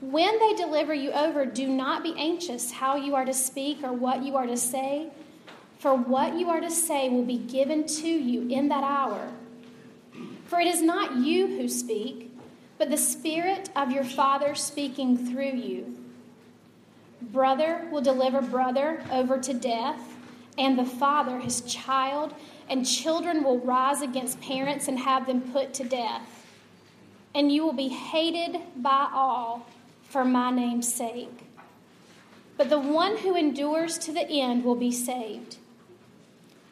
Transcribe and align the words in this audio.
When 0.00 0.38
they 0.38 0.52
deliver 0.54 0.92
you 0.92 1.10
over, 1.12 1.46
do 1.46 1.68
not 1.68 2.02
be 2.02 2.14
anxious 2.18 2.70
how 2.70 2.96
you 2.96 3.14
are 3.14 3.24
to 3.24 3.32
speak 3.32 3.82
or 3.82 3.92
what 3.92 4.22
you 4.22 4.36
are 4.36 4.46
to 4.46 4.56
say, 4.56 5.08
for 5.78 5.94
what 5.94 6.38
you 6.38 6.50
are 6.50 6.60
to 6.60 6.70
say 6.70 7.08
will 7.08 7.24
be 7.24 7.38
given 7.38 7.86
to 7.86 8.08
you 8.08 8.46
in 8.48 8.68
that 8.68 8.84
hour. 8.84 9.32
For 10.46 10.60
it 10.60 10.66
is 10.66 10.82
not 10.82 11.16
you 11.16 11.46
who 11.46 11.68
speak, 11.68 12.30
but 12.78 12.90
the 12.90 12.96
Spirit 12.98 13.70
of 13.74 13.90
your 13.90 14.04
Father 14.04 14.54
speaking 14.54 15.16
through 15.16 15.52
you. 15.52 15.96
Brother 17.22 17.88
will 17.90 18.02
deliver 18.02 18.42
brother 18.42 19.02
over 19.10 19.38
to 19.38 19.54
death, 19.54 20.16
and 20.58 20.78
the 20.78 20.84
father 20.84 21.38
his 21.38 21.62
child, 21.62 22.34
and 22.68 22.86
children 22.86 23.42
will 23.42 23.58
rise 23.60 24.02
against 24.02 24.40
parents 24.40 24.88
and 24.88 24.98
have 24.98 25.26
them 25.26 25.40
put 25.40 25.72
to 25.74 25.84
death. 25.84 26.46
And 27.34 27.50
you 27.50 27.64
will 27.64 27.72
be 27.72 27.88
hated 27.88 28.60
by 28.76 29.08
all 29.12 29.66
for 30.16 30.24
my 30.24 30.50
name's 30.50 30.90
sake. 30.90 31.44
But 32.56 32.70
the 32.70 32.80
one 32.80 33.18
who 33.18 33.36
endures 33.36 33.98
to 33.98 34.12
the 34.12 34.26
end 34.26 34.64
will 34.64 34.74
be 34.74 34.90
saved. 34.90 35.58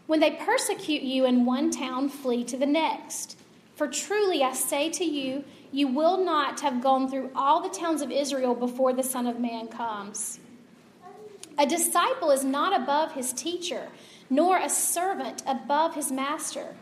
When 0.07 0.21
they 0.21 0.31
persecute 0.31 1.03
you 1.03 1.27
in 1.27 1.45
one 1.45 1.71
town, 1.71 2.09
flee 2.09 2.45
to 2.45 2.57
the 2.57 2.65
next. 2.65 3.37
For 3.77 3.87
truly 3.87 4.43
I 4.43 4.55
say 4.55 4.89
to 4.93 5.05
you, 5.05 5.45
you 5.73 5.89
will 5.89 6.25
not 6.25 6.61
have 6.61 6.83
gone 6.83 7.11
through 7.11 7.33
all 7.37 7.61
the 7.61 7.69
towns 7.69 8.01
of 8.01 8.11
Israel 8.11 8.55
before 8.55 8.95
the 8.95 9.03
Son 9.03 9.27
of 9.27 9.39
Man 9.39 9.69
comes. 9.69 10.41
A 11.59 11.67
disciple 11.67 12.31
is 12.31 12.45
not 12.45 12.75
above 12.75 13.13
his 13.13 13.35
teacher, 13.35 13.89
nor 14.31 14.57
a 14.57 14.71
servant 14.71 15.43
above 15.47 15.95
his 15.95 16.11
master. 16.11 16.75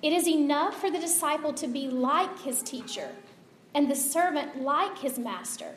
It 0.00 0.12
is 0.12 0.28
enough 0.28 0.80
for 0.80 0.92
the 0.92 1.00
disciple 1.00 1.52
to 1.54 1.66
be 1.66 1.88
like 1.88 2.42
his 2.42 2.62
teacher, 2.62 3.10
and 3.76 3.90
the 3.90 3.94
servant 3.94 4.62
like 4.62 4.98
his 4.98 5.18
master. 5.18 5.74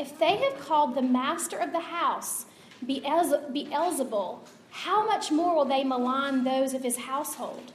If 0.00 0.18
they 0.18 0.36
have 0.36 0.58
called 0.58 0.96
the 0.96 1.00
master 1.00 1.56
of 1.56 1.70
the 1.70 1.80
house 1.80 2.46
Beelzebul, 2.84 4.40
how 4.70 5.06
much 5.06 5.30
more 5.30 5.54
will 5.54 5.64
they 5.64 5.84
malign 5.84 6.42
those 6.42 6.74
of 6.74 6.82
his 6.82 6.96
household? 6.96 7.72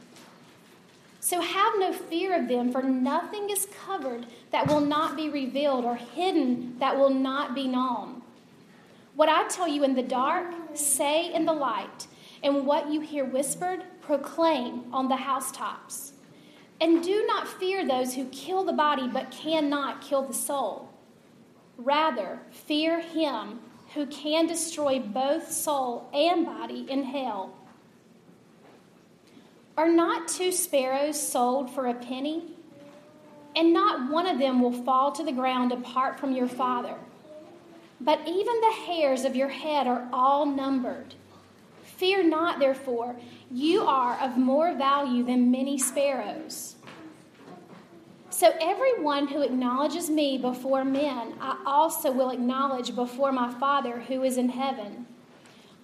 So 1.21 1.39
have 1.39 1.73
no 1.77 1.93
fear 1.93 2.37
of 2.37 2.49
them, 2.49 2.71
for 2.71 2.83
nothing 2.83 3.49
is 3.49 3.67
covered 3.85 4.25
that 4.51 4.67
will 4.67 4.81
not 4.81 5.15
be 5.15 5.29
revealed, 5.29 5.85
or 5.85 5.95
hidden 5.95 6.77
that 6.79 6.97
will 6.97 7.13
not 7.13 7.55
be 7.55 7.67
known. 7.67 8.21
What 9.15 9.29
I 9.29 9.47
tell 9.47 9.67
you 9.67 9.85
in 9.85 9.95
the 9.95 10.03
dark, 10.03 10.53
say 10.73 11.33
in 11.33 11.45
the 11.45 11.53
light, 11.53 12.07
and 12.43 12.65
what 12.65 12.91
you 12.91 12.99
hear 12.99 13.23
whispered, 13.23 13.83
proclaim 14.01 14.83
on 14.91 15.07
the 15.07 15.15
housetops. 15.15 16.10
And 16.81 17.03
do 17.03 17.23
not 17.27 17.47
fear 17.47 17.87
those 17.87 18.15
who 18.15 18.25
kill 18.25 18.63
the 18.63 18.73
body 18.73 19.07
but 19.07 19.29
cannot 19.29 20.01
kill 20.01 20.23
the 20.23 20.33
soul. 20.33 20.89
Rather, 21.77 22.39
fear 22.49 22.99
him 22.99 23.59
who 23.93 24.07
can 24.07 24.47
destroy 24.47 24.99
both 24.99 25.51
soul 25.51 26.09
and 26.11 26.43
body 26.43 26.87
in 26.89 27.03
hell. 27.03 27.53
Are 29.77 29.91
not 29.91 30.27
two 30.27 30.51
sparrows 30.51 31.19
sold 31.19 31.69
for 31.69 31.87
a 31.87 31.93
penny? 31.93 32.43
And 33.55 33.73
not 33.73 34.11
one 34.11 34.25
of 34.25 34.39
them 34.39 34.61
will 34.61 34.71
fall 34.71 35.11
to 35.11 35.23
the 35.23 35.31
ground 35.31 35.71
apart 35.71 36.19
from 36.19 36.31
your 36.31 36.47
Father. 36.47 36.95
But 37.99 38.21
even 38.27 38.59
the 38.59 38.75
hairs 38.87 39.23
of 39.23 39.35
your 39.35 39.49
head 39.49 39.87
are 39.87 40.07
all 40.11 40.45
numbered. 40.45 41.13
Fear 42.01 42.23
not, 42.23 42.57
therefore, 42.57 43.15
you 43.51 43.83
are 43.83 44.19
of 44.19 44.35
more 44.35 44.73
value 44.73 45.23
than 45.23 45.51
many 45.51 45.77
sparrows. 45.77 46.75
So 48.31 48.55
everyone 48.59 49.27
who 49.27 49.43
acknowledges 49.43 50.09
me 50.09 50.39
before 50.39 50.83
men, 50.83 51.35
I 51.39 51.61
also 51.63 52.11
will 52.11 52.31
acknowledge 52.31 52.95
before 52.95 53.31
my 53.31 53.53
Father 53.53 53.99
who 53.99 54.23
is 54.23 54.37
in 54.37 54.49
heaven. 54.49 55.05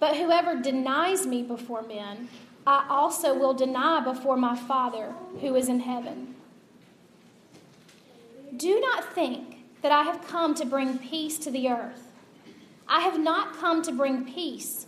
But 0.00 0.16
whoever 0.16 0.60
denies 0.60 1.24
me 1.24 1.44
before 1.44 1.82
men, 1.82 2.28
I 2.66 2.88
also 2.90 3.32
will 3.38 3.54
deny 3.54 4.00
before 4.00 4.36
my 4.36 4.56
Father 4.56 5.14
who 5.40 5.54
is 5.54 5.68
in 5.68 5.78
heaven. 5.78 6.34
Do 8.56 8.80
not 8.80 9.14
think 9.14 9.58
that 9.82 9.92
I 9.92 10.02
have 10.02 10.26
come 10.26 10.56
to 10.56 10.66
bring 10.66 10.98
peace 10.98 11.38
to 11.38 11.52
the 11.52 11.68
earth. 11.68 12.10
I 12.88 13.02
have 13.02 13.20
not 13.20 13.56
come 13.56 13.82
to 13.82 13.92
bring 13.92 14.24
peace, 14.24 14.87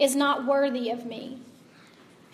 is 0.00 0.16
not 0.16 0.46
worthy 0.46 0.90
of 0.90 1.06
me. 1.06 1.38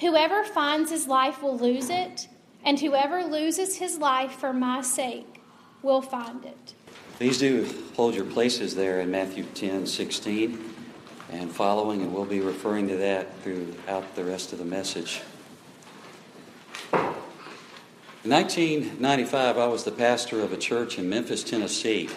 Whoever 0.01 0.45
finds 0.45 0.91
his 0.91 1.07
life 1.09 1.43
will 1.43 1.59
lose 1.59 1.91
it, 1.91 2.29
and 2.65 2.79
whoever 2.79 3.25
loses 3.25 3.77
his 3.77 3.99
life 3.99 4.33
for 4.33 4.53
my 4.53 4.81
sake 4.81 5.43
will 5.83 6.01
find 6.01 6.45
it. 6.45 6.75
Please 7.17 7.39
do 7.39 7.69
hold 7.97 8.15
your 8.15 8.25
places 8.25 8.75
there 8.75 9.01
in 9.01 9.11
Matthew 9.11 9.45
10 9.55 9.87
16 9.87 10.75
and 11.33 11.51
following, 11.51 12.03
and 12.03 12.15
we'll 12.15 12.25
be 12.25 12.41
referring 12.41 12.87
to 12.89 12.97
that 12.99 13.27
throughout 13.41 14.15
the 14.15 14.25
rest 14.25 14.53
of 14.53 14.59
the 14.59 14.65
message. 14.65 15.23
In 16.93 18.33
1995, 18.33 19.59
I 19.59 19.67
was 19.67 19.85
the 19.85 19.93
pastor 19.93 20.41
of 20.41 20.53
a 20.53 20.57
church 20.57 20.99
in 20.99 21.09
Memphis, 21.09 21.43
Tennessee. 21.43 22.09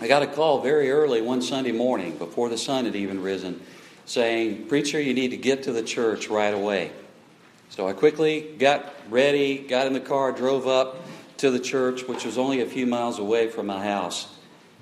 I 0.00 0.08
got 0.08 0.22
a 0.22 0.26
call 0.26 0.60
very 0.60 0.90
early 0.90 1.20
one 1.20 1.42
Sunday 1.42 1.72
morning, 1.72 2.16
before 2.16 2.48
the 2.48 2.58
sun 2.58 2.84
had 2.84 2.94
even 2.94 3.22
risen, 3.22 3.60
saying, 4.06 4.66
Preacher, 4.68 5.00
you 5.00 5.12
need 5.12 5.32
to 5.32 5.36
get 5.36 5.64
to 5.64 5.72
the 5.72 5.82
church 5.82 6.28
right 6.28 6.54
away. 6.54 6.92
So 7.68 7.86
I 7.86 7.92
quickly 7.92 8.54
got 8.58 8.94
ready, 9.10 9.58
got 9.58 9.86
in 9.86 9.92
the 9.92 10.00
car, 10.00 10.32
drove 10.32 10.66
up 10.66 11.04
to 11.38 11.50
the 11.50 11.60
church, 11.60 12.06
which 12.08 12.24
was 12.24 12.38
only 12.38 12.62
a 12.62 12.66
few 12.66 12.86
miles 12.86 13.18
away 13.18 13.48
from 13.48 13.66
my 13.66 13.84
house 13.84 14.28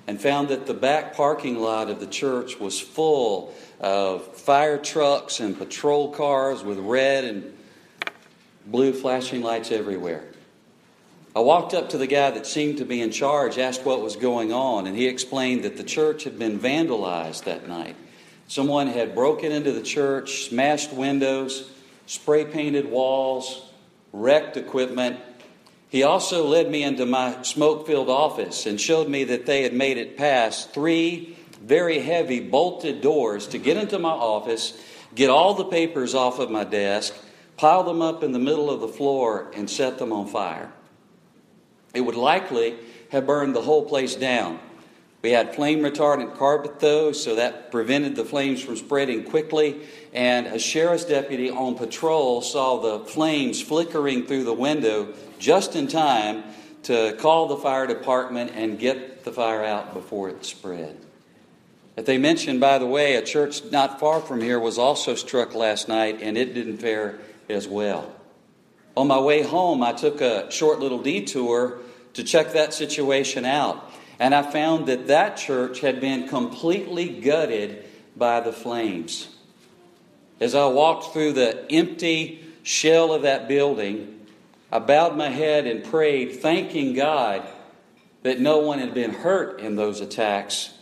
and 0.07 0.21
found 0.21 0.49
that 0.49 0.67
the 0.67 0.73
back 0.73 1.15
parking 1.15 1.59
lot 1.59 1.89
of 1.89 1.99
the 1.99 2.07
church 2.07 2.59
was 2.59 2.79
full 2.79 3.53
of 3.79 4.37
fire 4.37 4.77
trucks 4.77 5.39
and 5.39 5.57
patrol 5.57 6.11
cars 6.11 6.63
with 6.63 6.77
red 6.79 7.23
and 7.23 7.57
blue 8.67 8.93
flashing 8.93 9.41
lights 9.41 9.71
everywhere. 9.71 10.23
I 11.35 11.39
walked 11.39 11.73
up 11.73 11.89
to 11.89 11.97
the 11.97 12.07
guy 12.07 12.31
that 12.31 12.45
seemed 12.45 12.77
to 12.77 12.85
be 12.85 13.01
in 13.01 13.11
charge, 13.11 13.57
asked 13.57 13.83
what 13.83 14.01
was 14.01 14.15
going 14.15 14.53
on, 14.53 14.87
and 14.87 14.95
he 14.95 15.07
explained 15.07 15.63
that 15.63 15.75
the 15.75 15.83
church 15.83 16.23
had 16.23 16.39
been 16.39 16.59
vandalized 16.59 17.43
that 17.43 17.67
night. 17.67 17.97
Someone 18.47 18.87
had 18.87 19.15
broken 19.15 19.51
into 19.51 19.71
the 19.71 19.81
church, 19.81 20.49
smashed 20.49 20.93
windows, 20.93 21.69
spray 22.05 22.45
painted 22.45 22.89
walls, 22.89 23.69
wrecked 24.13 24.57
equipment, 24.57 25.19
he 25.95 26.03
also 26.03 26.45
led 26.45 26.69
me 26.69 26.83
into 26.83 27.05
my 27.05 27.41
smoke 27.43 27.87
filled 27.87 28.09
office 28.09 28.65
and 28.65 28.81
showed 28.81 29.07
me 29.07 29.23
that 29.23 29.45
they 29.45 29.63
had 29.63 29.73
made 29.73 29.97
it 29.97 30.17
past 30.17 30.73
three 30.73 31.37
very 31.61 31.99
heavy 31.99 32.41
bolted 32.41 32.99
doors 32.99 33.47
to 33.47 33.57
get 33.57 33.77
into 33.77 33.97
my 33.97 34.09
office, 34.09 34.77
get 35.15 35.29
all 35.29 35.53
the 35.53 35.63
papers 35.63 36.13
off 36.13 36.39
of 36.39 36.51
my 36.51 36.65
desk, 36.65 37.15
pile 37.55 37.83
them 37.83 38.01
up 38.01 38.23
in 38.23 38.33
the 38.33 38.39
middle 38.39 38.69
of 38.69 38.81
the 38.81 38.89
floor, 38.89 39.51
and 39.55 39.69
set 39.69 39.97
them 39.97 40.11
on 40.11 40.27
fire. 40.27 40.71
It 41.93 42.01
would 42.01 42.15
likely 42.15 42.75
have 43.09 43.25
burned 43.25 43.55
the 43.55 43.61
whole 43.61 43.85
place 43.85 44.15
down. 44.15 44.59
We 45.25 45.31
had 45.31 45.55
flame 45.55 45.79
retardant 45.79 46.37
carpet, 46.37 46.79
though, 46.79 47.11
so 47.11 47.33
that 47.37 47.71
prevented 47.71 48.15
the 48.15 48.23
flames 48.23 48.61
from 48.61 48.77
spreading 48.77 49.23
quickly. 49.23 49.81
And 50.13 50.45
a 50.45 50.59
sheriff's 50.59 51.05
deputy 51.05 51.49
on 51.49 51.73
patrol 51.73 52.43
saw 52.43 52.77
the 52.79 53.03
flames 53.05 53.59
flickering 53.59 54.27
through 54.27 54.43
the 54.43 54.53
window 54.53 55.15
just 55.39 55.75
in 55.75 55.87
time 55.87 56.43
to 56.83 57.15
call 57.17 57.47
the 57.47 57.57
fire 57.57 57.87
department 57.87 58.51
and 58.53 58.77
get 58.77 59.23
the 59.23 59.31
fire 59.31 59.63
out 59.63 59.95
before 59.95 60.29
it 60.29 60.45
spread. 60.45 60.95
That 61.95 62.05
they 62.05 62.19
mentioned, 62.19 62.59
by 62.59 62.77
the 62.77 62.85
way, 62.85 63.15
a 63.15 63.23
church 63.23 63.63
not 63.71 63.99
far 63.99 64.21
from 64.21 64.41
here 64.41 64.59
was 64.59 64.77
also 64.77 65.15
struck 65.15 65.55
last 65.55 65.87
night, 65.87 66.19
and 66.21 66.37
it 66.37 66.53
didn't 66.53 66.77
fare 66.77 67.17
as 67.49 67.67
well. 67.67 68.13
On 68.95 69.07
my 69.07 69.19
way 69.19 69.41
home, 69.41 69.81
I 69.81 69.93
took 69.93 70.21
a 70.21 70.51
short 70.51 70.79
little 70.79 71.01
detour 71.01 71.79
to 72.13 72.23
check 72.23 72.53
that 72.53 72.75
situation 72.75 73.43
out, 73.43 73.91
and 74.19 74.33
I 74.33 74.41
found 74.41 74.87
that 74.87 75.07
that 75.07 75.37
church 75.37 75.81
had 75.81 75.99
been 75.99 76.27
completely 76.27 77.09
gutted 77.09 77.85
by 78.15 78.39
the 78.39 78.53
flames. 78.53 79.27
As 80.39 80.55
I 80.55 80.65
walked 80.67 81.13
through 81.13 81.33
the 81.33 81.69
empty 81.71 82.43
shell 82.63 83.13
of 83.13 83.23
that 83.23 83.47
building, 83.47 84.27
I 84.71 84.79
bowed 84.79 85.15
my 85.15 85.29
head 85.29 85.67
and 85.67 85.83
prayed, 85.83 86.41
thanking 86.41 86.93
God 86.93 87.47
that 88.23 88.39
no 88.39 88.59
one 88.59 88.79
had 88.79 88.93
been 88.93 89.11
hurt 89.13 89.59
in 89.59 89.75
those 89.75 90.01
attacks, 90.01 90.73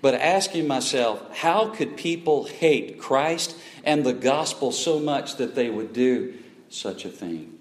but 0.00 0.14
asking 0.14 0.68
myself, 0.68 1.36
how 1.36 1.68
could 1.68 1.96
people 1.96 2.44
hate 2.44 3.00
Christ 3.00 3.56
and 3.84 4.04
the 4.04 4.12
gospel 4.12 4.70
so 4.70 5.00
much 5.00 5.36
that 5.36 5.54
they 5.54 5.68
would 5.68 5.92
do 5.92 6.34
such 6.68 7.04
a 7.04 7.08
thing? 7.08 7.55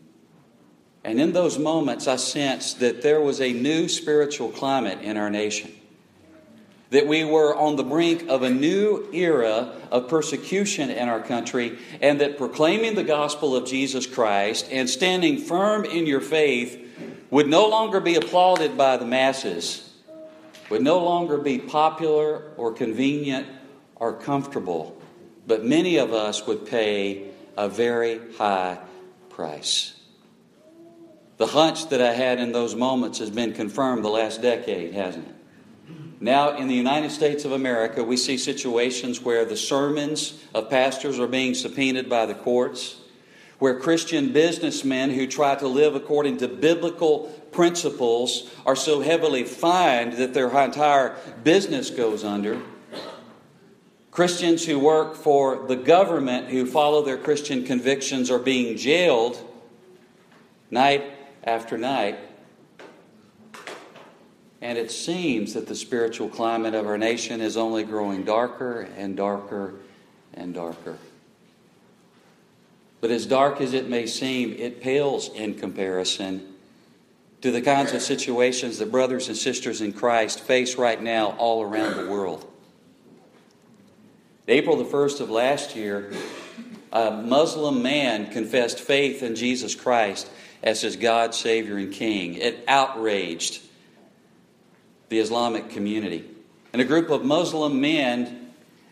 And 1.06 1.22
in 1.22 1.34
those 1.34 1.60
moments, 1.60 2.08
I 2.08 2.16
sensed 2.16 2.80
that 2.80 3.04
there 3.04 3.22
was 3.22 3.40
a 3.40 3.54
new 3.54 3.88
spiritual 3.88 4.50
climate 4.50 5.02
in 5.04 5.18
our 5.18 5.30
nation 5.30 5.72
that 6.92 7.08
we 7.08 7.26
were 7.26 7.56
on 7.56 7.76
the 7.76 7.84
brink 7.84 8.28
of 8.30 8.44
a 8.44 8.50
new 8.50 9.08
era 9.12 9.74
of 9.92 10.08
persecution 10.08 10.90
in 10.90 11.10
our 11.10 11.20
country, 11.20 11.78
and 12.00 12.22
that 12.22 12.38
proclaiming 12.38 12.96
the 12.96 13.04
gospel 13.04 13.56
of 13.56 13.66
Jesus 13.66 14.06
Christ 14.06 14.68
and 14.72 14.90
standing 14.90 15.38
firm 15.38 15.84
in 15.84 16.06
your 16.06 16.22
faith 16.22 16.80
would 17.32 17.48
no 17.48 17.68
longer 17.68 18.00
be 18.00 18.16
applauded 18.16 18.78
by 18.78 18.98
the 18.98 19.06
masses, 19.06 19.94
would 20.70 20.84
no 20.84 21.04
longer 21.04 21.38
be 21.38 21.60
popular 21.60 22.54
or 22.56 22.72
convenient 22.72 23.48
or 23.96 24.14
comfortable, 24.14 25.02
but 25.48 25.66
many 25.66 25.98
of 25.98 26.14
us 26.14 26.48
would 26.48 26.66
pay 26.66 27.30
a 27.58 27.68
very 27.68 28.22
high 28.38 28.78
price. 29.30 29.95
The 31.38 31.48
hunch 31.48 31.90
that 31.90 32.02
I 32.02 32.14
had 32.14 32.40
in 32.40 32.52
those 32.54 32.76
moments 32.76 33.20
has 33.20 33.30
been 33.30 33.54
confirmed 33.54 34.06
the 34.06 34.10
last 34.10 34.42
decade, 34.42 34.94
hasn't 34.94 35.28
it? 35.28 35.36
Now, 36.22 36.56
in 36.56 36.70
the 36.70 36.76
United 36.76 37.12
States 37.12 37.44
of 37.44 37.52
America, 37.52 38.04
we 38.04 38.16
see 38.16 38.38
situations 38.38 39.22
where 39.22 39.44
the 39.44 39.58
sermons 39.58 40.42
of 40.54 40.70
pastors 40.70 41.20
are 41.20 41.28
being 41.28 41.54
subpoenaed 41.54 42.10
by 42.10 42.26
the 42.26 42.34
courts, 42.34 42.96
where 43.60 43.80
Christian 43.80 44.32
businessmen 44.32 45.12
who 45.12 45.28
try 45.28 45.56
to 45.56 45.68
live 45.68 45.94
according 45.94 46.38
to 46.38 46.48
biblical 46.48 47.26
principles 47.52 48.50
are 48.66 48.76
so 48.76 49.02
heavily 49.02 49.44
fined 49.44 50.14
that 50.14 50.34
their 50.34 50.50
entire 50.64 51.18
business 51.44 51.90
goes 51.90 52.24
under. 52.24 52.62
Christians 54.10 54.66
who 54.66 54.80
work 54.80 55.16
for 55.16 55.68
the 55.68 55.76
government 55.76 56.48
who 56.48 56.66
follow 56.66 57.04
their 57.04 57.18
Christian 57.18 57.66
convictions 57.66 58.32
are 58.32 58.40
being 58.40 58.78
jailed 58.78 59.38
night 60.72 61.15
after 61.46 61.78
night 61.78 62.18
and 64.66 64.80
it 64.80 64.90
seems 64.90 65.54
that 65.54 65.68
the 65.68 65.76
spiritual 65.76 66.28
climate 66.28 66.74
of 66.74 66.88
our 66.88 66.98
nation 66.98 67.40
is 67.40 67.56
only 67.56 67.84
growing 67.84 68.24
darker 68.24 68.88
and 68.98 69.16
darker 69.16 69.76
and 70.34 70.56
darker. 70.56 70.98
But 73.00 73.12
as 73.12 73.28
dark 73.28 73.62
as 73.62 73.74
it 73.74 73.88
may 73.88 74.08
seem, 74.08 74.54
it 74.54 74.82
pales 74.82 75.30
in 75.30 75.54
comparison 75.54 76.56
to 77.42 77.52
the 77.52 77.62
kinds 77.62 77.94
of 77.94 78.02
situations 78.02 78.80
that 78.80 78.92
brothers 78.92 79.28
and 79.28 79.38
sisters 79.38 79.82
in 79.82 79.94
Christ 79.94 80.40
face 80.40 80.78
right 80.78 81.00
now 81.00 81.36
all 81.38 81.62
around 81.62 81.98
the 81.98 82.10
world. 82.10 82.52
April 84.48 84.78
the 84.78 84.86
1st 84.86 85.22
of 85.22 85.30
last 85.30 85.76
year, 85.76 86.12
a 86.92 87.12
Muslim 87.12 87.84
man 87.84 88.32
confessed 88.32 88.80
faith 88.80 89.22
in 89.22 89.36
Jesus 89.36 89.76
Christ 89.76 90.28
as 90.64 90.82
his 90.82 90.96
God, 90.96 91.36
Savior, 91.36 91.78
and 91.78 91.92
King. 91.92 92.36
It 92.36 92.64
outraged 92.68 93.62
the 95.10 95.20
Islamic 95.20 95.70
community. 95.70 96.26
And 96.74 96.82
a 96.82 96.86
group 96.86 97.10
of 97.10 97.24
Muslim 97.24 97.80
men 97.80 98.52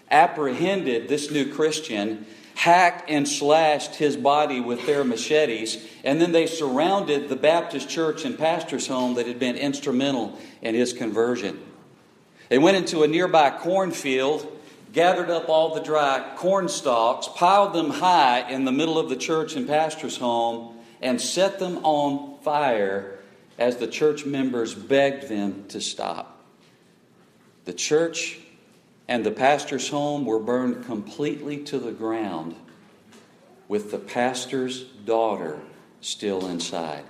apprehended 0.10 1.08
this 1.08 1.32
new 1.32 1.52
Christian, 1.52 2.26
hacked 2.56 3.10
and 3.10 3.28
slashed 3.28 3.96
his 3.96 4.16
body 4.16 4.60
with 4.62 4.86
their 4.86 5.04
machetes, 5.04 5.84
and 6.04 6.22
then 6.22 6.32
they 6.32 6.46
surrounded 6.46 7.28
the 7.28 7.36
Baptist 7.36 7.90
church 7.90 8.24
and 8.24 8.38
pastor's 8.38 8.88
home 8.88 9.16
that 9.16 9.28
had 9.28 9.40
been 9.40 9.58
instrumental 9.58 10.38
in 10.62 10.76
his 10.76 10.94
conversion. 10.94 11.62
They 12.50 12.60
went 12.60 12.78
into 12.78 13.04
a 13.04 13.08
nearby 13.08 13.50
cornfield, 13.50 14.48
gathered 14.94 15.32
up 15.32 15.50
all 15.50 15.74
the 15.74 15.82
dry 15.82 16.34
corn 16.38 16.70
stalks, 16.70 17.28
piled 17.28 17.74
them 17.74 17.90
high 17.90 18.48
in 18.50 18.64
the 18.64 18.72
middle 18.72 19.00
of 19.00 19.10
the 19.10 19.16
church 19.16 19.56
and 19.56 19.68
pastor's 19.68 20.18
home, 20.18 20.73
and 21.04 21.20
set 21.22 21.60
them 21.60 21.80
on 21.84 22.40
fire 22.42 23.20
as 23.60 23.78
the 23.78 23.88
church 23.88 24.26
members 24.26 24.74
begged 24.74 25.28
them 25.28 25.66
to 25.68 25.80
stop. 25.80 26.42
The 27.66 27.74
church 27.74 28.40
and 29.08 29.26
the 29.26 29.32
pastor's 29.32 29.90
home 29.90 30.26
were 30.26 30.40
burned 30.40 30.86
completely 30.86 31.58
to 31.66 31.78
the 31.78 31.92
ground 31.92 32.56
with 33.68 33.92
the 33.92 34.00
pastor's 34.00 34.84
daughter 34.84 35.60
still 36.02 36.48
inside. 36.48 37.04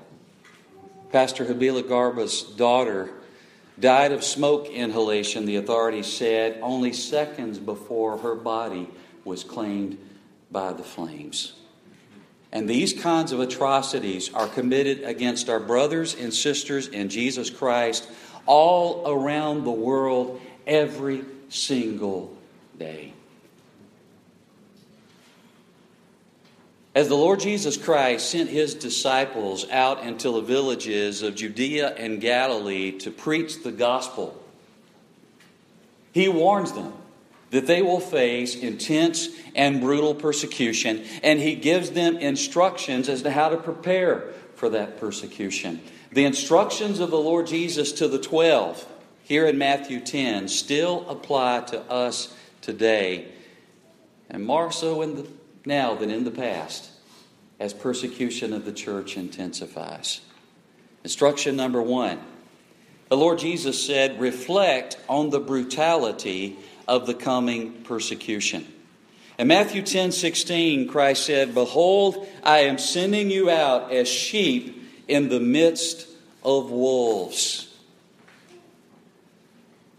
Pastor 1.11 1.45
Habila 1.45 1.83
Garba's 1.83 2.41
daughter 2.41 3.11
died 3.79 4.11
of 4.11 4.23
smoke 4.23 4.67
inhalation, 4.67 5.45
the 5.45 5.57
authorities 5.57 6.07
said, 6.07 6.59
only 6.61 6.93
seconds 6.93 7.59
before 7.59 8.17
her 8.17 8.35
body 8.35 8.89
was 9.23 9.43
claimed 9.43 9.97
by 10.51 10.73
the 10.73 10.83
flames. 10.83 11.53
And 12.53 12.69
these 12.69 12.93
kinds 12.93 13.31
of 13.31 13.39
atrocities 13.39 14.31
are 14.31 14.47
committed 14.47 15.03
against 15.03 15.49
our 15.49 15.59
brothers 15.59 16.13
and 16.13 16.31
sisters 16.31 16.87
in 16.87 17.09
Jesus 17.09 17.49
Christ 17.49 18.07
all 18.45 19.11
around 19.11 19.63
the 19.63 19.71
world 19.71 20.39
every 20.67 21.25
single 21.49 22.37
day. 22.77 23.13
As 26.93 27.07
the 27.07 27.15
Lord 27.15 27.39
Jesus 27.39 27.75
Christ 27.75 28.29
sent 28.29 28.51
his 28.51 28.75
disciples 28.75 29.67
out 29.71 30.03
into 30.03 30.29
the 30.29 30.41
villages 30.41 31.23
of 31.23 31.33
Judea 31.33 31.95
and 31.95 32.21
Galilee 32.21 32.91
to 32.99 33.09
preach 33.09 33.63
the 33.63 33.71
gospel, 33.71 34.39
he 36.11 36.27
warns 36.27 36.73
them 36.73 36.93
that 37.53 37.67
they 37.67 37.83
will 37.83 37.99
face 37.99 38.55
intense 38.55 39.29
and 39.53 39.79
brutal 39.79 40.15
persecution, 40.15 41.05
and 41.21 41.39
he 41.39 41.53
gives 41.53 41.91
them 41.91 42.17
instructions 42.17 43.07
as 43.07 43.21
to 43.21 43.29
how 43.29 43.47
to 43.47 43.57
prepare 43.57 44.33
for 44.55 44.69
that 44.69 44.99
persecution. 44.99 45.79
The 46.11 46.25
instructions 46.25 46.99
of 46.99 47.11
the 47.11 47.19
Lord 47.19 47.45
Jesus 47.45 47.91
to 47.93 48.07
the 48.07 48.17
12 48.17 48.87
here 49.21 49.45
in 49.45 49.59
Matthew 49.59 49.99
10 49.99 50.47
still 50.47 51.07
apply 51.07 51.61
to 51.67 51.81
us 51.81 52.35
today, 52.61 53.27
and 54.31 54.43
more 54.43 54.71
so 54.71 55.03
in 55.03 55.15
the, 55.15 55.27
now 55.63 55.93
than 55.93 56.09
in 56.09 56.23
the 56.23 56.31
past, 56.31 56.89
as 57.59 57.71
persecution 57.71 58.51
of 58.51 58.65
the 58.65 58.73
church 58.73 59.15
intensifies. 59.15 60.21
Instruction 61.03 61.55
number 61.55 61.83
one 61.83 62.19
the 63.09 63.17
Lord 63.17 63.37
Jesus 63.37 63.85
said, 63.85 64.19
reflect 64.19 64.97
on 65.07 65.29
the 65.29 65.39
brutality 65.39 66.57
of 66.87 67.07
the 67.07 67.13
coming 67.13 67.83
persecution. 67.83 68.67
In 69.37 69.47
Matthew 69.47 69.81
10 69.81 70.11
16, 70.11 70.87
Christ 70.87 71.25
said, 71.25 71.53
Behold, 71.53 72.27
I 72.43 72.59
am 72.59 72.77
sending 72.77 73.31
you 73.31 73.49
out 73.49 73.91
as 73.91 74.07
sheep 74.07 74.89
in 75.07 75.29
the 75.29 75.39
midst 75.39 76.07
of 76.43 76.69
wolves. 76.69 77.69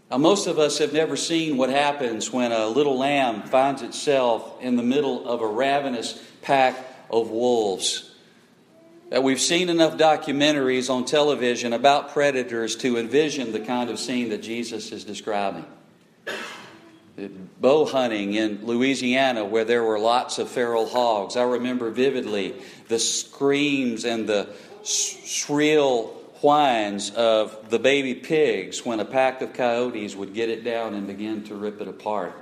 Now, 0.09 0.17
most 0.17 0.47
of 0.47 0.59
us 0.59 0.77
have 0.77 0.93
never 0.93 1.17
seen 1.17 1.57
what 1.57 1.69
happens 1.69 2.31
when 2.31 2.51
a 2.51 2.67
little 2.67 2.97
lamb 2.97 3.41
finds 3.43 3.81
itself 3.81 4.61
in 4.61 4.77
the 4.77 4.83
middle 4.83 5.27
of 5.27 5.41
a 5.41 5.47
ravenous 5.47 6.21
pack 6.41 6.77
of 7.09 7.29
wolves. 7.29 8.11
That 9.09 9.23
we've 9.23 9.41
seen 9.41 9.69
enough 9.69 9.97
documentaries 9.97 10.89
on 10.89 11.05
television 11.05 11.73
about 11.73 12.13
predators 12.13 12.75
to 12.77 12.97
envision 12.97 13.51
the 13.51 13.59
kind 13.59 13.89
of 13.89 13.99
scene 13.99 14.29
that 14.29 14.41
Jesus 14.41 14.91
is 14.91 15.03
describing 15.03 15.65
bow 17.17 17.85
hunting 17.85 18.33
in 18.33 18.65
Louisiana 18.65 19.45
where 19.45 19.63
there 19.63 19.83
were 19.83 19.99
lots 19.99 20.37
of 20.37 20.49
feral 20.49 20.87
hogs. 20.87 21.37
I 21.37 21.43
remember 21.43 21.89
vividly 21.89 22.55
the 22.87 22.99
screams 22.99 24.05
and 24.05 24.27
the 24.27 24.49
shrill 24.83 26.07
whines 26.41 27.11
of 27.11 27.69
the 27.69 27.79
baby 27.79 28.13
pigs 28.13 28.85
when 28.85 28.99
a 28.99 29.05
pack 29.05 29.41
of 29.41 29.53
coyotes 29.53 30.15
would 30.15 30.33
get 30.33 30.49
it 30.49 30.63
down 30.63 30.93
and 30.93 31.07
begin 31.07 31.43
to 31.45 31.55
rip 31.55 31.81
it 31.81 31.87
apart. 31.87 32.33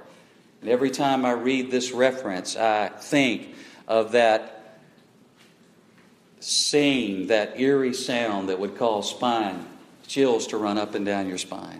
And 0.61 0.69
every 0.69 0.89
time 0.89 1.25
I 1.25 1.31
read 1.31 1.71
this 1.71 1.91
reference, 1.91 2.55
I 2.55 2.89
think 2.89 3.55
of 3.87 4.13
that 4.13 4.79
scene, 6.39 7.27
that 7.27 7.59
eerie 7.59 7.93
sound 7.93 8.49
that 8.49 8.59
would 8.59 8.77
cause 8.77 9.09
spine 9.09 9.65
chills 10.07 10.47
to 10.47 10.57
run 10.57 10.77
up 10.77 10.95
and 10.95 11.05
down 11.05 11.27
your 11.27 11.37
spine. 11.37 11.79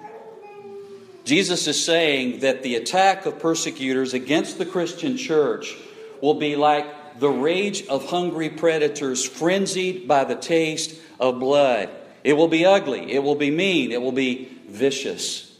Jesus 1.25 1.67
is 1.67 1.83
saying 1.83 2.39
that 2.39 2.63
the 2.63 2.75
attack 2.75 3.25
of 3.25 3.39
persecutors 3.39 4.13
against 4.13 4.57
the 4.57 4.65
Christian 4.65 5.15
church 5.15 5.75
will 6.21 6.33
be 6.33 6.55
like 6.55 7.19
the 7.19 7.29
rage 7.29 7.85
of 7.87 8.09
hungry 8.09 8.49
predators 8.49 9.23
frenzied 9.25 10.07
by 10.07 10.23
the 10.23 10.35
taste 10.35 10.99
of 11.19 11.39
blood. 11.39 11.89
It 12.23 12.33
will 12.33 12.47
be 12.47 12.65
ugly, 12.65 13.11
it 13.13 13.23
will 13.23 13.35
be 13.35 13.51
mean, 13.51 13.91
it 13.91 14.01
will 14.01 14.11
be 14.11 14.49
vicious, 14.67 15.57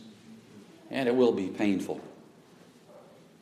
and 0.89 1.07
it 1.07 1.15
will 1.15 1.33
be 1.33 1.47
painful. 1.47 2.01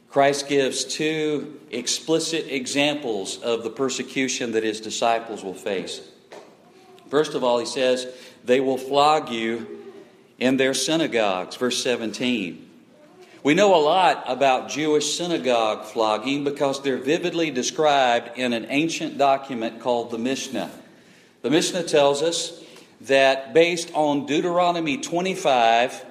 Christ 0.09 0.49
gives 0.49 0.83
two 0.83 1.59
explicit 1.71 2.47
examples 2.49 3.37
of 3.41 3.63
the 3.63 3.69
persecution 3.69 4.51
that 4.51 4.63
his 4.63 4.81
disciples 4.81 5.43
will 5.43 5.53
face. 5.53 6.01
First 7.09 7.33
of 7.33 7.43
all, 7.43 7.59
he 7.59 7.65
says, 7.65 8.07
They 8.43 8.59
will 8.59 8.77
flog 8.77 9.29
you 9.29 9.80
in 10.41 10.57
their 10.57 10.74
synagogues, 10.74 11.55
verse 11.55 11.81
17. 11.83 12.67
We 13.43 13.53
know 13.53 13.75
a 13.75 13.77
lot 13.77 14.24
about 14.25 14.69
Jewish 14.69 15.15
synagogue 15.15 15.86
flogging 15.86 16.43
because 16.43 16.81
they're 16.81 16.98
vividly 16.98 17.51
described 17.51 18.39
in 18.39 18.51
an 18.51 18.65
ancient 18.69 19.19
document 19.19 19.81
called 19.81 20.10
the 20.10 20.17
Mishnah. 20.17 20.71
The 21.43 21.51
Mishnah 21.51 21.83
tells 21.83 22.24
us 22.24 22.60
that 23.01 23.53
based 23.53 23.91
on 23.93 24.25
Deuteronomy 24.25 24.98
25, 24.98 26.05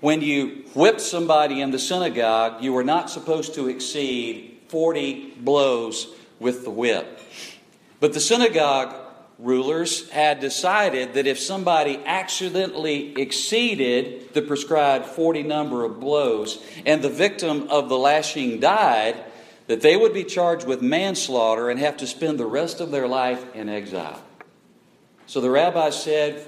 when 0.00 0.22
you 0.22 0.64
whipped 0.74 1.00
somebody 1.00 1.60
in 1.60 1.70
the 1.70 1.78
synagogue, 1.78 2.64
you 2.64 2.72
were 2.72 2.84
not 2.84 3.10
supposed 3.10 3.54
to 3.54 3.68
exceed 3.68 4.58
40 4.68 5.34
blows 5.38 6.08
with 6.40 6.64
the 6.64 6.70
whip. 6.70 7.20
But 8.00 8.12
the 8.12 8.20
synagogue 8.20 9.01
rulers 9.38 10.08
had 10.10 10.40
decided 10.40 11.14
that 11.14 11.26
if 11.26 11.38
somebody 11.38 12.00
accidentally 12.04 13.20
exceeded 13.20 14.32
the 14.34 14.42
prescribed 14.42 15.06
40 15.06 15.42
number 15.42 15.84
of 15.84 16.00
blows 16.00 16.64
and 16.86 17.02
the 17.02 17.10
victim 17.10 17.68
of 17.68 17.88
the 17.88 17.98
lashing 17.98 18.60
died, 18.60 19.16
that 19.66 19.80
they 19.80 19.96
would 19.96 20.12
be 20.12 20.24
charged 20.24 20.66
with 20.66 20.82
manslaughter 20.82 21.70
and 21.70 21.80
have 21.80 21.96
to 21.96 22.06
spend 22.06 22.38
the 22.38 22.46
rest 22.46 22.80
of 22.80 22.90
their 22.90 23.08
life 23.08 23.44
in 23.54 23.68
exile. 23.68 24.22
So 25.26 25.40
the 25.40 25.50
rabbi 25.50 25.90
said 25.90 26.46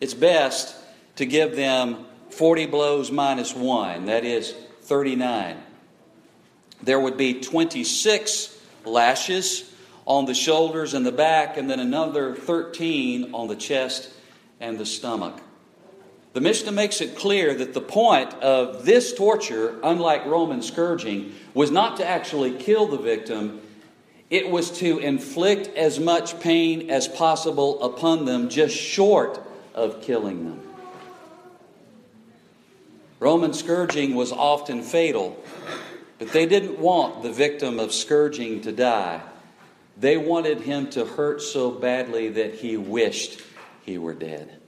it's 0.00 0.14
best 0.14 0.74
to 1.16 1.26
give 1.26 1.56
them 1.56 2.04
40 2.30 2.66
blows 2.66 3.10
minus 3.10 3.54
one, 3.54 4.06
that 4.06 4.24
is 4.24 4.52
39. 4.82 5.56
There 6.82 7.00
would 7.00 7.16
be 7.16 7.40
26 7.40 8.58
lashes 8.84 9.72
on 10.06 10.24
the 10.24 10.34
shoulders 10.34 10.94
and 10.94 11.04
the 11.04 11.12
back, 11.12 11.56
and 11.56 11.68
then 11.68 11.80
another 11.80 12.34
13 12.34 13.34
on 13.34 13.48
the 13.48 13.56
chest 13.56 14.10
and 14.60 14.78
the 14.78 14.86
stomach. 14.86 15.40
The 16.32 16.40
Mishnah 16.40 16.72
makes 16.72 17.00
it 17.00 17.16
clear 17.16 17.54
that 17.54 17.72
the 17.72 17.80
point 17.80 18.34
of 18.34 18.84
this 18.84 19.14
torture, 19.14 19.78
unlike 19.82 20.26
Roman 20.26 20.62
scourging, 20.62 21.34
was 21.54 21.70
not 21.70 21.96
to 21.96 22.06
actually 22.06 22.52
kill 22.52 22.86
the 22.86 22.98
victim, 22.98 23.62
it 24.28 24.50
was 24.50 24.70
to 24.78 24.98
inflict 24.98 25.68
as 25.76 25.98
much 25.98 26.38
pain 26.40 26.90
as 26.90 27.08
possible 27.08 27.82
upon 27.82 28.26
them, 28.26 28.48
just 28.48 28.76
short 28.76 29.40
of 29.74 30.02
killing 30.02 30.44
them. 30.44 30.60
Roman 33.18 33.54
scourging 33.54 34.14
was 34.14 34.30
often 34.30 34.82
fatal, 34.82 35.42
but 36.18 36.32
they 36.32 36.44
didn't 36.44 36.78
want 36.78 37.22
the 37.22 37.32
victim 37.32 37.80
of 37.80 37.92
scourging 37.92 38.60
to 38.60 38.72
die. 38.72 39.22
They 39.96 40.16
wanted 40.16 40.60
him 40.60 40.90
to 40.90 41.04
hurt 41.04 41.40
so 41.40 41.70
badly 41.70 42.28
that 42.30 42.54
he 42.54 42.76
wished 42.76 43.40
he 43.84 43.98
were 43.98 44.14
dead. 44.14 44.58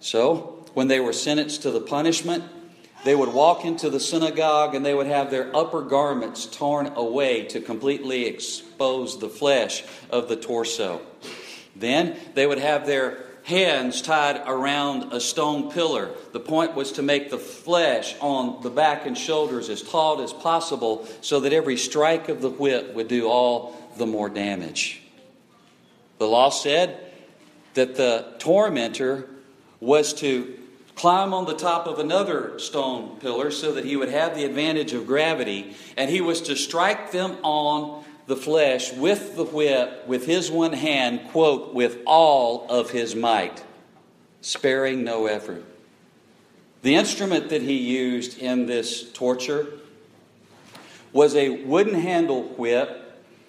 So, 0.00 0.64
when 0.74 0.88
they 0.88 1.00
were 1.00 1.12
sentenced 1.12 1.62
to 1.62 1.70
the 1.70 1.80
punishment, 1.80 2.44
they 3.04 3.14
would 3.16 3.32
walk 3.32 3.64
into 3.64 3.90
the 3.90 3.98
synagogue 3.98 4.74
and 4.74 4.86
they 4.86 4.94
would 4.94 5.06
have 5.06 5.30
their 5.30 5.54
upper 5.56 5.82
garments 5.82 6.46
torn 6.46 6.86
away 6.94 7.44
to 7.46 7.60
completely 7.60 8.26
expose 8.26 9.18
the 9.18 9.28
flesh 9.28 9.82
of 10.10 10.28
the 10.28 10.36
torso. 10.36 11.00
Then 11.74 12.16
they 12.34 12.46
would 12.46 12.58
have 12.58 12.86
their 12.86 13.24
hands 13.44 14.02
tied 14.02 14.40
around 14.46 15.12
a 15.12 15.20
stone 15.20 15.72
pillar. 15.72 16.10
The 16.32 16.40
point 16.40 16.74
was 16.74 16.92
to 16.92 17.02
make 17.02 17.28
the 17.28 17.38
flesh 17.38 18.14
on 18.20 18.62
the 18.62 18.70
back 18.70 19.04
and 19.04 19.18
shoulders 19.18 19.68
as 19.68 19.82
taut 19.82 20.20
as 20.20 20.32
possible 20.32 21.08
so 21.22 21.40
that 21.40 21.52
every 21.52 21.76
strike 21.76 22.28
of 22.28 22.40
the 22.40 22.50
whip 22.50 22.94
would 22.94 23.08
do 23.08 23.28
all 23.28 23.76
the 23.96 24.06
more 24.06 24.28
damage. 24.28 25.02
The 26.18 26.26
law 26.26 26.50
said 26.50 27.12
that 27.74 27.96
the 27.96 28.34
tormentor 28.38 29.28
was 29.80 30.14
to 30.14 30.58
climb 30.94 31.34
on 31.34 31.46
the 31.46 31.54
top 31.54 31.86
of 31.86 31.98
another 31.98 32.58
stone 32.58 33.18
pillar 33.18 33.50
so 33.50 33.72
that 33.72 33.84
he 33.84 33.96
would 33.96 34.10
have 34.10 34.36
the 34.36 34.44
advantage 34.44 34.92
of 34.92 35.06
gravity, 35.06 35.74
and 35.96 36.10
he 36.10 36.20
was 36.20 36.42
to 36.42 36.54
strike 36.54 37.10
them 37.10 37.36
on 37.42 38.04
the 38.26 38.36
flesh 38.36 38.92
with 38.92 39.34
the 39.36 39.44
whip 39.44 40.06
with 40.06 40.26
his 40.26 40.50
one 40.50 40.72
hand, 40.72 41.20
quote, 41.30 41.74
with 41.74 41.98
all 42.06 42.66
of 42.68 42.90
his 42.90 43.16
might, 43.16 43.64
sparing 44.40 45.02
no 45.02 45.26
effort. 45.26 45.64
The 46.82 46.94
instrument 46.94 47.48
that 47.48 47.62
he 47.62 47.76
used 47.76 48.38
in 48.38 48.66
this 48.66 49.10
torture 49.12 49.66
was 51.12 51.34
a 51.34 51.64
wooden 51.64 51.94
handle 51.94 52.42
whip 52.42 53.01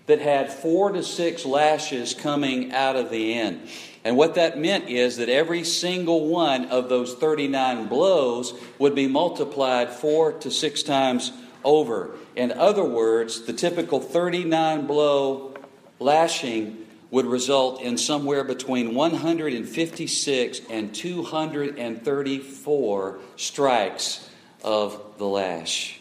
that 0.05 0.19
had 0.19 0.51
four 0.51 0.91
to 0.91 1.03
six 1.03 1.45
lashes 1.45 2.13
coming 2.13 2.73
out 2.73 2.95
of 2.95 3.09
the 3.09 3.33
end. 3.33 3.67
And 4.03 4.17
what 4.17 4.35
that 4.35 4.59
meant 4.59 4.89
is 4.89 5.17
that 5.17 5.29
every 5.29 5.63
single 5.63 6.27
one 6.27 6.65
of 6.65 6.89
those 6.89 7.13
39 7.13 7.87
blows 7.87 8.53
would 8.77 8.93
be 8.95 9.07
multiplied 9.07 9.91
four 9.91 10.33
to 10.33 10.51
six 10.51 10.83
times 10.83 11.31
over. 11.63 12.11
In 12.35 12.51
other 12.51 12.83
words, 12.83 13.43
the 13.43 13.53
typical 13.53 14.01
39 14.01 14.87
blow 14.87 15.55
lashing 15.99 16.85
would 17.11 17.25
result 17.25 17.81
in 17.81 17.97
somewhere 17.97 18.43
between 18.43 18.93
156 18.95 20.61
and 20.69 20.93
234 20.93 23.19
strikes 23.35 24.29
of 24.63 25.01
the 25.17 25.25
lash. 25.25 25.99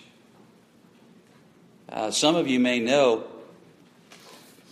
Uh, 1.88 2.11
some 2.11 2.35
of 2.35 2.49
you 2.49 2.59
may 2.59 2.80
know 2.80 3.25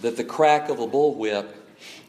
that 0.02 0.16
the 0.16 0.24
crack 0.24 0.68
of 0.68 0.80
a 0.80 0.86
bullwhip 0.86 1.48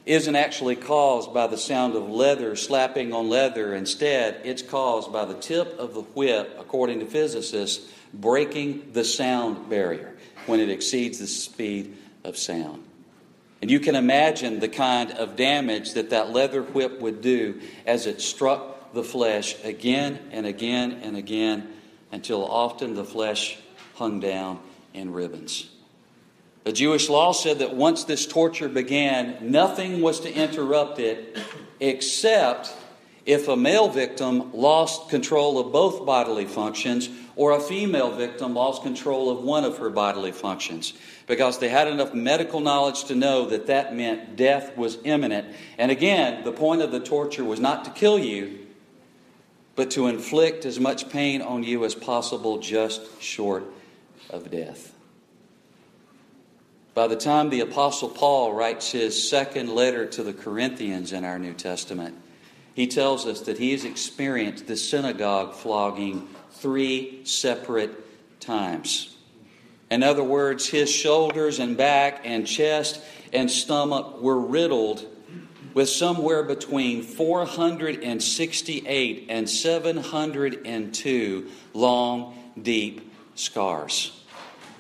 isn't 0.06 0.36
actually 0.36 0.76
caused 0.76 1.34
by 1.34 1.48
the 1.48 1.58
sound 1.58 1.96
of 1.96 2.10
leather 2.10 2.56
slapping 2.56 3.14
on 3.14 3.30
leather. 3.30 3.76
Instead, 3.76 4.42
it's 4.44 4.62
caused 4.62 5.14
by 5.14 5.26
the 5.26 5.36
tip 5.36 5.78
of 5.78 5.94
the 5.94 6.02
whip, 6.02 6.56
according 6.60 7.00
to 7.00 7.06
physicists, 7.06 7.92
breaking 8.14 8.92
the 8.94 9.04
sound 9.04 9.70
barrier 9.70 10.16
when 10.48 10.60
it 10.60 10.70
exceeds 10.70 11.20
the 11.20 11.28
speed 11.28 11.96
of 12.24 12.38
sound. 12.38 12.84
And 13.62 13.70
you 13.70 13.80
can 13.80 13.96
imagine 13.96 14.60
the 14.60 14.68
kind 14.68 15.12
of 15.12 15.36
damage 15.36 15.94
that 15.94 16.10
that 16.10 16.32
leather 16.32 16.64
whip 16.64 17.00
would 17.00 17.22
do 17.22 17.62
as 17.86 18.08
it 18.08 18.22
struck 18.22 18.92
the 18.94 19.04
flesh 19.04 19.56
again 19.64 20.20
and 20.32 20.46
again 20.46 21.00
and 21.04 21.16
again 21.16 21.72
until 22.12 22.44
often 22.44 22.96
the 22.96 23.06
flesh 23.06 23.58
hung 23.96 24.20
down 24.20 24.60
in 24.94 25.14
ribbons. 25.14 25.71
The 26.64 26.72
Jewish 26.72 27.10
law 27.10 27.32
said 27.32 27.60
that 27.60 27.76
once 27.76 28.04
this 28.04 28.28
torture 28.28 28.70
began, 28.70 29.38
nothing 29.42 30.02
was 30.02 30.20
to 30.22 30.34
interrupt 30.34 31.00
it 31.00 31.38
except 31.80 32.72
if 33.26 33.48
a 33.48 33.56
male 33.56 33.88
victim 33.88 34.52
lost 34.54 35.10
control 35.10 35.60
of 35.60 35.72
both 35.72 36.06
bodily 36.06 36.46
functions 36.46 37.10
or 37.36 37.52
a 37.52 37.60
female 37.60 38.12
victim 38.12 38.54
lost 38.54 38.84
control 38.84 39.30
of 39.30 39.44
one 39.44 39.64
of 39.64 39.78
her 39.78 39.90
bodily 39.90 40.32
functions 40.32 40.94
because 41.28 41.60
they 41.60 41.70
had 41.70 41.88
enough 41.88 42.14
medical 42.14 42.60
knowledge 42.60 43.06
to 43.06 43.16
know 43.16 43.46
that 43.46 43.68
that 43.68 43.96
meant 43.96 44.36
death 44.36 44.76
was 44.78 44.98
imminent. 45.04 45.56
And 45.78 45.92
again, 45.92 46.44
the 46.44 46.52
point 46.52 46.82
of 46.82 46.92
the 46.92 47.00
torture 47.00 47.44
was 47.44 47.60
not 47.60 47.86
to 47.86 47.92
kill 47.92 48.20
you, 48.20 48.60
but 49.76 49.92
to 49.92 50.08
inflict 50.08 50.66
as 50.66 50.80
much 50.80 51.10
pain 51.10 51.42
on 51.42 51.64
you 51.64 51.86
as 51.86 51.96
possible, 51.96 52.60
just 52.60 53.22
short 53.22 53.66
of 54.30 54.52
death. 54.52 54.94
By 56.94 57.08
the 57.08 57.16
time 57.16 57.50
the 57.50 57.62
Apostle 57.62 58.10
Paul 58.10 58.54
writes 58.54 58.92
his 58.92 59.30
second 59.30 59.70
letter 59.70 60.06
to 60.08 60.24
the 60.24 60.34
Corinthians 60.34 61.14
in 61.14 61.24
our 61.24 61.40
New 61.40 61.54
Testament, 61.54 62.18
he 62.74 62.88
tells 62.88 63.26
us 63.26 63.40
that 63.42 63.58
he 63.58 63.72
has 63.72 63.86
experienced 63.86 64.68
the 64.68 64.76
synagogue 64.76 65.54
flogging 65.54 66.28
three 66.52 67.22
separate 67.24 67.92
times. 68.42 69.16
In 69.90 70.04
other 70.04 70.24
words, 70.24 70.68
his 70.68 70.92
shoulders 70.92 71.60
and 71.60 71.78
back 71.78 72.24
and 72.26 72.46
chest 72.46 73.02
and 73.32 73.50
stomach 73.50 74.22
were 74.22 74.40
riddled 74.40 75.08
with 75.74 75.88
somewhere 75.88 76.44
between 76.44 77.04
468 77.04 79.28
and 79.30 79.50
702 79.50 81.52
long, 81.74 82.54
deep 82.62 83.14
scars. 83.36 84.22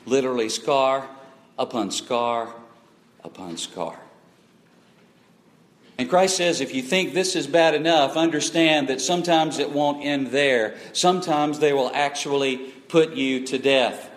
Literally, 0.05 0.49
scar 0.49 1.07
upon 1.57 1.91
scar 1.91 2.53
upon 3.23 3.57
scar. 3.57 3.99
And 5.97 6.09
Christ 6.09 6.37
says, 6.37 6.61
if 6.61 6.73
you 6.73 6.81
think 6.81 7.13
this 7.13 7.35
is 7.35 7.45
bad 7.45 7.75
enough, 7.75 8.17
understand 8.17 8.87
that 8.87 9.01
sometimes 9.01 9.59
it 9.59 9.71
won't 9.71 10.03
end 10.03 10.27
there. 10.27 10.75
Sometimes 10.93 11.59
they 11.59 11.73
will 11.73 11.91
actually 11.93 12.57
put 12.57 13.13
you 13.13 13.45
to 13.45 13.59
death. 13.59 14.09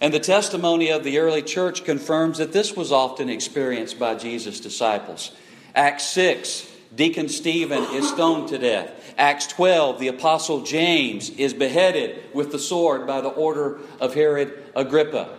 And 0.00 0.12
the 0.12 0.20
testimony 0.20 0.90
of 0.90 1.04
the 1.04 1.18
early 1.18 1.42
church 1.42 1.84
confirms 1.84 2.38
that 2.38 2.52
this 2.52 2.74
was 2.74 2.90
often 2.90 3.28
experienced 3.28 3.98
by 3.98 4.16
Jesus' 4.16 4.60
disciples. 4.60 5.32
Acts 5.74 6.04
6, 6.08 6.68
Deacon 6.94 7.28
Stephen 7.28 7.84
is 7.94 8.08
stoned 8.08 8.48
to 8.48 8.58
death. 8.58 9.14
Acts 9.16 9.46
12, 9.46 10.00
the 10.00 10.08
Apostle 10.08 10.62
James 10.62 11.30
is 11.30 11.54
beheaded 11.54 12.22
with 12.34 12.50
the 12.50 12.58
sword 12.58 13.06
by 13.06 13.20
the 13.20 13.28
order 13.28 13.78
of 14.00 14.14
Herod 14.14 14.64
Agrippa. 14.74 15.37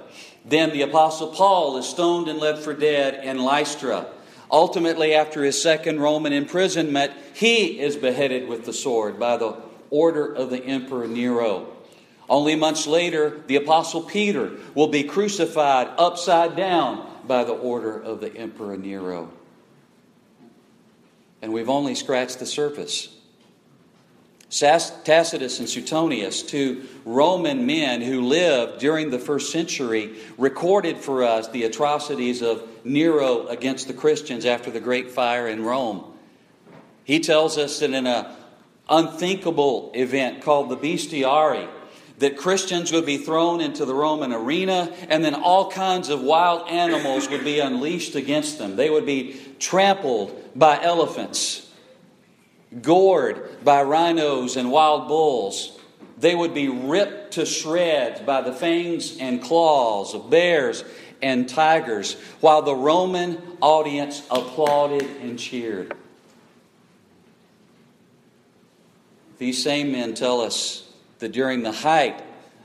Then 0.49 0.71
the 0.71 0.81
Apostle 0.81 1.27
Paul 1.27 1.77
is 1.77 1.87
stoned 1.87 2.27
and 2.27 2.39
left 2.39 2.63
for 2.63 2.73
dead 2.73 3.23
in 3.23 3.37
Lystra. 3.37 4.07
Ultimately, 4.51 5.13
after 5.13 5.43
his 5.43 5.61
second 5.61 5.99
Roman 5.99 6.33
imprisonment, 6.33 7.13
he 7.35 7.79
is 7.79 7.95
beheaded 7.95 8.47
with 8.47 8.65
the 8.65 8.73
sword 8.73 9.19
by 9.19 9.37
the 9.37 9.55
order 9.91 10.33
of 10.33 10.49
the 10.49 10.63
Emperor 10.63 11.07
Nero. 11.07 11.67
Only 12.27 12.55
months 12.55 12.87
later, 12.87 13.41
the 13.45 13.57
Apostle 13.57 14.01
Peter 14.01 14.51
will 14.73 14.87
be 14.87 15.03
crucified 15.03 15.87
upside 15.97 16.55
down 16.55 17.07
by 17.27 17.43
the 17.43 17.53
order 17.53 17.99
of 17.99 18.19
the 18.19 18.35
Emperor 18.35 18.75
Nero. 18.75 19.31
And 21.43 21.53
we've 21.53 21.69
only 21.69 21.93
scratched 21.93 22.39
the 22.39 22.47
surface. 22.47 23.15
Tacitus 24.49 25.59
and 25.59 25.69
Suetonius, 25.69 26.41
two 26.41 26.87
Roman 27.05 27.65
men 27.67 28.01
who 28.01 28.21
lived 28.21 28.79
during 28.79 29.11
the 29.11 29.19
first 29.19 29.51
century, 29.51 30.15
recorded 30.37 30.97
for 30.97 31.23
us 31.23 31.47
the 31.49 31.63
atrocities 31.63 32.41
of 32.41 32.67
Nero 32.83 33.47
against 33.47 33.87
the 33.87 33.93
Christians 33.93 34.45
after 34.45 34.71
the 34.71 34.79
great 34.79 35.11
fire 35.11 35.47
in 35.47 35.63
Rome. 35.63 36.03
He 37.03 37.19
tells 37.19 37.57
us 37.57 37.79
that 37.79 37.91
in 37.91 38.07
an 38.07 38.25
unthinkable 38.89 39.91
event 39.93 40.41
called 40.41 40.69
the 40.69 40.77
Bestiari, 40.77 41.67
that 42.17 42.35
Christians 42.35 42.91
would 42.91 43.05
be 43.05 43.17
thrown 43.17 43.61
into 43.61 43.85
the 43.85 43.93
Roman 43.93 44.33
arena, 44.33 44.91
and 45.07 45.23
then 45.23 45.35
all 45.35 45.71
kinds 45.71 46.09
of 46.09 46.21
wild 46.21 46.67
animals 46.67 47.29
would 47.29 47.43
be 47.43 47.59
unleashed 47.59 48.15
against 48.15 48.57
them. 48.57 48.75
They 48.75 48.89
would 48.89 49.05
be 49.05 49.39
trampled 49.59 50.35
by 50.55 50.81
elephants 50.81 51.68
gored 52.81 53.63
by 53.63 53.81
rhinos 53.83 54.55
and 54.55 54.71
wild 54.71 55.07
bulls. 55.07 55.79
They 56.17 56.35
would 56.35 56.53
be 56.53 56.69
ripped 56.69 57.33
to 57.33 57.45
shreds 57.45 58.21
by 58.21 58.41
the 58.41 58.53
fangs 58.53 59.17
and 59.17 59.41
claws 59.41 60.13
of 60.13 60.29
bears 60.29 60.83
and 61.21 61.49
tigers, 61.49 62.15
while 62.39 62.61
the 62.61 62.75
Roman 62.75 63.41
audience 63.61 64.21
applauded 64.29 65.03
and 65.21 65.37
cheered. 65.37 65.93
These 69.37 69.63
same 69.63 69.91
men 69.91 70.13
tell 70.13 70.41
us 70.41 70.91
that 71.19 71.31
during 71.31 71.63
the 71.63 71.71
height 71.71 72.21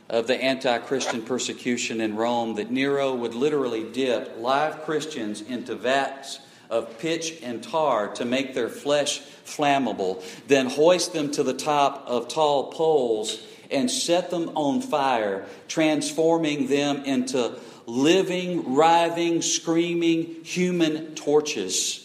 of 0.08 0.26
the 0.26 0.36
anti-Christian 0.36 1.22
persecution 1.22 2.00
in 2.00 2.16
Rome 2.16 2.56
that 2.56 2.70
Nero 2.70 3.14
would 3.14 3.34
literally 3.34 3.84
dip 3.84 4.36
live 4.38 4.84
Christians 4.84 5.40
into 5.40 5.74
vats 5.74 6.40
of 6.70 6.98
pitch 6.98 7.40
and 7.42 7.62
tar 7.62 8.08
to 8.14 8.24
make 8.24 8.54
their 8.54 8.68
flesh 8.68 9.20
flammable, 9.44 10.22
then 10.46 10.66
hoist 10.66 11.12
them 11.12 11.30
to 11.32 11.42
the 11.42 11.54
top 11.54 12.04
of 12.06 12.28
tall 12.28 12.72
poles 12.72 13.42
and 13.70 13.90
set 13.90 14.30
them 14.30 14.50
on 14.54 14.80
fire, 14.80 15.46
transforming 15.68 16.66
them 16.66 17.04
into 17.04 17.58
living, 17.86 18.74
writhing, 18.74 19.42
screaming 19.42 20.44
human 20.44 21.14
torches. 21.14 22.00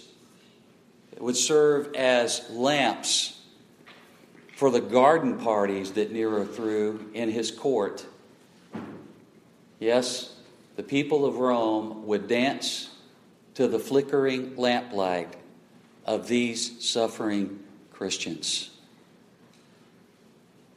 It 1.11 1.21
would 1.21 1.37
serve 1.37 1.95
as 1.95 2.49
lamps 2.49 3.39
for 4.55 4.71
the 4.71 4.81
garden 4.81 5.37
parties 5.37 5.93
that 5.93 6.11
Nero 6.11 6.45
threw 6.45 7.09
in 7.13 7.29
his 7.29 7.51
court. 7.51 8.05
Yes, 9.79 10.35
the 10.75 10.83
people 10.83 11.25
of 11.25 11.37
Rome 11.37 12.07
would 12.07 12.27
dance 12.27 12.89
to 13.60 13.67
the 13.67 13.78
flickering 13.78 14.56
lamplight 14.56 15.36
of 16.06 16.30
these 16.30 16.82
suffering 16.82 17.60
Christians. 17.91 18.69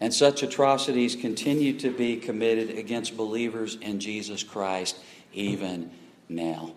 And 0.00 0.12
such 0.12 0.42
atrocities 0.42 1.14
continue 1.14 1.78
to 1.78 1.92
be 1.92 2.16
committed 2.16 2.76
against 2.76 3.16
believers 3.16 3.76
in 3.80 4.00
Jesus 4.00 4.42
Christ 4.42 4.98
even 5.32 5.92
now. 6.28 6.72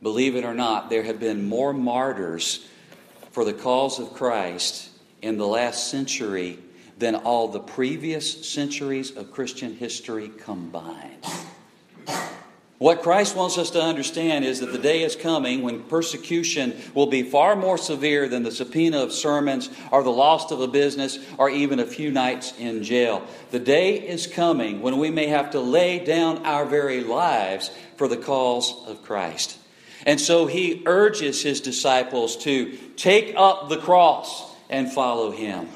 Believe 0.00 0.36
it 0.36 0.44
or 0.44 0.54
not, 0.54 0.90
there 0.90 1.02
have 1.02 1.18
been 1.18 1.48
more 1.48 1.72
martyrs 1.72 2.64
for 3.32 3.44
the 3.44 3.52
cause 3.52 3.98
of 3.98 4.14
Christ 4.14 4.90
in 5.22 5.38
the 5.38 5.46
last 5.48 5.90
century 5.90 6.60
than 6.98 7.16
all 7.16 7.48
the 7.48 7.58
previous 7.58 8.48
centuries 8.48 9.10
of 9.16 9.32
Christian 9.32 9.74
history 9.74 10.30
combined. 10.38 11.26
What 12.78 13.02
Christ 13.02 13.34
wants 13.34 13.58
us 13.58 13.70
to 13.70 13.82
understand 13.82 14.44
is 14.44 14.60
that 14.60 14.70
the 14.70 14.78
day 14.78 15.02
is 15.02 15.16
coming 15.16 15.62
when 15.62 15.82
persecution 15.82 16.80
will 16.94 17.08
be 17.08 17.24
far 17.24 17.56
more 17.56 17.76
severe 17.76 18.28
than 18.28 18.44
the 18.44 18.52
subpoena 18.52 19.02
of 19.02 19.12
sermons 19.12 19.68
or 19.90 20.04
the 20.04 20.12
loss 20.12 20.52
of 20.52 20.60
a 20.60 20.68
business 20.68 21.18
or 21.38 21.50
even 21.50 21.80
a 21.80 21.86
few 21.86 22.12
nights 22.12 22.52
in 22.56 22.84
jail. 22.84 23.26
The 23.50 23.58
day 23.58 23.96
is 23.96 24.28
coming 24.28 24.80
when 24.80 24.98
we 24.98 25.10
may 25.10 25.26
have 25.26 25.50
to 25.50 25.60
lay 25.60 25.98
down 25.98 26.46
our 26.46 26.64
very 26.64 27.02
lives 27.02 27.72
for 27.96 28.06
the 28.06 28.16
cause 28.16 28.72
of 28.86 29.02
Christ. 29.02 29.58
And 30.06 30.20
so 30.20 30.46
he 30.46 30.84
urges 30.86 31.42
his 31.42 31.60
disciples 31.60 32.36
to 32.44 32.76
take 32.96 33.34
up 33.36 33.68
the 33.68 33.78
cross 33.78 34.54
and 34.70 34.92
follow 34.92 35.32
him. 35.32 35.68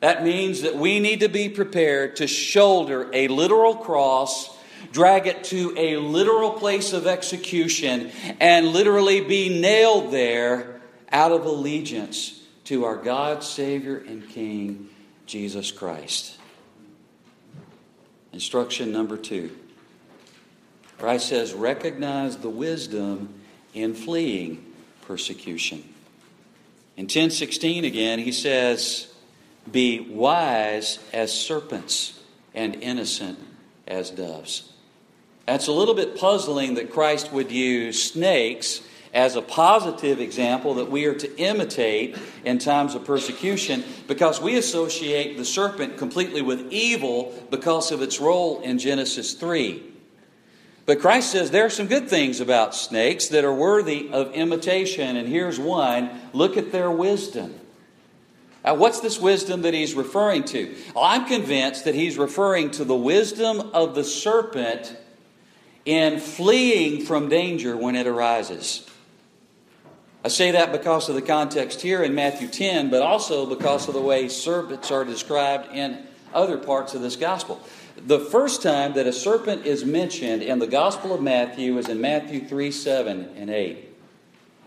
That 0.00 0.24
means 0.24 0.62
that 0.62 0.76
we 0.76 0.98
need 0.98 1.20
to 1.20 1.28
be 1.28 1.50
prepared 1.50 2.16
to 2.16 2.26
shoulder 2.26 3.10
a 3.12 3.28
literal 3.28 3.74
cross 3.74 4.56
drag 4.92 5.26
it 5.26 5.44
to 5.44 5.74
a 5.76 5.96
literal 5.96 6.52
place 6.52 6.92
of 6.92 7.06
execution, 7.06 8.10
and 8.40 8.68
literally 8.68 9.20
be 9.20 9.60
nailed 9.60 10.12
there 10.12 10.80
out 11.12 11.32
of 11.32 11.44
allegiance 11.44 12.40
to 12.64 12.84
our 12.84 12.96
God, 12.96 13.42
Savior, 13.42 13.98
and 13.98 14.28
King, 14.28 14.88
Jesus 15.26 15.72
Christ. 15.72 16.36
Instruction 18.32 18.92
number 18.92 19.16
two. 19.16 19.56
Christ 20.98 21.28
says, 21.28 21.54
recognize 21.54 22.36
the 22.36 22.50
wisdom 22.50 23.40
in 23.74 23.94
fleeing 23.94 24.64
persecution. 25.02 25.78
In 26.96 27.04
1016 27.04 27.84
again, 27.84 28.18
he 28.18 28.32
says, 28.32 29.12
Be 29.70 30.00
wise 30.00 30.98
as 31.12 31.32
serpents 31.32 32.20
and 32.54 32.76
innocent 32.76 33.38
as 33.86 34.10
doves. 34.10 34.69
That's 35.50 35.66
a 35.66 35.72
little 35.72 35.94
bit 35.94 36.16
puzzling 36.16 36.74
that 36.74 36.92
Christ 36.92 37.32
would 37.32 37.50
use 37.50 38.00
snakes 38.00 38.82
as 39.12 39.34
a 39.34 39.42
positive 39.42 40.20
example 40.20 40.74
that 40.74 40.88
we 40.88 41.06
are 41.06 41.14
to 41.14 41.38
imitate 41.40 42.16
in 42.44 42.60
times 42.60 42.94
of 42.94 43.04
persecution 43.04 43.82
because 44.06 44.40
we 44.40 44.56
associate 44.56 45.36
the 45.36 45.44
serpent 45.44 45.96
completely 45.98 46.40
with 46.40 46.72
evil 46.72 47.34
because 47.50 47.90
of 47.90 48.00
its 48.00 48.20
role 48.20 48.60
in 48.60 48.78
Genesis 48.78 49.34
3. 49.34 49.82
But 50.86 51.00
Christ 51.00 51.32
says 51.32 51.50
there 51.50 51.66
are 51.66 51.68
some 51.68 51.88
good 51.88 52.08
things 52.08 52.38
about 52.38 52.72
snakes 52.72 53.26
that 53.26 53.44
are 53.44 53.52
worthy 53.52 54.08
of 54.12 54.32
imitation, 54.34 55.16
and 55.16 55.26
here's 55.26 55.58
one 55.58 56.10
look 56.32 56.56
at 56.56 56.70
their 56.70 56.92
wisdom. 56.92 57.58
Now, 58.64 58.76
what's 58.76 59.00
this 59.00 59.18
wisdom 59.18 59.62
that 59.62 59.74
he's 59.74 59.94
referring 59.94 60.44
to? 60.44 60.76
Well, 60.94 61.02
I'm 61.02 61.26
convinced 61.26 61.86
that 61.86 61.96
he's 61.96 62.16
referring 62.18 62.70
to 62.72 62.84
the 62.84 62.94
wisdom 62.94 63.58
of 63.72 63.96
the 63.96 64.04
serpent 64.04 64.96
in 65.90 66.20
fleeing 66.20 67.04
from 67.04 67.28
danger 67.28 67.76
when 67.76 67.96
it 67.96 68.06
arises. 68.06 68.88
I 70.24 70.28
say 70.28 70.52
that 70.52 70.70
because 70.70 71.08
of 71.08 71.16
the 71.16 71.22
context 71.22 71.80
here 71.82 72.04
in 72.04 72.14
Matthew 72.14 72.46
10, 72.46 72.90
but 72.90 73.02
also 73.02 73.44
because 73.44 73.88
of 73.88 73.94
the 73.94 74.00
way 74.00 74.28
serpents 74.28 74.92
are 74.92 75.04
described 75.04 75.74
in 75.74 76.06
other 76.32 76.58
parts 76.58 76.94
of 76.94 77.02
this 77.02 77.16
gospel. 77.16 77.60
The 77.96 78.20
first 78.20 78.62
time 78.62 78.92
that 78.92 79.08
a 79.08 79.12
serpent 79.12 79.66
is 79.66 79.84
mentioned 79.84 80.44
in 80.44 80.60
the 80.60 80.68
Gospel 80.68 81.12
of 81.12 81.22
Matthew 81.22 81.76
is 81.76 81.88
in 81.88 82.00
Matthew 82.00 82.46
3 82.46 82.70
7 82.70 83.30
and 83.36 83.50
8. 83.50 83.88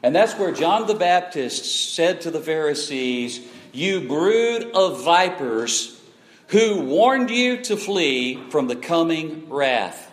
And 0.03 0.13
that's 0.13 0.37
where 0.37 0.51
John 0.51 0.87
the 0.87 0.93
Baptist 0.93 1.95
said 1.95 2.19
to 2.21 2.31
the 2.31 2.41
Pharisees, 2.41 3.47
You 3.71 4.09
brood 4.09 4.71
of 4.75 5.05
vipers, 5.05 6.01
who 6.47 6.81
warned 6.81 7.29
you 7.29 7.61
to 7.63 7.77
flee 7.77 8.43
from 8.49 8.67
the 8.67 8.75
coming 8.75 9.49
wrath. 9.49 10.09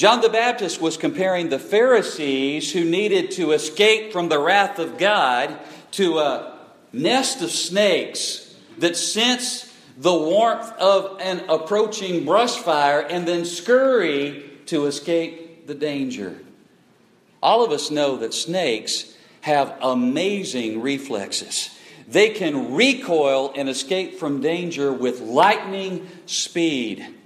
John 0.00 0.22
the 0.22 0.30
Baptist 0.30 0.80
was 0.80 0.96
comparing 0.96 1.50
the 1.50 1.58
Pharisees 1.58 2.72
who 2.72 2.84
needed 2.84 3.32
to 3.32 3.52
escape 3.52 4.14
from 4.14 4.30
the 4.30 4.38
wrath 4.38 4.78
of 4.78 4.96
God 4.96 5.58
to 5.90 6.20
a 6.20 6.58
nest 6.90 7.42
of 7.42 7.50
snakes 7.50 8.56
that 8.78 8.96
sense 8.96 9.70
the 9.98 10.14
warmth 10.14 10.72
of 10.78 11.20
an 11.20 11.42
approaching 11.50 12.24
brush 12.24 12.56
fire 12.56 13.00
and 13.00 13.28
then 13.28 13.44
scurry 13.44 14.50
to 14.64 14.86
escape 14.86 15.66
the 15.66 15.74
danger. 15.74 16.38
All 17.42 17.62
of 17.62 17.70
us 17.70 17.90
know 17.90 18.16
that 18.16 18.32
snakes 18.32 19.14
have 19.42 19.76
amazing 19.82 20.80
reflexes. 20.80 21.78
They 22.08 22.30
can 22.30 22.72
recoil 22.72 23.52
and 23.54 23.68
escape 23.68 24.14
from 24.14 24.40
danger 24.40 24.94
with 24.94 25.20
lightning 25.20 26.08
speed. 26.24 27.19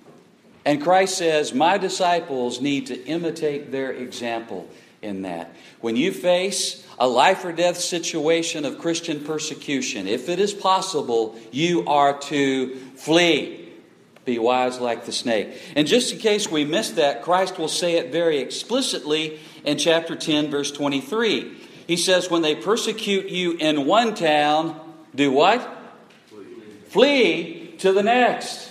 And 0.64 0.83
Christ 0.83 1.18
says, 1.18 1.53
My 1.53 1.79
disciples 1.79 2.61
need 2.61 2.87
to 2.87 3.05
imitate 3.07 3.70
their 3.70 3.92
example 3.92 4.68
in 5.03 5.22
that. 5.22 5.55
When 5.81 5.96
you 5.96 6.12
face 6.12 6.87
a 6.98 7.07
life 7.07 7.44
or 7.44 7.53
death 7.53 7.77
situation 7.77 8.64
of 8.64 8.79
Christian 8.79 9.20
persecution, 9.20 10.09
if 10.09 10.29
it 10.29 10.38
is 10.38 10.55
possible, 10.55 11.38
you 11.53 11.87
are 11.87 12.18
to 12.20 12.77
flee. 12.96 13.61
Be 14.24 14.38
wise 14.38 14.81
like 14.81 15.05
the 15.05 15.12
snake. 15.12 15.61
And 15.77 15.87
just 15.87 16.14
in 16.14 16.18
case 16.18 16.50
we 16.50 16.64
missed 16.64 16.96
that, 16.96 17.22
Christ 17.22 17.59
will 17.59 17.68
say 17.68 17.96
it 17.96 18.11
very 18.11 18.38
explicitly 18.38 19.38
in 19.64 19.77
chapter 19.77 20.16
10, 20.16 20.50
verse 20.50 20.70
23. 20.72 21.55
He 21.87 21.98
says, 21.98 22.31
When 22.31 22.40
they 22.40 22.55
persecute 22.55 23.29
you 23.29 23.53
in 23.53 23.85
one 23.85 24.14
town, 24.14 24.81
do 25.14 25.31
what? 25.31 25.61
Flee, 26.29 26.44
Flee 26.88 27.74
to 27.79 27.92
the 27.92 28.03
next. 28.03 28.70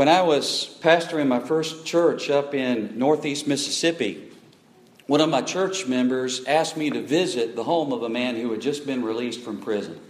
When 0.00 0.08
I 0.08 0.22
was 0.22 0.78
pastoring 0.80 1.28
my 1.28 1.40
first 1.40 1.84
church 1.84 2.30
up 2.30 2.54
in 2.54 2.98
northeast 2.98 3.46
Mississippi, 3.46 4.30
one 5.06 5.20
of 5.20 5.28
my 5.28 5.42
church 5.42 5.86
members 5.86 6.42
asked 6.46 6.74
me 6.74 6.88
to 6.88 7.02
visit 7.02 7.54
the 7.54 7.64
home 7.64 7.92
of 7.92 8.02
a 8.02 8.08
man 8.08 8.36
who 8.36 8.50
had 8.50 8.62
just 8.62 8.86
been 8.86 9.04
released 9.04 9.40
from 9.40 9.60
prison. 9.60 10.00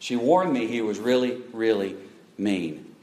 She 0.00 0.16
warned 0.16 0.52
me 0.52 0.66
he 0.66 0.82
was 0.82 0.98
really, 0.98 1.40
really 1.54 1.96
mean. 2.36 2.94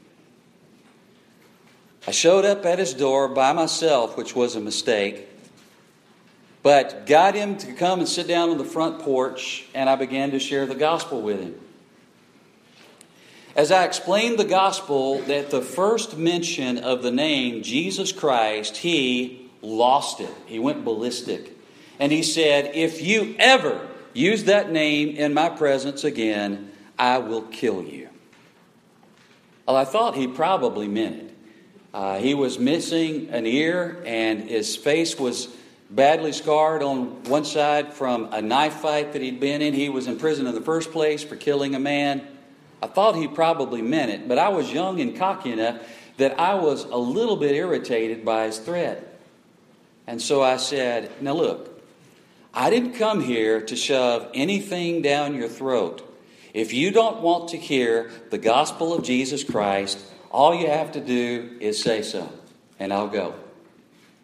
I 2.06 2.12
showed 2.12 2.44
up 2.44 2.64
at 2.64 2.78
his 2.78 2.94
door 2.94 3.26
by 3.26 3.52
myself, 3.52 4.16
which 4.16 4.36
was 4.36 4.54
a 4.54 4.60
mistake, 4.60 5.28
but 6.62 7.06
got 7.06 7.34
him 7.34 7.58
to 7.58 7.72
come 7.72 7.98
and 7.98 8.08
sit 8.08 8.28
down 8.28 8.50
on 8.50 8.58
the 8.58 8.64
front 8.64 9.00
porch, 9.00 9.66
and 9.74 9.90
I 9.90 9.96
began 9.96 10.30
to 10.30 10.38
share 10.38 10.64
the 10.64 10.76
gospel 10.76 11.22
with 11.22 11.40
him. 11.40 11.56
As 13.56 13.72
I 13.72 13.86
explained 13.86 14.38
the 14.38 14.44
gospel, 14.44 15.20
that 15.22 15.50
the 15.50 15.62
first 15.62 16.18
mention 16.18 16.76
of 16.76 17.02
the 17.02 17.10
name 17.10 17.62
Jesus 17.62 18.12
Christ, 18.12 18.76
he 18.76 19.48
lost 19.62 20.20
it. 20.20 20.30
He 20.44 20.58
went 20.58 20.84
ballistic. 20.84 21.56
And 21.98 22.12
he 22.12 22.22
said, 22.22 22.72
If 22.74 23.00
you 23.00 23.34
ever 23.38 23.88
use 24.12 24.44
that 24.44 24.70
name 24.70 25.16
in 25.16 25.32
my 25.32 25.48
presence 25.48 26.04
again, 26.04 26.70
I 26.98 27.16
will 27.16 27.40
kill 27.40 27.82
you. 27.82 28.10
Well, 29.66 29.76
I 29.76 29.86
thought 29.86 30.16
he 30.16 30.26
probably 30.26 30.86
meant 30.86 31.16
it. 31.16 31.36
Uh, 31.94 32.18
he 32.18 32.34
was 32.34 32.58
missing 32.58 33.30
an 33.30 33.46
ear, 33.46 34.02
and 34.04 34.42
his 34.50 34.76
face 34.76 35.18
was 35.18 35.48
badly 35.88 36.32
scarred 36.32 36.82
on 36.82 37.24
one 37.24 37.46
side 37.46 37.94
from 37.94 38.34
a 38.34 38.42
knife 38.42 38.74
fight 38.74 39.14
that 39.14 39.22
he'd 39.22 39.40
been 39.40 39.62
in. 39.62 39.72
He 39.72 39.88
was 39.88 40.08
in 40.08 40.18
prison 40.18 40.46
in 40.46 40.54
the 40.54 40.60
first 40.60 40.92
place 40.92 41.24
for 41.24 41.36
killing 41.36 41.74
a 41.74 41.80
man. 41.80 42.35
I 42.82 42.86
thought 42.86 43.16
he 43.16 43.28
probably 43.28 43.82
meant 43.82 44.10
it, 44.10 44.28
but 44.28 44.38
I 44.38 44.48
was 44.50 44.72
young 44.72 45.00
and 45.00 45.16
cocky 45.16 45.52
enough 45.52 45.80
that 46.18 46.38
I 46.38 46.54
was 46.54 46.84
a 46.84 46.96
little 46.96 47.36
bit 47.36 47.54
irritated 47.54 48.24
by 48.24 48.46
his 48.46 48.58
threat. 48.58 49.18
And 50.06 50.20
so 50.20 50.42
I 50.42 50.56
said, 50.56 51.10
Now 51.20 51.32
look, 51.32 51.82
I 52.54 52.70
didn't 52.70 52.94
come 52.94 53.20
here 53.20 53.60
to 53.62 53.76
shove 53.76 54.30
anything 54.34 55.02
down 55.02 55.34
your 55.34 55.48
throat. 55.48 56.02
If 56.54 56.72
you 56.72 56.90
don't 56.90 57.20
want 57.20 57.50
to 57.50 57.58
hear 57.58 58.10
the 58.30 58.38
gospel 58.38 58.94
of 58.94 59.04
Jesus 59.04 59.44
Christ, 59.44 59.98
all 60.30 60.54
you 60.54 60.68
have 60.68 60.92
to 60.92 61.00
do 61.00 61.56
is 61.60 61.82
say 61.82 62.02
so, 62.02 62.30
and 62.78 62.92
I'll 62.92 63.08
go. 63.08 63.34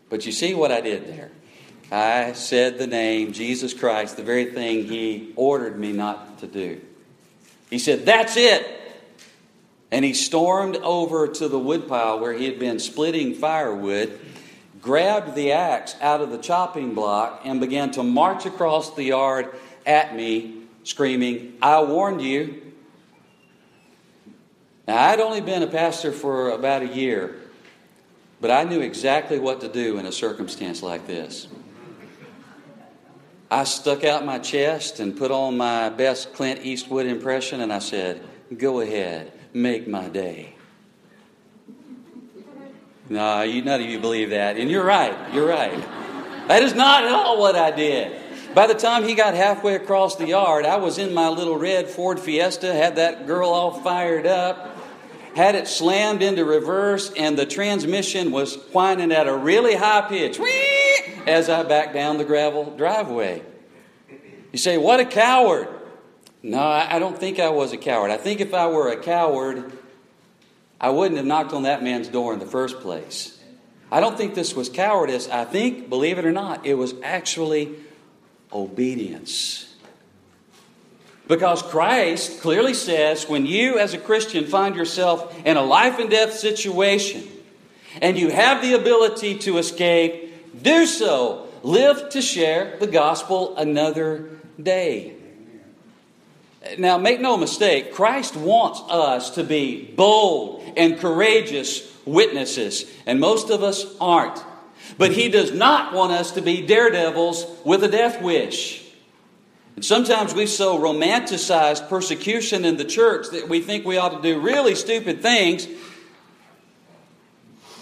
But 0.08 0.24
you 0.24 0.32
see 0.32 0.54
what 0.54 0.72
I 0.72 0.80
did 0.80 1.06
there? 1.06 1.30
I 1.90 2.32
said 2.32 2.78
the 2.78 2.86
name 2.86 3.32
Jesus 3.32 3.74
Christ, 3.74 4.16
the 4.16 4.22
very 4.22 4.46
thing 4.46 4.86
he 4.86 5.32
ordered 5.36 5.78
me 5.78 5.92
not 5.92 6.38
to 6.38 6.46
do. 6.46 6.80
He 7.72 7.78
said, 7.78 8.04
That's 8.04 8.36
it. 8.36 8.66
And 9.90 10.04
he 10.04 10.12
stormed 10.12 10.76
over 10.76 11.26
to 11.26 11.48
the 11.48 11.58
woodpile 11.58 12.20
where 12.20 12.34
he 12.34 12.44
had 12.44 12.58
been 12.58 12.78
splitting 12.78 13.34
firewood, 13.34 14.20
grabbed 14.82 15.34
the 15.34 15.52
axe 15.52 15.96
out 16.02 16.20
of 16.20 16.30
the 16.30 16.36
chopping 16.36 16.92
block, 16.92 17.40
and 17.46 17.60
began 17.60 17.90
to 17.92 18.02
march 18.02 18.44
across 18.44 18.94
the 18.94 19.04
yard 19.04 19.54
at 19.86 20.14
me 20.14 20.64
screaming, 20.84 21.56
I 21.62 21.82
warned 21.82 22.20
you. 22.20 22.60
Now, 24.86 25.08
I'd 25.08 25.20
only 25.20 25.40
been 25.40 25.62
a 25.62 25.66
pastor 25.66 26.12
for 26.12 26.50
about 26.50 26.82
a 26.82 26.88
year, 26.88 27.36
but 28.42 28.50
I 28.50 28.64
knew 28.64 28.80
exactly 28.80 29.38
what 29.38 29.62
to 29.62 29.68
do 29.68 29.96
in 29.96 30.04
a 30.04 30.12
circumstance 30.12 30.82
like 30.82 31.06
this. 31.06 31.48
I 33.52 33.64
stuck 33.64 34.02
out 34.02 34.24
my 34.24 34.38
chest 34.38 34.98
and 34.98 35.14
put 35.14 35.30
on 35.30 35.58
my 35.58 35.90
best 35.90 36.32
Clint 36.32 36.64
Eastwood 36.64 37.04
impression, 37.04 37.60
and 37.60 37.70
I 37.70 37.80
said, 37.80 38.22
Go 38.56 38.80
ahead, 38.80 39.30
make 39.52 39.86
my 39.86 40.08
day. 40.08 40.54
No, 43.10 43.42
you, 43.42 43.60
none 43.60 43.82
of 43.82 43.86
you 43.86 44.00
believe 44.00 44.30
that. 44.30 44.56
And 44.56 44.70
you're 44.70 44.86
right, 44.86 45.34
you're 45.34 45.46
right. 45.46 45.78
That 46.48 46.62
is 46.62 46.72
not 46.72 47.04
at 47.04 47.12
all 47.12 47.38
what 47.38 47.54
I 47.54 47.70
did. 47.70 48.18
By 48.54 48.66
the 48.66 48.74
time 48.74 49.04
he 49.04 49.14
got 49.14 49.34
halfway 49.34 49.74
across 49.74 50.16
the 50.16 50.28
yard, 50.28 50.64
I 50.64 50.78
was 50.78 50.96
in 50.96 51.12
my 51.12 51.28
little 51.28 51.58
red 51.58 51.90
Ford 51.90 52.18
Fiesta, 52.18 52.72
had 52.72 52.96
that 52.96 53.26
girl 53.26 53.50
all 53.50 53.82
fired 53.82 54.26
up, 54.26 54.78
had 55.36 55.56
it 55.56 55.68
slammed 55.68 56.22
into 56.22 56.46
reverse, 56.46 57.12
and 57.18 57.38
the 57.38 57.44
transmission 57.44 58.30
was 58.30 58.56
whining 58.72 59.12
at 59.12 59.28
a 59.28 59.36
really 59.36 59.74
high 59.74 60.08
pitch 60.08 60.38
as 61.26 61.48
I 61.48 61.62
back 61.62 61.92
down 61.92 62.18
the 62.18 62.24
gravel 62.24 62.76
driveway. 62.76 63.42
You 64.52 64.58
say, 64.58 64.78
What 64.78 65.00
a 65.00 65.04
coward! 65.04 65.68
No, 66.42 66.58
I 66.58 66.98
don't 66.98 67.16
think 67.16 67.38
I 67.38 67.50
was 67.50 67.72
a 67.72 67.76
coward. 67.76 68.10
I 68.10 68.16
think 68.16 68.40
if 68.40 68.52
I 68.52 68.66
were 68.66 68.90
a 68.90 68.96
coward, 68.96 69.72
I 70.80 70.90
wouldn't 70.90 71.16
have 71.16 71.26
knocked 71.26 71.52
on 71.52 71.62
that 71.62 71.84
man's 71.84 72.08
door 72.08 72.32
in 72.32 72.40
the 72.40 72.46
first 72.46 72.80
place. 72.80 73.38
I 73.92 74.00
don't 74.00 74.16
think 74.16 74.34
this 74.34 74.54
was 74.56 74.68
cowardice. 74.68 75.28
I 75.28 75.44
think, 75.44 75.88
believe 75.88 76.18
it 76.18 76.24
or 76.24 76.32
not, 76.32 76.66
it 76.66 76.74
was 76.74 76.94
actually 77.04 77.76
obedience. 78.52 79.72
Because 81.28 81.62
Christ 81.62 82.40
clearly 82.40 82.74
says 82.74 83.28
when 83.28 83.46
you, 83.46 83.78
as 83.78 83.94
a 83.94 83.98
Christian, 83.98 84.46
find 84.46 84.74
yourself 84.74 85.38
in 85.46 85.56
a 85.56 85.62
life 85.62 86.00
and 86.00 86.10
death 86.10 86.32
situation 86.32 87.28
and 88.00 88.18
you 88.18 88.30
have 88.30 88.62
the 88.62 88.74
ability 88.74 89.38
to 89.40 89.58
escape, 89.58 90.21
do 90.60 90.86
so. 90.86 91.48
Live 91.62 92.10
to 92.10 92.22
share 92.22 92.76
the 92.78 92.86
gospel 92.88 93.56
another 93.56 94.30
day. 94.60 95.14
Now, 96.78 96.98
make 96.98 97.20
no 97.20 97.36
mistake, 97.36 97.92
Christ 97.92 98.36
wants 98.36 98.80
us 98.88 99.30
to 99.30 99.44
be 99.44 99.84
bold 99.84 100.62
and 100.76 100.98
courageous 100.98 101.90
witnesses, 102.04 102.84
and 103.06 103.18
most 103.18 103.50
of 103.50 103.62
us 103.62 103.84
aren't. 104.00 104.42
But 104.98 105.12
he 105.12 105.28
does 105.28 105.52
not 105.52 105.92
want 105.92 106.12
us 106.12 106.32
to 106.32 106.42
be 106.42 106.66
daredevils 106.66 107.46
with 107.64 107.82
a 107.82 107.88
death 107.88 108.20
wish. 108.20 108.84
And 109.74 109.84
sometimes 109.84 110.34
we 110.34 110.46
so 110.46 110.78
romanticize 110.78 111.86
persecution 111.88 112.64
in 112.64 112.76
the 112.76 112.84
church 112.84 113.28
that 113.30 113.48
we 113.48 113.60
think 113.60 113.84
we 113.84 113.96
ought 113.96 114.10
to 114.10 114.22
do 114.22 114.40
really 114.40 114.74
stupid 114.74 115.22
things 115.22 115.66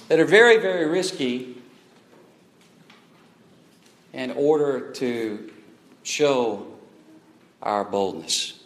that 0.09 0.21
are 0.21 0.27
very, 0.27 0.59
very 0.59 0.87
risky 0.87 1.60
in 4.13 4.33
order 4.33 4.91
to 4.93 5.51
show 6.03 6.67
our 7.63 7.85
boldness. 7.85 8.59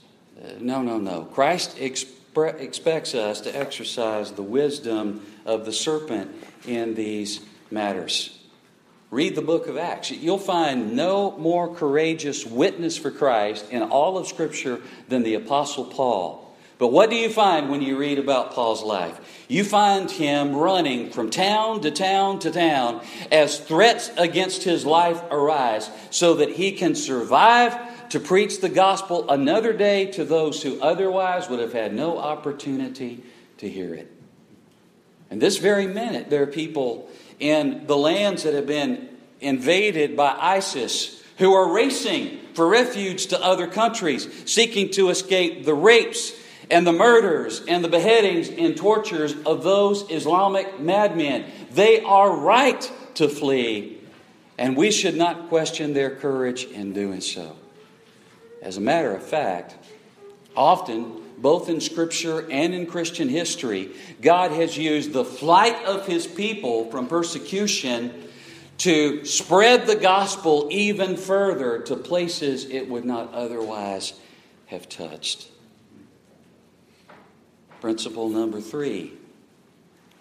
Uh, 0.43 0.53
no, 0.61 0.83
no, 0.83 0.99
no. 0.99 1.25
Christ 1.25 1.77
expre- 1.77 2.61
expects 2.61 3.15
us 3.15 3.41
to 3.43 3.57
exercise 3.57 4.33
the 4.33 4.43
wisdom 4.43 5.25
of 5.45 5.65
the 5.65 5.73
serpent 5.73 6.31
in 6.67 6.95
these 6.95 7.41
matters. 7.71 8.39
Read 9.11 9.37
the 9.37 9.43
book 9.43 9.69
of 9.69 9.77
Acts. 9.77 10.11
You'll 10.11 10.39
find 10.39 10.97
no 10.97 11.37
more 11.39 11.73
courageous 11.73 12.45
witness 12.45 12.97
for 12.97 13.11
Christ 13.11 13.71
in 13.71 13.83
all 13.83 14.19
of 14.19 14.27
Scripture 14.27 14.81
than 15.09 15.23
the 15.23 15.35
Apostle 15.35 15.85
Paul. 15.85 16.44
But 16.79 16.89
what 16.89 17.11
do 17.11 17.17
you 17.17 17.31
find 17.31 17.71
when 17.71 17.83
you 17.83 17.97
read 17.97 18.19
about 18.19 18.53
Paul's 18.53 18.83
life? 18.83 19.45
You 19.49 19.63
find 19.63 20.11
him 20.11 20.57
running 20.57 21.11
from 21.11 21.31
town 21.31 21.83
to 21.83 21.91
town 21.91 22.41
to 22.41 22.51
town 22.51 23.01
as 23.31 23.61
threats 23.61 24.11
against 24.17 24.65
his 24.65 24.85
life 24.85 25.23
arise 25.31 25.89
so 26.11 26.35
that 26.35 26.51
he 26.51 26.73
can 26.73 26.95
survive 26.95 28.09
to 28.11 28.19
preach 28.19 28.61
the 28.61 28.69
gospel 28.69 29.31
another 29.31 29.73
day 29.73 30.07
to 30.07 30.25
those 30.25 30.63
who 30.63 30.81
otherwise 30.81 31.49
would 31.49 31.61
have 31.61 31.73
had 31.73 31.95
no 31.95 32.19
opportunity 32.19 33.23
to 33.59 33.69
hear 33.69 33.95
it. 33.95 34.11
And 35.31 35.41
this 35.41 35.59
very 35.59 35.87
minute, 35.87 36.29
there 36.31 36.43
are 36.43 36.49
people 36.49 37.09
in 37.39 37.87
the 37.87 37.97
lands 37.97 38.43
that 38.43 38.55
have 38.55 38.67
been 38.67 39.09
invaded 39.41 40.17
by 40.17 40.37
ISIS 40.39 41.23
who 41.39 41.53
are 41.53 41.73
racing 41.73 42.39
for 42.55 42.69
refuge 42.69 43.27
to 43.27 43.43
other 43.43 43.67
countries, 43.67 44.29
seeking 44.51 44.91
to 44.91 45.09
escape 45.09 45.65
the 45.65 45.75
rapes 45.75 46.33
and 46.75 46.85
the 46.85 46.93
murders 46.93 47.63
and 47.69 47.85
the 47.85 47.89
beheadings 47.89 48.49
and 48.49 48.77
tortures 48.77 49.33
of 49.47 49.63
those 49.63 50.11
Islamic 50.11 50.81
madmen. 50.81 51.45
They 51.71 52.01
are 52.01 52.37
right 52.37 52.93
to 53.15 53.29
flee 53.29 54.01
and 54.59 54.77
we 54.77 54.91
should 54.91 55.17
not 55.17 55.49
question 55.49 55.95
their 55.95 56.11
courage 56.11 56.65
in 56.65 56.93
doing 56.93 57.21
so. 57.21 57.57
As 58.61 58.77
a 58.77 58.81
matter 58.81 59.15
of 59.15 59.23
fact, 59.23 59.77
often, 60.57 61.23
both 61.39 61.69
in 61.69 61.81
Scripture 61.81 62.45
and 62.51 62.75
in 62.75 62.87
Christian 62.87 63.29
history, 63.29 63.91
God 64.21 64.51
has 64.51 64.77
used 64.77 65.13
the 65.13 65.25
flight 65.25 65.85
of 65.85 66.07
His 66.07 66.27
people 66.27 66.91
from 66.91 67.07
persecution 67.07 68.29
to 68.79 69.25
spread 69.25 69.87
the 69.87 69.97
gospel 69.97 70.69
even 70.73 71.17
further 71.17 71.79
to 71.83 71.95
places 71.95 72.65
it 72.67 72.89
would 72.89 73.05
not 73.05 73.33
otherwise 73.33 74.15
have 74.67 74.89
touched. 74.89 75.49
Principle 77.85 78.31
number 78.31 78.63
three 78.63 79.13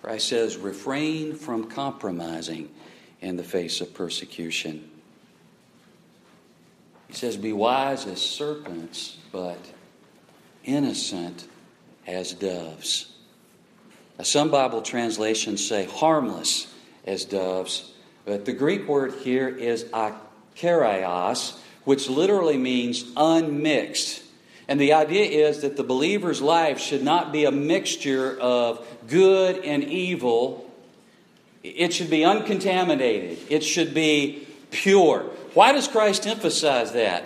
Christ 0.01 0.27
says, 0.27 0.57
refrain 0.57 1.33
from 1.33 1.69
compromising 1.69 2.69
in 3.21 3.37
the 3.37 3.43
face 3.43 3.79
of 3.79 3.93
persecution. 3.93 4.91
He 7.07 7.13
says, 7.13 7.37
Be 7.37 7.53
wise 7.53 8.05
as 8.05 8.21
serpents, 8.21 9.15
but 9.31 9.59
innocent 10.65 11.47
as 12.05 12.33
doves. 12.33 13.13
Now, 14.17 14.25
some 14.25 14.51
Bible 14.51 14.81
translations 14.81 15.65
say 15.65 15.85
harmless 15.85 16.67
as 17.05 17.23
doves, 17.23 17.93
but 18.25 18.43
the 18.43 18.51
Greek 18.51 18.89
word 18.89 19.13
here 19.21 19.47
is 19.47 19.85
akeraios, 19.85 21.57
which 21.85 22.09
literally 22.09 22.57
means 22.57 23.05
unmixed. 23.15 24.22
And 24.67 24.79
the 24.79 24.93
idea 24.93 25.47
is 25.47 25.61
that 25.61 25.75
the 25.75 25.83
believer's 25.83 26.41
life 26.41 26.79
should 26.79 27.03
not 27.03 27.31
be 27.31 27.45
a 27.45 27.51
mixture 27.51 28.39
of 28.39 28.85
good 29.07 29.63
and 29.63 29.83
evil. 29.83 30.69
It 31.63 31.93
should 31.93 32.09
be 32.09 32.23
uncontaminated. 32.23 33.39
It 33.49 33.63
should 33.63 33.93
be 33.93 34.47
pure. 34.71 35.21
Why 35.53 35.73
does 35.73 35.87
Christ 35.87 36.25
emphasize 36.25 36.93
that? 36.93 37.25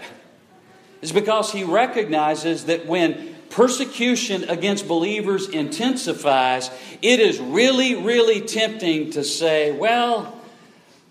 It's 1.02 1.12
because 1.12 1.52
he 1.52 1.63
recognizes 1.63 2.65
that 2.65 2.88
when 2.88 3.36
persecution 3.50 4.50
against 4.50 4.88
believers 4.88 5.47
intensifies, 5.47 6.69
it 7.02 7.19
is 7.19 7.39
really, 7.39 7.95
really 7.95 8.41
tempting 8.41 9.12
to 9.12 9.23
say, 9.23 9.71
well, 9.71 10.39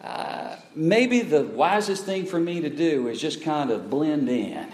uh, 0.02 0.56
maybe 0.74 1.20
the 1.20 1.42
wisest 1.42 2.04
thing 2.04 2.26
for 2.26 2.38
me 2.38 2.60
to 2.60 2.70
do 2.70 3.08
is 3.08 3.20
just 3.20 3.42
kind 3.42 3.70
of 3.70 3.88
blend 3.88 4.28
in. 4.28 4.66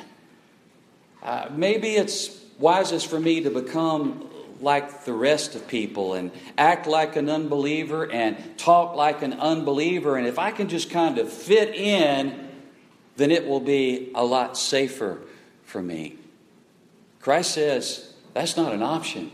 Uh, 1.22 1.48
maybe 1.52 1.90
it's 1.90 2.36
wisest 2.58 3.06
for 3.08 3.20
me 3.20 3.42
to 3.42 3.50
become 3.50 4.28
like 4.60 5.04
the 5.04 5.12
rest 5.12 5.54
of 5.54 5.66
people 5.66 6.14
and 6.14 6.30
act 6.56 6.86
like 6.86 7.16
an 7.16 7.28
unbeliever 7.28 8.10
and 8.10 8.58
talk 8.58 8.94
like 8.96 9.22
an 9.22 9.32
unbeliever. 9.34 10.16
And 10.16 10.26
if 10.26 10.38
I 10.38 10.50
can 10.52 10.68
just 10.68 10.90
kind 10.90 11.18
of 11.18 11.32
fit 11.32 11.74
in, 11.74 12.48
then 13.16 13.30
it 13.30 13.46
will 13.46 13.60
be 13.60 14.10
a 14.14 14.24
lot 14.24 14.56
safer 14.56 15.20
for 15.64 15.82
me. 15.82 16.16
Christ 17.20 17.52
says 17.52 18.14
that's 18.34 18.56
not 18.56 18.72
an 18.72 18.82
option. 18.82 19.30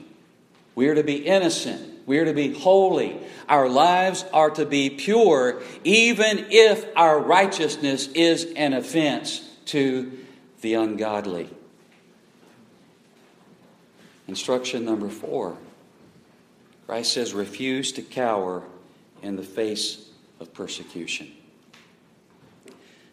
We 0.74 0.88
are 0.88 0.94
to 0.94 1.05
be 1.05 1.27
innocent. 1.27 2.07
We 2.07 2.18
are 2.18 2.24
to 2.24 2.35
be 2.35 2.55
holy. 2.55 3.18
Our 3.48 3.68
lives 3.68 4.24
are 4.33 4.51
to 4.51 4.64
be 4.64 4.90
pure, 4.90 5.62
even 5.85 6.46
if 6.51 6.87
our 6.96 7.18
righteousness 7.18 8.09
is 8.09 8.44
an 8.57 8.72
offense 8.72 9.46
to 9.66 10.12
the 10.61 10.74
ungodly. 10.74 11.51
Instruction 14.28 14.84
number 14.84 15.08
four 15.08 15.56
Christ 16.86 17.12
says, 17.12 17.34
refuse 17.34 17.92
to 17.92 18.02
cower 18.02 18.62
in 19.22 19.36
the 19.36 19.42
face 19.42 20.08
of 20.40 20.54
persecution. 20.54 21.30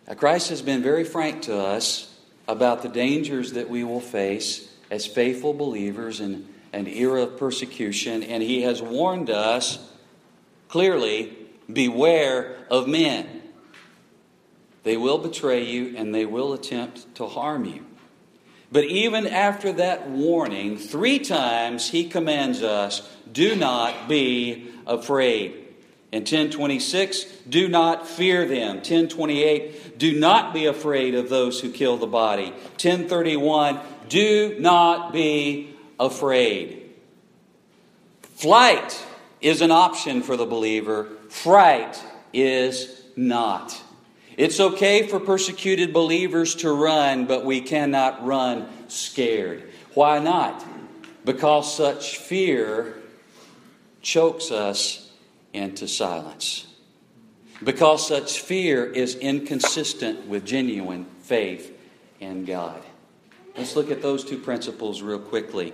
Now, 0.08 0.14
Christ 0.14 0.50
has 0.50 0.62
been 0.62 0.82
very 0.82 1.04
frank 1.04 1.42
to 1.44 1.58
us 1.58 2.18
about 2.48 2.84
the 2.84 2.88
dangers 2.88 3.54
that 3.54 3.70
we 3.70 3.84
will 3.84 4.00
face 4.00 4.72
as 4.90 5.06
faithful 5.06 5.54
believers 5.54 6.22
in 6.22 6.48
an 6.72 6.88
era 6.88 7.24
of 7.24 7.38
persecution, 7.38 8.24
and 8.24 8.42
He 8.42 8.62
has 8.62 8.82
warned 8.82 9.30
us 9.30 9.92
clearly 10.70 11.36
beware 11.72 12.56
of 12.70 12.88
men. 12.88 13.42
They 14.84 14.96
will 14.96 15.18
betray 15.18 15.66
you 15.66 15.98
and 15.98 16.14
they 16.14 16.26
will 16.26 16.54
attempt 16.54 17.16
to 17.16 17.26
harm 17.28 17.66
you. 17.66 17.86
But 18.76 18.84
even 18.84 19.26
after 19.26 19.72
that 19.72 20.10
warning, 20.10 20.78
three 20.78 21.20
times 21.20 21.90
he 21.92 22.10
commands 22.10 22.62
us 22.62 23.10
do 23.32 23.56
not 23.56 24.10
be 24.10 24.70
afraid. 24.86 25.54
In 26.12 26.24
1026, 26.24 27.24
do 27.48 27.70
not 27.70 28.06
fear 28.06 28.46
them. 28.46 28.76
1028, 28.80 29.98
do 29.98 30.20
not 30.20 30.54
be 30.54 30.66
afraid 30.66 31.16
of 31.16 31.30
those 31.30 31.62
who 31.62 31.72
kill 31.72 31.96
the 31.96 32.06
body. 32.06 32.48
1031, 32.72 33.80
do 34.10 34.58
not 34.60 35.14
be 35.14 35.74
afraid. 35.98 36.92
Flight 38.24 39.06
is 39.40 39.62
an 39.62 39.72
option 39.72 40.22
for 40.22 40.36
the 40.36 40.46
believer, 40.46 41.08
fright 41.30 42.04
is 42.34 43.06
not. 43.16 43.85
It's 44.38 44.60
okay 44.60 45.08
for 45.08 45.20
persecuted 45.20 45.94
believers 45.94 46.56
to 46.56 46.72
run, 46.72 47.26
but 47.26 47.46
we 47.46 47.62
cannot 47.62 48.26
run 48.26 48.68
scared. 48.90 49.72
Why 49.94 50.20
not? 50.20 50.66
Because 51.24 51.74
such 51.74 52.18
fear 52.18 52.96
chokes 54.02 54.52
us 54.52 55.12
into 55.54 55.88
silence. 55.88 56.68
Because 57.64 58.06
such 58.06 58.42
fear 58.42 58.86
is 58.86 59.16
inconsistent 59.16 60.28
with 60.28 60.46
genuine 60.46 61.06
faith 61.22 61.72
in 62.20 62.44
God. 62.44 62.82
Let's 63.58 63.78
look 63.78 63.90
at 63.90 64.02
those 64.02 64.26
two 64.26 64.38
principles 64.38 65.02
real 65.02 65.20
quickly. 65.20 65.74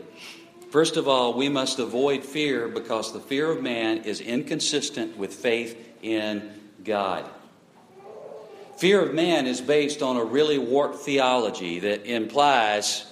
First 0.70 0.98
of 0.98 1.08
all, 1.08 1.34
we 1.34 1.50
must 1.50 1.80
avoid 1.80 2.24
fear 2.24 2.68
because 2.68 3.12
the 3.12 3.20
fear 3.20 3.52
of 3.52 3.62
man 3.62 4.04
is 4.04 4.22
inconsistent 4.22 5.18
with 5.18 5.34
faith 5.34 5.76
in 6.04 6.50
God. 6.84 7.26
Fear 8.82 9.10
of 9.10 9.14
man 9.14 9.46
is 9.46 9.62
based 9.62 10.02
on 10.02 10.18
a 10.18 10.24
really 10.24 10.58
warped 10.58 11.02
theology 11.02 11.78
that 11.82 12.08
implies 12.08 13.06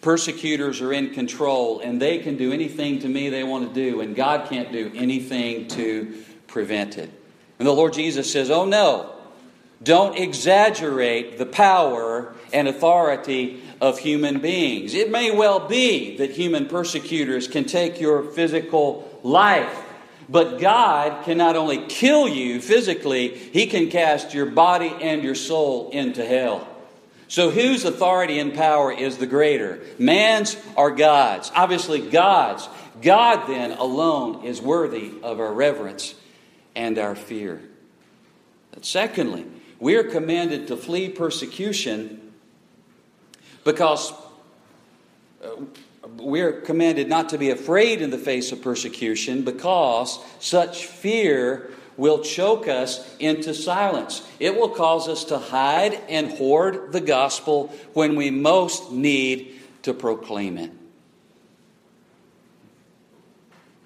persecutors 0.00 0.80
are 0.80 0.92
in 0.92 1.10
control 1.10 1.80
and 1.80 2.00
they 2.00 2.18
can 2.18 2.36
do 2.36 2.52
anything 2.52 3.00
to 3.00 3.08
me 3.08 3.30
they 3.30 3.42
want 3.42 3.66
to 3.66 3.74
do, 3.74 4.00
and 4.00 4.14
God 4.14 4.48
can't 4.48 4.70
do 4.70 4.92
anything 4.94 5.66
to 5.70 6.22
prevent 6.46 6.98
it. 6.98 7.10
And 7.58 7.66
the 7.66 7.72
Lord 7.72 7.94
Jesus 7.94 8.30
says, 8.30 8.48
Oh 8.48 8.64
no, 8.64 9.12
don't 9.82 10.16
exaggerate 10.16 11.36
the 11.36 11.46
power 11.46 12.32
and 12.52 12.68
authority 12.68 13.64
of 13.80 13.98
human 13.98 14.38
beings. 14.38 14.94
It 14.94 15.10
may 15.10 15.32
well 15.32 15.66
be 15.66 16.16
that 16.18 16.30
human 16.30 16.66
persecutors 16.66 17.48
can 17.48 17.64
take 17.64 18.00
your 18.00 18.22
physical 18.22 19.18
life 19.24 19.89
but 20.30 20.60
God 20.60 21.24
can 21.24 21.36
not 21.36 21.56
only 21.56 21.86
kill 21.86 22.28
you 22.28 22.60
physically, 22.60 23.28
He 23.36 23.66
can 23.66 23.90
cast 23.90 24.32
your 24.32 24.46
body 24.46 24.94
and 25.00 25.24
your 25.24 25.34
soul 25.34 25.90
into 25.90 26.24
hell. 26.24 26.68
So, 27.26 27.50
whose 27.50 27.84
authority 27.84 28.38
and 28.38 28.54
power 28.54 28.92
is 28.92 29.18
the 29.18 29.26
greater? 29.26 29.80
Man's 29.98 30.56
or 30.76 30.92
God's? 30.92 31.50
Obviously, 31.54 32.00
God's. 32.00 32.68
God 33.02 33.48
then 33.48 33.72
alone 33.72 34.44
is 34.44 34.60
worthy 34.60 35.12
of 35.22 35.40
our 35.40 35.52
reverence 35.52 36.14
and 36.76 36.98
our 36.98 37.16
fear. 37.16 37.60
But 38.72 38.84
secondly, 38.84 39.46
we 39.80 39.96
are 39.96 40.04
commanded 40.04 40.68
to 40.68 40.76
flee 40.76 41.08
persecution 41.08 42.32
because 43.64 44.12
uh, 45.42 45.50
we're 46.16 46.60
commanded 46.60 47.08
not 47.08 47.30
to 47.30 47.38
be 47.38 47.50
afraid 47.50 48.02
in 48.02 48.10
the 48.10 48.18
face 48.18 48.52
of 48.52 48.62
persecution 48.62 49.42
because 49.42 50.18
such 50.38 50.86
fear 50.86 51.70
will 51.96 52.20
choke 52.20 52.68
us 52.68 53.16
into 53.18 53.52
silence. 53.52 54.26
It 54.38 54.56
will 54.56 54.70
cause 54.70 55.08
us 55.08 55.24
to 55.24 55.38
hide 55.38 55.94
and 56.08 56.30
hoard 56.30 56.92
the 56.92 57.00
gospel 57.00 57.68
when 57.92 58.16
we 58.16 58.30
most 58.30 58.90
need 58.90 59.60
to 59.82 59.92
proclaim 59.92 60.56
it. 60.58 60.70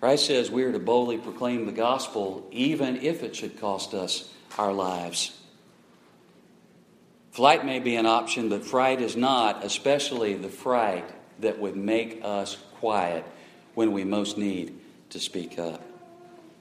Christ 0.01 0.27
says 0.27 0.51
we 0.51 0.65
are 0.65 0.73
to 0.73 0.79
boldly 0.79 1.17
proclaim 1.17 1.67
the 1.67 1.73
gospel 1.73 2.47
even 2.51 2.97
if 2.97 3.23
it 3.23 3.35
should 3.35 3.59
cost 3.59 3.95
us 3.95 4.31
our 4.59 4.73
lives. 4.73 5.37
Flight 7.33 7.65
may 7.65 7.81
be 7.81 7.97
an 7.97 8.07
option, 8.07 8.49
but 8.49 8.65
fright 8.65 9.01
is 9.01 9.17
not, 9.17 9.65
especially 9.65 10.35
the 10.35 10.49
fright 10.49 11.11
that 11.41 11.59
would 11.59 11.77
make 11.77 12.21
us 12.23 12.57
quiet 12.79 13.25
when 13.75 13.93
we 13.93 14.05
most 14.05 14.39
need 14.39 14.79
to 15.11 15.21
speak 15.21 15.59
up. 15.59 15.83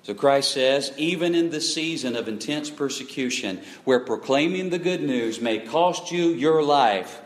So 0.03 0.13
Christ 0.13 0.51
says, 0.51 0.91
even 0.97 1.33
in 1.33 1.49
the 1.49 1.61
season 1.61 2.15
of 2.15 2.27
intense 2.27 2.69
persecution, 2.69 3.61
where 3.85 4.01
proclaiming 4.01 4.69
the 4.69 4.79
good 4.79 5.01
news 5.01 5.39
may 5.39 5.59
cost 5.59 6.11
you 6.11 6.29
your 6.29 6.61
life, 6.61 7.21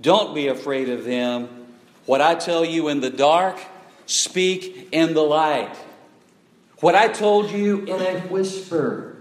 don't 0.00 0.34
be 0.34 0.48
afraid 0.48 0.88
of 0.88 1.04
them. 1.04 1.48
What 2.06 2.22
I 2.22 2.34
tell 2.34 2.64
you 2.64 2.88
in 2.88 3.00
the 3.00 3.10
dark, 3.10 3.60
speak 4.06 4.88
in 4.92 5.12
the 5.12 5.22
light. 5.22 5.76
What 6.80 6.94
I 6.94 7.08
told 7.08 7.50
you 7.50 7.80
in 7.84 8.00
a 8.00 8.20
whisper, 8.20 9.16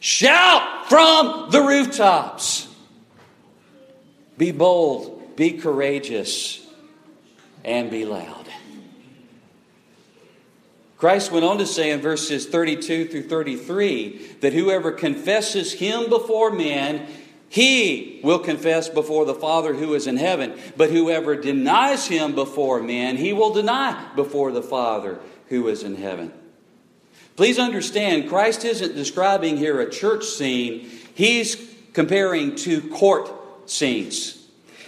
Shout 0.00 0.88
from 0.88 1.50
the 1.50 1.62
rooftops. 1.62 2.68
Be 4.36 4.52
bold, 4.52 5.36
be 5.36 5.52
courageous, 5.52 6.65
and 7.66 7.90
be 7.90 8.06
loud. 8.06 8.48
Christ 10.96 11.30
went 11.30 11.44
on 11.44 11.58
to 11.58 11.66
say 11.66 11.90
in 11.90 12.00
verses 12.00 12.46
32 12.46 13.08
through 13.08 13.28
33 13.28 14.36
that 14.40 14.54
whoever 14.54 14.92
confesses 14.92 15.74
him 15.74 16.08
before 16.08 16.50
men, 16.50 17.06
he 17.50 18.20
will 18.24 18.38
confess 18.38 18.88
before 18.88 19.26
the 19.26 19.34
Father 19.34 19.74
who 19.74 19.92
is 19.92 20.06
in 20.06 20.16
heaven. 20.16 20.58
But 20.76 20.90
whoever 20.90 21.36
denies 21.36 22.06
him 22.06 22.34
before 22.34 22.80
men, 22.80 23.18
he 23.18 23.34
will 23.34 23.52
deny 23.52 24.10
before 24.16 24.52
the 24.52 24.62
Father 24.62 25.18
who 25.48 25.68
is 25.68 25.82
in 25.82 25.96
heaven. 25.96 26.32
Please 27.36 27.58
understand, 27.58 28.30
Christ 28.30 28.64
isn't 28.64 28.94
describing 28.94 29.58
here 29.58 29.80
a 29.80 29.90
church 29.90 30.24
scene, 30.24 30.88
he's 31.14 31.56
comparing 31.92 32.54
two 32.54 32.88
court 32.88 33.30
scenes. 33.68 34.45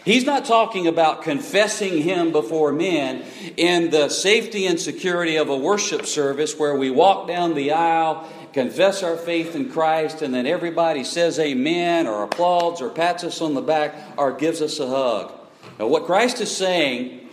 He's 0.08 0.24
not 0.24 0.46
talking 0.46 0.86
about 0.86 1.20
confessing 1.20 2.00
Him 2.00 2.32
before 2.32 2.72
men 2.72 3.26
in 3.58 3.90
the 3.90 4.08
safety 4.08 4.64
and 4.64 4.80
security 4.80 5.36
of 5.36 5.50
a 5.50 5.56
worship 5.56 6.06
service 6.06 6.58
where 6.58 6.74
we 6.74 6.90
walk 6.90 7.28
down 7.28 7.54
the 7.54 7.72
aisle, 7.72 8.26
confess 8.54 9.02
our 9.02 9.18
faith 9.18 9.54
in 9.54 9.70
Christ, 9.70 10.22
and 10.22 10.32
then 10.32 10.46
everybody 10.46 11.04
says 11.04 11.38
amen 11.38 12.06
or 12.06 12.22
applauds 12.22 12.80
or 12.80 12.88
pats 12.88 13.22
us 13.22 13.42
on 13.42 13.52
the 13.52 13.60
back 13.60 13.94
or 14.16 14.32
gives 14.32 14.62
us 14.62 14.80
a 14.80 14.86
hug. 14.86 15.30
Now, 15.78 15.88
what 15.88 16.06
Christ 16.06 16.40
is 16.40 16.56
saying 16.56 17.28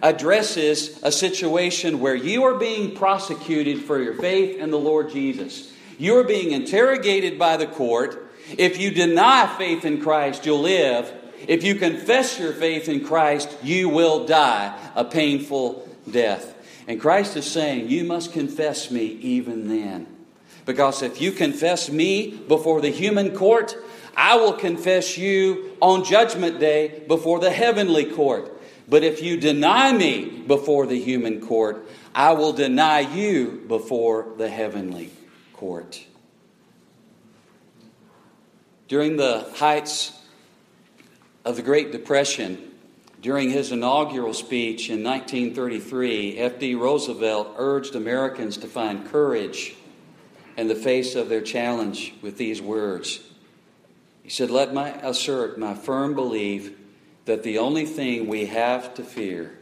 addresses 0.00 1.02
a 1.02 1.10
situation 1.10 1.98
where 1.98 2.14
you 2.14 2.44
are 2.44 2.54
being 2.54 2.94
prosecuted 2.94 3.82
for 3.82 4.00
your 4.00 4.14
faith 4.14 4.58
in 4.58 4.70
the 4.70 4.78
Lord 4.78 5.10
Jesus. 5.10 5.72
You 5.98 6.18
are 6.18 6.24
being 6.24 6.52
interrogated 6.52 7.36
by 7.36 7.56
the 7.56 7.66
court. 7.66 8.32
If 8.56 8.78
you 8.78 8.92
deny 8.92 9.52
faith 9.58 9.84
in 9.84 10.00
Christ, 10.00 10.46
you'll 10.46 10.60
live. 10.60 11.18
If 11.48 11.64
you 11.64 11.74
confess 11.74 12.38
your 12.38 12.52
faith 12.52 12.88
in 12.88 13.04
Christ, 13.04 13.56
you 13.62 13.88
will 13.88 14.26
die 14.26 14.78
a 14.94 15.04
painful 15.04 15.88
death. 16.10 16.54
And 16.86 17.00
Christ 17.00 17.36
is 17.36 17.50
saying, 17.50 17.88
You 17.88 18.04
must 18.04 18.32
confess 18.32 18.90
me 18.90 19.04
even 19.04 19.68
then. 19.68 20.06
Because 20.64 21.02
if 21.02 21.20
you 21.20 21.32
confess 21.32 21.90
me 21.90 22.30
before 22.30 22.80
the 22.80 22.90
human 22.90 23.34
court, 23.34 23.76
I 24.16 24.36
will 24.36 24.52
confess 24.52 25.18
you 25.18 25.76
on 25.80 26.04
Judgment 26.04 26.60
Day 26.60 27.02
before 27.08 27.40
the 27.40 27.50
heavenly 27.50 28.04
court. 28.04 28.60
But 28.88 29.02
if 29.02 29.22
you 29.22 29.38
deny 29.38 29.92
me 29.92 30.42
before 30.46 30.86
the 30.86 31.00
human 31.00 31.40
court, 31.40 31.88
I 32.14 32.32
will 32.32 32.52
deny 32.52 33.00
you 33.00 33.64
before 33.66 34.26
the 34.36 34.48
heavenly 34.48 35.10
court. 35.54 36.04
During 38.88 39.16
the 39.16 39.50
heights 39.56 40.12
of 41.44 41.56
the 41.56 41.62
Great 41.62 41.92
Depression, 41.92 42.70
during 43.20 43.50
his 43.50 43.70
inaugural 43.70 44.34
speech 44.34 44.90
in 44.90 45.04
1933, 45.04 46.38
F.D. 46.38 46.74
Roosevelt 46.74 47.54
urged 47.56 47.94
Americans 47.94 48.56
to 48.58 48.66
find 48.66 49.06
courage 49.06 49.74
in 50.56 50.68
the 50.68 50.74
face 50.74 51.14
of 51.14 51.28
their 51.28 51.40
challenge 51.40 52.14
with 52.20 52.36
these 52.36 52.60
words. 52.60 53.20
He 54.22 54.30
said, 54.30 54.50
Let 54.50 54.74
me 54.74 54.82
assert 55.02 55.58
my 55.58 55.74
firm 55.74 56.14
belief 56.14 56.76
that 57.24 57.42
the 57.42 57.58
only 57.58 57.86
thing 57.86 58.26
we 58.26 58.46
have 58.46 58.94
to 58.94 59.04
fear 59.04 59.56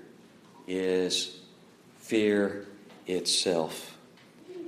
is 0.67 1.39
fear 1.99 2.67
itself. 3.07 3.97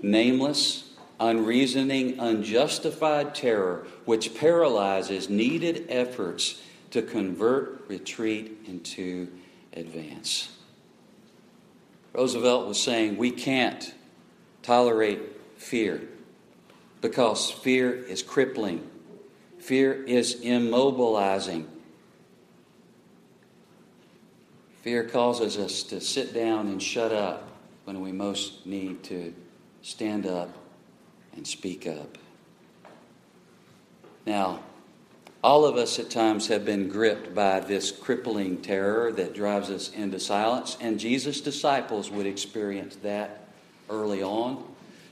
Nameless, 0.03 0.91
unreasoning, 1.19 2.19
unjustified 2.19 3.35
terror 3.35 3.87
which 4.05 4.35
paralyzes 4.35 5.31
needed 5.31 5.87
efforts 5.89 6.61
to 6.93 7.03
convert 7.03 7.89
retreat 7.89 8.65
into 8.67 9.29
advance. 9.73 10.51
Roosevelt 12.13 12.69
was 12.69 12.81
saying 12.81 13.17
we 13.17 13.31
can't 13.31 13.95
tolerate 14.63 15.21
fear 15.57 16.03
because 17.01 17.51
fear 17.51 17.93
is 17.93 18.23
crippling, 18.23 18.89
fear 19.59 20.05
is 20.05 20.37
immobilizing. 20.43 21.67
Fear 24.83 25.05
causes 25.05 25.57
us 25.57 25.85
to 25.85 26.01
sit 26.01 26.35
down 26.35 26.67
and 26.67 26.83
shut 26.83 27.13
up 27.13 27.49
when 27.85 28.01
we 28.01 28.13
most 28.13 28.67
need 28.67 29.03
to 29.05 29.33
stand 29.81 30.27
up 30.27 30.55
and 31.35 31.47
speak 31.47 31.87
up. 31.87 32.19
Now, 34.27 34.61
all 35.43 35.65
of 35.65 35.77
us 35.77 35.99
at 35.99 36.09
times 36.09 36.47
have 36.47 36.65
been 36.65 36.89
gripped 36.89 37.35
by 37.35 37.59
this 37.59 37.91
crippling 37.91 38.63
terror 38.63 39.11
that 39.13 39.35
drives 39.35 39.71
us 39.71 39.91
into 39.93 40.21
silence, 40.21 40.77
and 40.81 41.01
Jesus' 41.01 41.41
disciples 41.41 42.11
would 42.11 42.27
experience 42.27 42.97
that 42.97 43.49
early 43.91 44.23
on. 44.23 44.65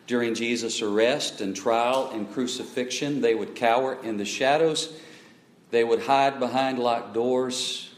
During 0.07 0.35
Jesus' 0.35 0.83
arrest 0.83 1.41
and 1.41 1.55
trial 1.55 2.11
and 2.13 2.33
crucifixion, 2.33 3.21
they 3.21 3.35
would 3.35 3.57
cower 3.57 3.99
in 4.03 4.17
the 4.17 4.25
shadows, 4.25 4.93
they 5.71 5.85
would 5.85 6.03
hide 6.03 6.39
behind 6.39 6.79
locked 6.79 7.13
doors, 7.13 7.93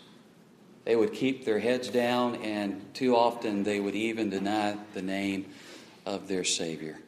they 0.85 0.97
would 0.97 1.13
keep 1.13 1.45
their 1.45 1.59
heads 1.59 1.89
down, 1.89 2.37
and 2.37 2.83
too 2.95 3.15
often 3.15 3.63
they 3.63 3.79
would 3.79 3.95
even 3.95 4.31
deny 4.31 4.77
the 4.95 5.03
name 5.03 5.47
of 6.07 6.29
their 6.29 6.45
Savior. 6.45 6.99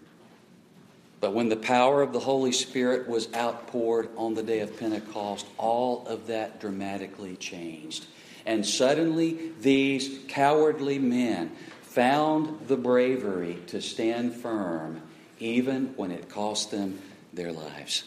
But 1.24 1.32
when 1.32 1.48
the 1.48 1.56
power 1.56 2.02
of 2.02 2.12
the 2.12 2.20
Holy 2.20 2.52
Spirit 2.52 3.08
was 3.08 3.32
outpoured 3.34 4.10
on 4.14 4.34
the 4.34 4.42
day 4.42 4.60
of 4.60 4.78
Pentecost, 4.78 5.46
all 5.56 6.06
of 6.06 6.26
that 6.26 6.60
dramatically 6.60 7.36
changed. 7.36 8.04
And 8.44 8.66
suddenly, 8.66 9.52
these 9.58 10.18
cowardly 10.28 10.98
men 10.98 11.52
found 11.80 12.68
the 12.68 12.76
bravery 12.76 13.56
to 13.68 13.80
stand 13.80 14.34
firm, 14.34 15.00
even 15.38 15.94
when 15.96 16.10
it 16.10 16.28
cost 16.28 16.70
them 16.70 16.98
their 17.32 17.52
lives. 17.52 18.04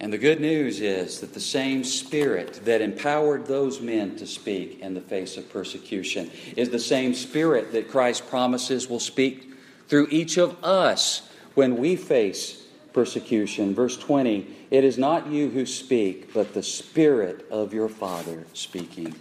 And 0.00 0.12
the 0.12 0.18
good 0.18 0.40
news 0.40 0.80
is 0.80 1.20
that 1.20 1.34
the 1.34 1.40
same 1.40 1.84
Spirit 1.84 2.64
that 2.64 2.80
empowered 2.80 3.46
those 3.46 3.80
men 3.80 4.16
to 4.16 4.26
speak 4.26 4.80
in 4.80 4.94
the 4.94 5.00
face 5.00 5.36
of 5.36 5.48
persecution 5.50 6.32
is 6.56 6.70
the 6.70 6.80
same 6.80 7.14
Spirit 7.14 7.70
that 7.70 7.88
Christ 7.88 8.26
promises 8.26 8.88
will 8.88 8.98
speak 8.98 9.52
through 9.86 10.08
each 10.10 10.36
of 10.36 10.56
us 10.64 11.30
when 11.54 11.76
we 11.76 11.96
face 11.96 12.64
persecution. 12.92 13.74
Verse 13.74 13.96
20 13.96 14.46
It 14.70 14.84
is 14.84 14.96
not 14.96 15.26
you 15.26 15.50
who 15.50 15.66
speak, 15.66 16.32
but 16.32 16.54
the 16.54 16.62
Spirit 16.62 17.46
of 17.50 17.74
your 17.74 17.88
Father 17.88 18.44
speaking 18.54 19.14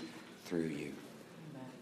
through 0.45 0.67
you. 0.67 0.93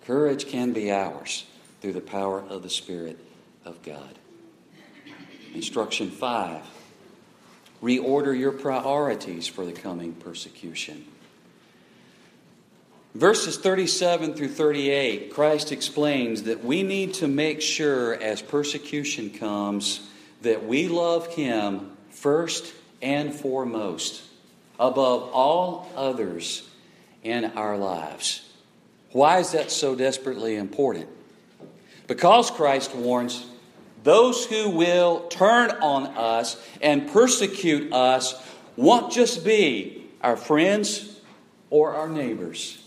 Courage 0.06 0.48
can 0.48 0.74
be 0.74 0.92
ours 0.92 1.46
through 1.82 1.94
the 1.94 2.02
power 2.02 2.42
of 2.42 2.64
the 2.64 2.70
Spirit 2.70 3.20
of 3.66 3.82
God. 3.84 4.18
Instruction 5.54 6.10
5 6.10 6.64
Reorder 7.84 8.38
your 8.38 8.52
priorities 8.52 9.48
for 9.48 9.66
the 9.66 9.72
coming 9.72 10.14
persecution. 10.14 11.06
Verses 13.16 13.58
37 13.58 14.36
through 14.36 14.50
38, 14.50 15.34
Christ 15.34 15.72
explains 15.72 16.44
that 16.44 16.64
we 16.64 16.82
need 16.82 17.14
to 17.16 17.28
make 17.28 17.60
sure 17.60 18.14
as 18.14 18.42
persecution 18.42 19.30
comes 19.32 20.08
that 20.42 20.66
we 20.66 20.88
love 20.88 21.28
Him 21.28 21.92
first 22.10 22.74
and 23.02 23.34
foremost, 23.34 24.22
above 24.80 25.30
all 25.34 25.92
others 25.96 26.68
in 27.24 27.46
our 27.46 27.78
lives. 27.78 28.48
Why 29.12 29.40
is 29.40 29.52
that 29.52 29.72
so 29.72 29.96
desperately 29.96 30.56
important? 30.56 31.08
Because 32.08 32.50
Christ 32.52 32.96
warns 32.96 33.46
those 34.04 34.46
who 34.46 34.70
will 34.70 35.28
turn 35.28 35.72
on 35.82 36.08
us 36.18 36.58
and 36.82 37.08
persecute 37.12 37.94
us 37.94 38.36
won't 38.76 39.12
just 39.12 39.46
be 39.46 40.08
our 40.22 40.38
friends 40.38 41.20
or 41.70 41.94
our 41.94 42.10
neighbors, 42.10 42.84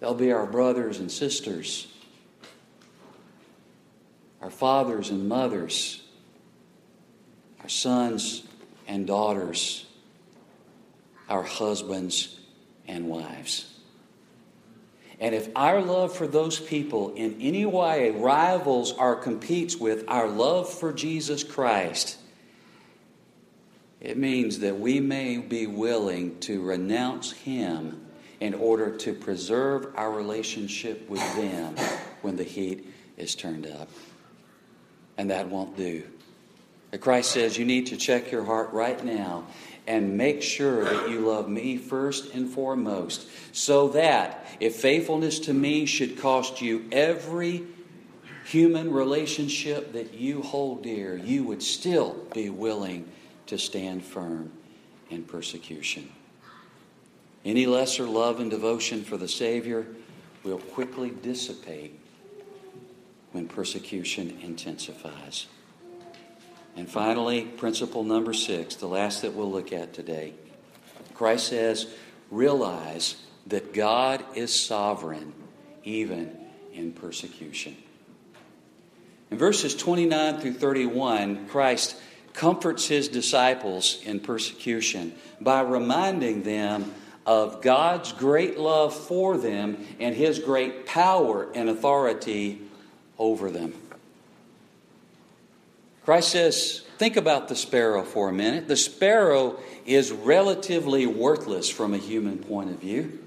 they'll 0.00 0.14
be 0.14 0.32
our 0.32 0.46
brothers 0.46 0.98
and 0.98 1.10
sisters 1.10 1.88
our 4.42 4.50
fathers 4.50 5.10
and 5.10 5.28
mothers, 5.28 6.02
our 7.62 7.68
sons 7.68 8.42
and 8.88 9.06
daughters, 9.06 9.86
our 11.28 11.44
husbands 11.44 12.40
and 12.88 13.08
wives. 13.08 13.68
And 15.20 15.36
if 15.36 15.48
our 15.54 15.80
love 15.80 16.16
for 16.16 16.26
those 16.26 16.58
people 16.58 17.14
in 17.14 17.40
any 17.40 17.64
way 17.64 18.10
rivals 18.10 18.92
or 18.92 19.14
competes 19.14 19.76
with 19.76 20.04
our 20.08 20.26
love 20.26 20.68
for 20.68 20.92
Jesus 20.92 21.44
Christ, 21.44 22.18
it 24.00 24.18
means 24.18 24.58
that 24.58 24.80
we 24.80 24.98
may 24.98 25.36
be 25.36 25.68
willing 25.68 26.40
to 26.40 26.60
renounce 26.60 27.30
Him 27.30 28.04
in 28.40 28.54
order 28.54 28.96
to 28.96 29.14
preserve 29.14 29.94
our 29.94 30.10
relationship 30.10 31.08
with 31.08 31.20
them 31.36 31.76
when 32.22 32.34
the 32.34 32.42
heat 32.42 32.92
is 33.16 33.36
turned 33.36 33.68
up 33.68 33.88
and 35.22 35.30
that 35.30 35.48
won't 35.48 35.76
do. 35.76 36.02
But 36.90 37.00
Christ 37.00 37.30
says 37.30 37.56
you 37.56 37.64
need 37.64 37.86
to 37.86 37.96
check 37.96 38.32
your 38.32 38.42
heart 38.42 38.72
right 38.72 39.02
now 39.04 39.46
and 39.86 40.18
make 40.18 40.42
sure 40.42 40.82
that 40.82 41.10
you 41.10 41.20
love 41.20 41.48
me 41.48 41.76
first 41.76 42.34
and 42.34 42.50
foremost, 42.50 43.28
so 43.52 43.86
that 43.90 44.44
if 44.58 44.74
faithfulness 44.74 45.38
to 45.38 45.54
me 45.54 45.86
should 45.86 46.18
cost 46.18 46.60
you 46.60 46.88
every 46.90 47.62
human 48.46 48.92
relationship 48.92 49.92
that 49.92 50.14
you 50.14 50.42
hold 50.42 50.82
dear, 50.82 51.16
you 51.16 51.44
would 51.44 51.62
still 51.62 52.16
be 52.34 52.50
willing 52.50 53.08
to 53.46 53.56
stand 53.58 54.04
firm 54.04 54.50
in 55.08 55.22
persecution. 55.22 56.10
Any 57.44 57.66
lesser 57.66 58.06
love 58.06 58.40
and 58.40 58.50
devotion 58.50 59.04
for 59.04 59.16
the 59.16 59.28
Savior 59.28 59.86
will 60.42 60.58
quickly 60.58 61.10
dissipate 61.10 62.01
when 63.32 63.48
persecution 63.48 64.38
intensifies. 64.42 65.46
And 66.76 66.88
finally, 66.88 67.42
principle 67.42 68.04
number 68.04 68.32
six, 68.32 68.76
the 68.76 68.86
last 68.86 69.22
that 69.22 69.34
we'll 69.34 69.50
look 69.50 69.72
at 69.72 69.92
today. 69.92 70.34
Christ 71.14 71.48
says, 71.48 71.86
realize 72.30 73.16
that 73.46 73.74
God 73.74 74.24
is 74.34 74.54
sovereign 74.54 75.34
even 75.84 76.36
in 76.72 76.92
persecution. 76.92 77.76
In 79.30 79.38
verses 79.38 79.74
29 79.74 80.40
through 80.40 80.54
31, 80.54 81.48
Christ 81.48 81.96
comforts 82.32 82.86
his 82.86 83.08
disciples 83.08 84.00
in 84.04 84.20
persecution 84.20 85.14
by 85.40 85.60
reminding 85.60 86.42
them 86.42 86.94
of 87.26 87.62
God's 87.62 88.12
great 88.12 88.58
love 88.58 88.94
for 88.94 89.36
them 89.36 89.86
and 90.00 90.14
his 90.14 90.38
great 90.38 90.86
power 90.86 91.48
and 91.54 91.68
authority 91.68 92.60
over 93.18 93.50
them. 93.50 93.74
Christ 96.04 96.30
says, 96.30 96.82
think 96.98 97.16
about 97.16 97.48
the 97.48 97.54
sparrow 97.54 98.02
for 98.02 98.28
a 98.28 98.32
minute. 98.32 98.66
The 98.66 98.76
sparrow 98.76 99.60
is 99.86 100.10
relatively 100.10 101.06
worthless 101.06 101.68
from 101.68 101.94
a 101.94 101.98
human 101.98 102.38
point 102.38 102.70
of 102.70 102.78
view. 102.78 103.20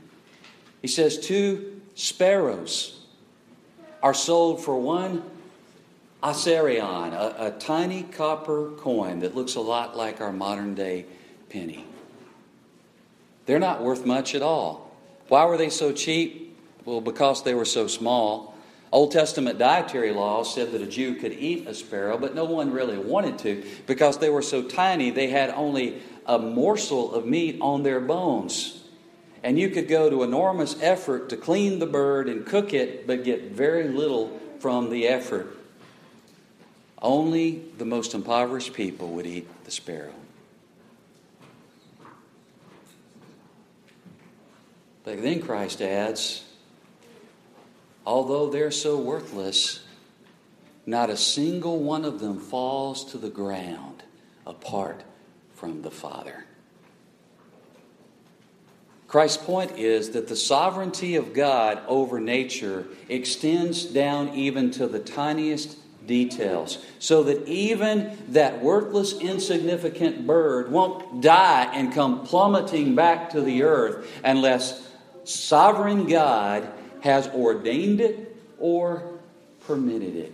He 0.82 0.88
says, 0.88 1.18
two 1.18 1.82
sparrows 1.96 3.00
are 4.04 4.14
sold 4.14 4.64
for 4.64 4.80
one 4.80 5.24
assarion, 6.22 7.14
a, 7.14 7.48
a 7.48 7.52
tiny 7.52 8.04
copper 8.04 8.72
coin 8.78 9.20
that 9.20 9.36
looks 9.36 9.56
a 9.56 9.62
lot 9.62 9.96
like 9.96 10.20
our 10.22 10.34
modern 10.34 10.76
day 10.76 11.06
penny. 11.50 11.86
They're 13.46 13.60
not 13.60 13.84
worth 13.84 14.06
much 14.06 14.36
at 14.36 14.42
all. 14.42 14.92
Why 15.28 15.46
were 15.46 15.58
they 15.58 15.70
so 15.70 15.92
cheap? 15.92 16.58
Well, 16.84 17.02
because 17.02 17.44
they 17.44 17.54
were 17.54 17.66
so 17.66 17.88
small. 17.88 18.55
Old 18.96 19.12
Testament 19.12 19.60
dietary 19.60 20.14
laws 20.14 20.54
said 20.56 20.72
that 20.72 20.82
a 20.82 20.88
Jew 20.88 21.16
could 21.16 21.34
eat 21.34 21.68
a 21.68 21.74
sparrow, 21.74 22.18
but 22.18 22.34
no 22.34 22.46
one 22.46 22.72
really 22.72 22.98
wanted 22.98 23.38
to 23.40 23.62
because 23.88 24.20
they 24.20 24.30
were 24.30 24.42
so 24.42 24.64
tiny, 24.64 25.10
they 25.10 25.28
had 25.28 25.50
only 25.50 26.02
a 26.26 26.40
morsel 26.40 27.14
of 27.14 27.26
meat 27.26 27.58
on 27.60 27.84
their 27.84 28.00
bones. 28.00 28.86
And 29.44 29.60
you 29.60 29.70
could 29.70 29.90
go 29.90 30.10
to 30.10 30.24
enormous 30.24 30.82
effort 30.82 31.28
to 31.28 31.36
clean 31.36 31.80
the 31.80 31.86
bird 31.86 32.30
and 32.30 32.46
cook 32.46 32.74
it, 32.74 33.06
but 33.06 33.26
get 33.26 33.52
very 33.52 33.90
little 33.90 34.40
from 34.60 34.90
the 34.90 35.10
effort. 35.10 35.58
Only 37.02 37.64
the 37.78 37.84
most 37.84 38.14
impoverished 38.14 38.72
people 38.72 39.10
would 39.10 39.28
eat 39.28 39.66
the 39.66 39.72
sparrow. 39.72 40.16
But 45.04 45.22
then 45.22 45.42
Christ 45.42 45.82
adds, 45.82 46.45
although 48.06 48.50
they're 48.50 48.72
so 48.72 48.98
worthless, 48.98 49.82
not 50.86 51.10
a 51.10 51.18
single 51.18 51.80
one 51.80 52.06
of 52.06 52.20
them 52.20 52.40
falls 52.40 53.06
to 53.12 53.18
the 53.18 53.30
ground 53.30 54.04
apart 54.46 55.04
from 55.54 55.82
the 55.82 55.92
Father. 55.92 56.46
Christ's 59.08 59.44
point 59.44 59.78
is 59.78 60.12
that 60.12 60.28
the 60.28 60.36
sovereignty 60.36 61.16
of 61.16 61.34
God 61.34 61.82
over 61.88 62.20
nature 62.20 62.86
extends 63.08 63.86
down 63.86 64.34
even 64.36 64.72
to 64.72 64.88
the 64.88 65.00
tiniest 65.00 65.78
details, 66.06 66.84
so 67.00 67.24
that 67.24 67.48
even 67.48 68.18
that 68.30 68.62
worthless, 68.62 69.18
insignificant 69.20 70.28
bird 70.28 70.72
won't 70.72 71.22
die 71.22 71.64
and 71.74 71.94
come 71.94 72.26
plummeting 72.26 72.94
back 72.94 73.32
to 73.32 73.42
the 73.42 73.64
earth 73.64 74.08
unless 74.24 74.88
sovereign 75.24 76.08
God 76.08 76.72
has 77.06 77.28
ordained 77.28 78.02
it 78.02 78.36
or 78.58 79.04
permitted 79.68 80.16
it. 80.16 80.34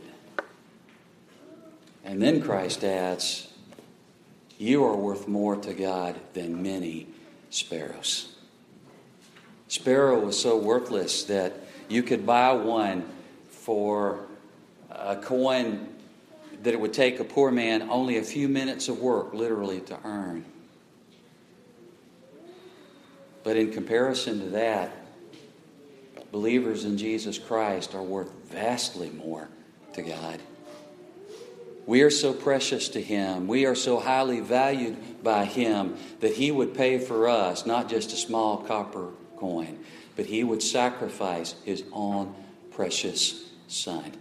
And 2.05 2.21
then 2.21 2.41
Christ 2.41 2.85
adds, 2.85 3.49
You 4.57 4.85
are 4.85 4.95
worth 4.95 5.27
more 5.27 5.57
to 5.57 5.73
God 5.73 6.15
than 6.31 6.63
many 6.63 7.07
sparrows. 7.49 8.33
Sparrow 9.67 10.17
was 10.21 10.39
so 10.39 10.57
worthless 10.57 11.25
that 11.25 11.53
you 11.89 12.03
could 12.03 12.25
buy 12.25 12.53
one 12.53 13.03
for 13.49 14.21
a 14.89 15.17
coin 15.17 15.89
that 16.63 16.73
it 16.73 16.79
would 16.79 16.93
take 16.93 17.19
a 17.19 17.25
poor 17.25 17.51
man 17.51 17.89
only 17.89 18.17
a 18.17 18.23
few 18.23 18.47
minutes 18.47 18.87
of 18.87 18.97
work, 18.99 19.33
literally, 19.33 19.81
to 19.81 19.97
earn. 20.05 20.45
But 23.43 23.57
in 23.57 23.73
comparison 23.73 24.39
to 24.39 24.45
that, 24.51 25.00
believers 26.31 26.85
in 26.85 26.97
Jesus 26.97 27.37
Christ 27.37 27.93
are 27.93 28.01
worth 28.01 28.31
vastly 28.49 29.09
more 29.09 29.49
to 29.93 30.01
God. 30.01 30.41
We 31.85 32.03
are 32.03 32.09
so 32.11 32.33
precious 32.33 32.89
to 32.89 33.01
Him. 33.01 33.47
We 33.47 33.65
are 33.65 33.75
so 33.75 33.99
highly 33.99 34.39
valued 34.39 35.23
by 35.23 35.45
Him 35.45 35.97
that 36.19 36.33
He 36.33 36.51
would 36.51 36.73
pay 36.73 36.99
for 36.99 37.27
us 37.27 37.65
not 37.65 37.89
just 37.89 38.13
a 38.13 38.17
small 38.17 38.57
copper 38.57 39.09
coin, 39.37 39.83
but 40.15 40.25
He 40.25 40.43
would 40.43 40.61
sacrifice 40.61 41.55
His 41.65 41.83
own 41.91 42.35
precious 42.71 43.49
Son. 43.67 44.11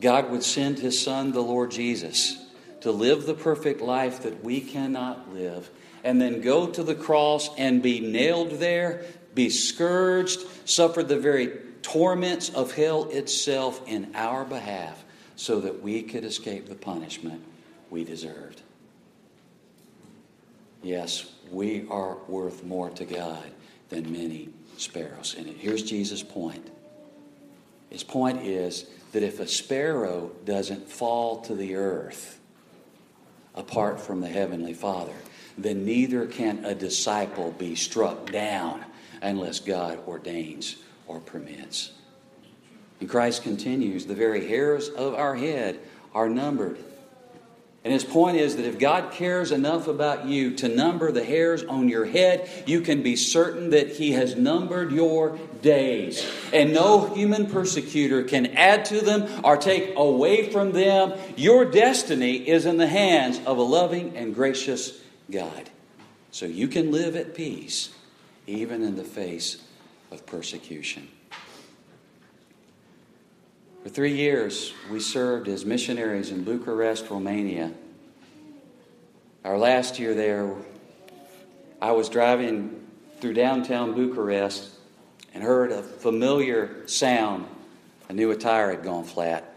God 0.00 0.30
would 0.30 0.42
send 0.42 0.78
His 0.78 1.00
Son, 1.00 1.32
the 1.32 1.40
Lord 1.40 1.70
Jesus, 1.70 2.36
to 2.82 2.92
live 2.92 3.24
the 3.24 3.34
perfect 3.34 3.80
life 3.80 4.22
that 4.22 4.44
we 4.44 4.60
cannot 4.60 5.32
live, 5.32 5.70
and 6.04 6.20
then 6.20 6.40
go 6.40 6.66
to 6.66 6.82
the 6.82 6.94
cross 6.94 7.48
and 7.56 7.82
be 7.82 8.00
nailed 8.00 8.50
there 8.52 9.04
be 9.34 9.50
scourged, 9.50 10.40
suffered 10.64 11.08
the 11.08 11.18
very 11.18 11.52
torments 11.82 12.50
of 12.50 12.72
hell 12.72 13.08
itself 13.10 13.80
in 13.86 14.14
our 14.14 14.44
behalf 14.44 15.04
so 15.36 15.60
that 15.60 15.82
we 15.82 16.02
could 16.02 16.24
escape 16.24 16.68
the 16.68 16.74
punishment 16.74 17.42
we 17.90 18.04
deserved. 18.04 18.62
Yes, 20.82 21.30
we 21.50 21.86
are 21.88 22.16
worth 22.28 22.64
more 22.64 22.90
to 22.90 23.04
God 23.04 23.50
than 23.88 24.12
many 24.12 24.48
sparrows. 24.76 25.34
And 25.36 25.46
here's 25.46 25.82
Jesus' 25.82 26.22
point. 26.22 26.68
His 27.90 28.02
point 28.02 28.42
is 28.46 28.86
that 29.12 29.22
if 29.22 29.38
a 29.38 29.46
sparrow 29.46 30.32
doesn't 30.44 30.88
fall 30.88 31.42
to 31.42 31.54
the 31.54 31.76
earth 31.76 32.40
apart 33.54 34.00
from 34.00 34.20
the 34.20 34.28
Heavenly 34.28 34.72
Father, 34.72 35.14
then 35.58 35.84
neither 35.84 36.26
can 36.26 36.64
a 36.64 36.74
disciple 36.74 37.52
be 37.52 37.74
struck 37.74 38.32
down 38.32 38.84
unless 39.22 39.60
God 39.60 40.00
ordains 40.06 40.76
or 41.06 41.20
permits. 41.20 41.92
And 43.00 43.08
Christ 43.08 43.42
continues 43.42 44.06
the 44.06 44.14
very 44.14 44.46
hairs 44.46 44.88
of 44.88 45.14
our 45.14 45.34
head 45.34 45.78
are 46.14 46.28
numbered. 46.28 46.78
And 47.84 47.92
his 47.92 48.04
point 48.04 48.36
is 48.36 48.56
that 48.56 48.64
if 48.64 48.78
God 48.78 49.10
cares 49.10 49.50
enough 49.50 49.88
about 49.88 50.26
you 50.26 50.54
to 50.56 50.68
number 50.68 51.10
the 51.10 51.24
hairs 51.24 51.64
on 51.64 51.88
your 51.88 52.04
head, 52.04 52.48
you 52.64 52.80
can 52.80 53.02
be 53.02 53.16
certain 53.16 53.70
that 53.70 53.88
he 53.88 54.12
has 54.12 54.36
numbered 54.36 54.92
your 54.92 55.36
days. 55.62 56.24
And 56.52 56.72
no 56.72 57.12
human 57.12 57.46
persecutor 57.46 58.22
can 58.22 58.46
add 58.54 58.84
to 58.86 59.00
them 59.00 59.28
or 59.42 59.56
take 59.56 59.94
away 59.96 60.48
from 60.50 60.70
them. 60.70 61.18
Your 61.36 61.64
destiny 61.64 62.48
is 62.48 62.66
in 62.66 62.76
the 62.76 62.86
hands 62.86 63.40
of 63.46 63.58
a 63.58 63.62
loving 63.62 64.16
and 64.16 64.32
gracious 64.32 65.00
God. 65.28 65.68
So 66.30 66.46
you 66.46 66.68
can 66.68 66.92
live 66.92 67.16
at 67.16 67.34
peace 67.34 67.90
even 68.46 68.82
in 68.82 68.96
the 68.96 69.04
face 69.04 69.62
of 70.10 70.26
persecution. 70.26 71.08
For 73.82 73.88
three 73.88 74.14
years, 74.14 74.72
we 74.90 75.00
served 75.00 75.48
as 75.48 75.64
missionaries 75.64 76.30
in 76.30 76.44
Bucharest, 76.44 77.10
Romania. 77.10 77.72
Our 79.44 79.58
last 79.58 79.98
year 79.98 80.14
there, 80.14 80.54
I 81.80 81.90
was 81.92 82.08
driving 82.08 82.86
through 83.20 83.34
downtown 83.34 83.94
Bucharest 83.94 84.70
and 85.34 85.42
heard 85.42 85.72
a 85.72 85.82
familiar 85.82 86.86
sound. 86.86 87.46
I 88.08 88.12
knew 88.12 88.30
a 88.30 88.36
tire 88.36 88.70
had 88.70 88.84
gone 88.84 89.04
flat. 89.04 89.56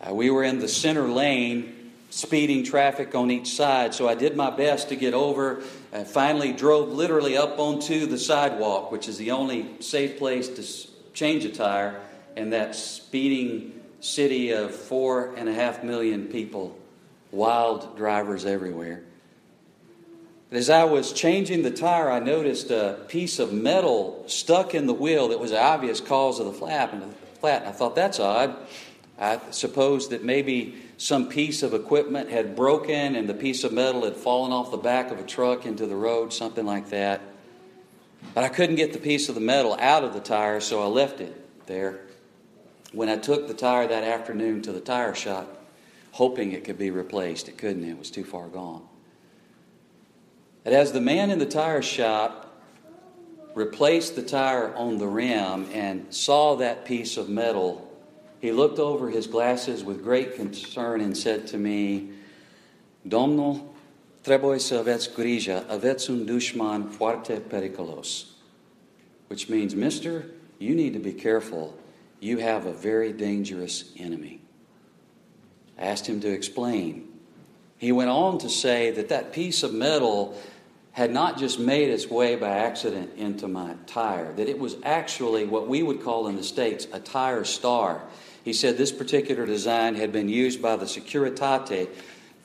Uh, 0.00 0.12
we 0.12 0.30
were 0.30 0.42
in 0.42 0.58
the 0.58 0.68
center 0.68 1.06
lane 1.06 1.75
speeding 2.16 2.64
traffic 2.64 3.14
on 3.14 3.30
each 3.30 3.48
side. 3.48 3.92
So 3.92 4.08
I 4.08 4.14
did 4.14 4.36
my 4.36 4.48
best 4.48 4.88
to 4.88 4.96
get 4.96 5.12
over. 5.12 5.62
and 5.92 6.06
finally 6.06 6.52
drove 6.52 6.88
literally 6.88 7.36
up 7.36 7.58
onto 7.58 8.06
the 8.06 8.18
sidewalk, 8.18 8.90
which 8.90 9.06
is 9.06 9.18
the 9.18 9.32
only 9.32 9.80
safe 9.80 10.18
place 10.18 10.48
to 10.48 11.12
change 11.12 11.44
a 11.44 11.50
tire 11.50 12.00
in 12.34 12.50
that 12.50 12.74
speeding 12.74 13.82
city 14.00 14.50
of 14.50 14.74
four 14.74 15.34
and 15.36 15.46
a 15.46 15.52
half 15.52 15.84
million 15.84 16.26
people 16.28 16.78
wild 17.32 17.96
drivers 17.98 18.46
everywhere. 18.46 19.02
As 20.50 20.70
I 20.70 20.84
was 20.84 21.12
changing 21.12 21.64
the 21.64 21.70
tire, 21.70 22.10
I 22.10 22.20
noticed 22.20 22.70
a 22.70 22.98
piece 23.08 23.38
of 23.38 23.52
metal 23.52 24.24
stuck 24.26 24.74
in 24.74 24.86
the 24.86 24.94
wheel 24.94 25.28
that 25.28 25.40
was 25.40 25.50
the 25.50 25.60
obvious 25.60 26.00
cause 26.00 26.38
of 26.38 26.46
the 26.46 26.52
flap 26.52 26.94
and 26.94 27.02
the 27.02 27.14
flat. 27.40 27.62
And 27.62 27.68
I 27.68 27.72
thought 27.72 27.94
that's 27.94 28.20
odd. 28.20 28.56
I 29.18 29.40
suppose 29.50 30.08
that 30.10 30.24
maybe 30.24 30.76
some 30.96 31.28
piece 31.28 31.62
of 31.62 31.74
equipment 31.74 32.30
had 32.30 32.56
broken 32.56 33.16
and 33.16 33.28
the 33.28 33.34
piece 33.34 33.64
of 33.64 33.72
metal 33.72 34.04
had 34.04 34.16
fallen 34.16 34.52
off 34.52 34.70
the 34.70 34.76
back 34.76 35.10
of 35.10 35.18
a 35.18 35.22
truck 35.22 35.66
into 35.66 35.86
the 35.86 35.96
road, 35.96 36.32
something 36.32 36.64
like 36.64 36.88
that. 36.90 37.20
But 38.34 38.44
I 38.44 38.48
couldn't 38.48 38.76
get 38.76 38.92
the 38.92 38.98
piece 38.98 39.28
of 39.28 39.34
the 39.34 39.40
metal 39.40 39.76
out 39.78 40.04
of 40.04 40.14
the 40.14 40.20
tire, 40.20 40.60
so 40.60 40.82
I 40.82 40.86
left 40.86 41.20
it 41.20 41.66
there. 41.66 42.00
When 42.92 43.08
I 43.08 43.16
took 43.16 43.46
the 43.46 43.54
tire 43.54 43.86
that 43.86 44.04
afternoon 44.04 44.62
to 44.62 44.72
the 44.72 44.80
tire 44.80 45.14
shop, 45.14 45.64
hoping 46.12 46.52
it 46.52 46.64
could 46.64 46.78
be 46.78 46.90
replaced, 46.90 47.48
it 47.48 47.58
couldn't, 47.58 47.84
it 47.84 47.98
was 47.98 48.10
too 48.10 48.24
far 48.24 48.48
gone. 48.48 48.82
And 50.64 50.74
as 50.74 50.92
the 50.92 51.00
man 51.00 51.30
in 51.30 51.38
the 51.38 51.46
tire 51.46 51.82
shop 51.82 52.42
replaced 53.54 54.16
the 54.16 54.22
tire 54.22 54.74
on 54.74 54.98
the 54.98 55.06
rim 55.06 55.66
and 55.72 56.12
saw 56.14 56.56
that 56.56 56.84
piece 56.84 57.16
of 57.16 57.28
metal, 57.28 57.85
he 58.46 58.52
looked 58.52 58.78
over 58.78 59.10
his 59.10 59.26
glasses 59.26 59.82
with 59.82 60.02
great 60.02 60.36
concern 60.36 61.00
and 61.00 61.16
said 61.16 61.46
to 61.48 61.58
me, 61.58 62.10
Domnul, 63.06 63.60
trebuie 64.22 64.58
să 64.58 64.74
aveți 64.74 65.14
grijă, 65.14 65.64
aveți 65.68 66.10
un 66.10 66.24
dușman 66.24 66.82
foarte 66.84 67.32
periculos. 67.32 68.26
Which 69.28 69.48
means, 69.48 69.74
mister, 69.74 70.24
you 70.58 70.74
need 70.74 70.92
to 70.92 71.00
be 71.00 71.12
careful. 71.12 71.74
You 72.18 72.38
have 72.38 72.66
a 72.66 72.72
very 72.72 73.12
dangerous 73.12 73.84
enemy. 73.96 74.40
I 75.78 75.86
asked 75.86 76.06
him 76.06 76.20
to 76.20 76.28
explain. 76.28 77.02
He 77.78 77.92
went 77.92 78.10
on 78.10 78.38
to 78.38 78.48
say 78.48 78.92
that 78.92 79.08
that 79.08 79.32
piece 79.32 79.62
of 79.62 79.72
metal 79.72 80.34
had 80.96 81.12
not 81.12 81.36
just 81.36 81.58
made 81.58 81.90
its 81.90 82.10
way 82.10 82.36
by 82.36 82.48
accident 82.48 83.10
into 83.18 83.46
my 83.46 83.74
tire, 83.86 84.32
that 84.32 84.48
it 84.48 84.58
was 84.58 84.76
actually 84.82 85.44
what 85.44 85.68
we 85.68 85.82
would 85.82 86.02
call 86.02 86.26
in 86.26 86.36
the 86.36 86.42
States 86.42 86.86
a 86.90 86.98
tire 86.98 87.44
star. 87.44 88.00
He 88.46 88.52
said 88.52 88.78
this 88.78 88.92
particular 88.92 89.44
design 89.44 89.96
had 89.96 90.12
been 90.12 90.28
used 90.28 90.62
by 90.62 90.76
the 90.76 90.84
Securitate, 90.84 91.88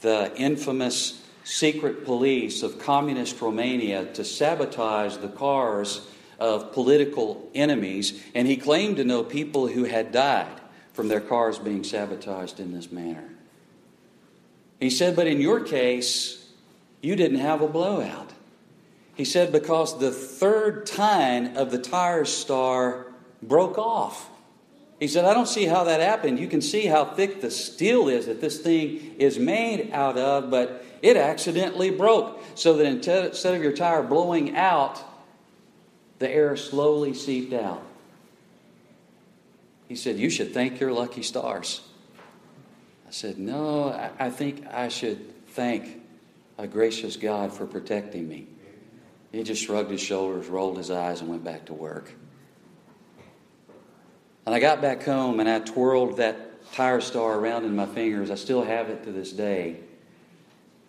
the 0.01 0.35
infamous 0.35 1.21
secret 1.43 2.05
police 2.05 2.63
of 2.63 2.79
communist 2.79 3.39
Romania, 3.39 4.05
to 4.13 4.23
sabotage 4.23 5.17
the 5.17 5.27
cars 5.27 6.07
of 6.39 6.73
political 6.73 7.47
enemies, 7.53 8.19
and 8.33 8.47
he 8.47 8.57
claimed 8.57 8.97
to 8.97 9.03
know 9.03 9.23
people 9.23 9.67
who 9.67 9.83
had 9.83 10.11
died 10.11 10.59
from 10.91 11.07
their 11.07 11.21
cars 11.21 11.59
being 11.59 11.83
sabotaged 11.83 12.59
in 12.59 12.73
this 12.73 12.91
manner. 12.91 13.29
He 14.79 14.89
said, 14.89 15.15
But 15.15 15.27
in 15.27 15.39
your 15.39 15.59
case, 15.59 16.49
you 17.03 17.15
didn't 17.15 17.41
have 17.41 17.61
a 17.61 17.67
blowout. 17.67 18.31
He 19.13 19.23
said, 19.23 19.51
because 19.51 19.99
the 19.99 20.09
third 20.09 20.87
tine 20.87 21.55
of 21.55 21.69
the 21.69 21.77
tire 21.77 22.25
star 22.25 23.05
broke 23.43 23.77
off. 23.77 24.30
He 25.01 25.07
said, 25.07 25.25
I 25.25 25.33
don't 25.33 25.47
see 25.47 25.65
how 25.65 25.85
that 25.85 25.99
happened. 25.99 26.37
You 26.39 26.47
can 26.47 26.61
see 26.61 26.85
how 26.85 27.05
thick 27.05 27.41
the 27.41 27.49
steel 27.49 28.07
is 28.07 28.27
that 28.27 28.39
this 28.39 28.59
thing 28.59 29.15
is 29.17 29.39
made 29.39 29.89
out 29.93 30.15
of, 30.15 30.51
but 30.51 30.85
it 31.01 31.17
accidentally 31.17 31.89
broke. 31.89 32.39
So 32.53 32.77
that 32.77 32.85
instead 32.85 33.55
of 33.55 33.63
your 33.63 33.71
tire 33.71 34.03
blowing 34.03 34.55
out, 34.55 35.01
the 36.19 36.29
air 36.29 36.55
slowly 36.55 37.15
seeped 37.15 37.51
out. 37.51 37.81
He 39.87 39.95
said, 39.95 40.19
You 40.19 40.29
should 40.29 40.53
thank 40.53 40.79
your 40.79 40.91
lucky 40.91 41.23
stars. 41.23 41.81
I 43.07 43.11
said, 43.11 43.39
No, 43.39 43.89
I 44.19 44.29
think 44.29 44.67
I 44.67 44.89
should 44.89 45.47
thank 45.47 45.99
a 46.59 46.67
gracious 46.67 47.17
God 47.17 47.51
for 47.51 47.65
protecting 47.65 48.29
me. 48.29 48.45
He 49.31 49.41
just 49.41 49.63
shrugged 49.63 49.89
his 49.89 49.99
shoulders, 49.99 50.45
rolled 50.45 50.77
his 50.77 50.91
eyes, 50.91 51.21
and 51.21 51.29
went 51.31 51.43
back 51.43 51.65
to 51.65 51.73
work. 51.73 52.13
And 54.45 54.55
I 54.55 54.59
got 54.59 54.81
back 54.81 55.03
home 55.03 55.39
and 55.39 55.47
I 55.47 55.59
twirled 55.59 56.17
that 56.17 56.71
tire 56.73 57.01
star 57.01 57.37
around 57.37 57.65
in 57.65 57.75
my 57.75 57.85
fingers. 57.85 58.31
I 58.31 58.35
still 58.35 58.63
have 58.63 58.89
it 58.89 59.03
to 59.03 59.11
this 59.11 59.31
day. 59.31 59.77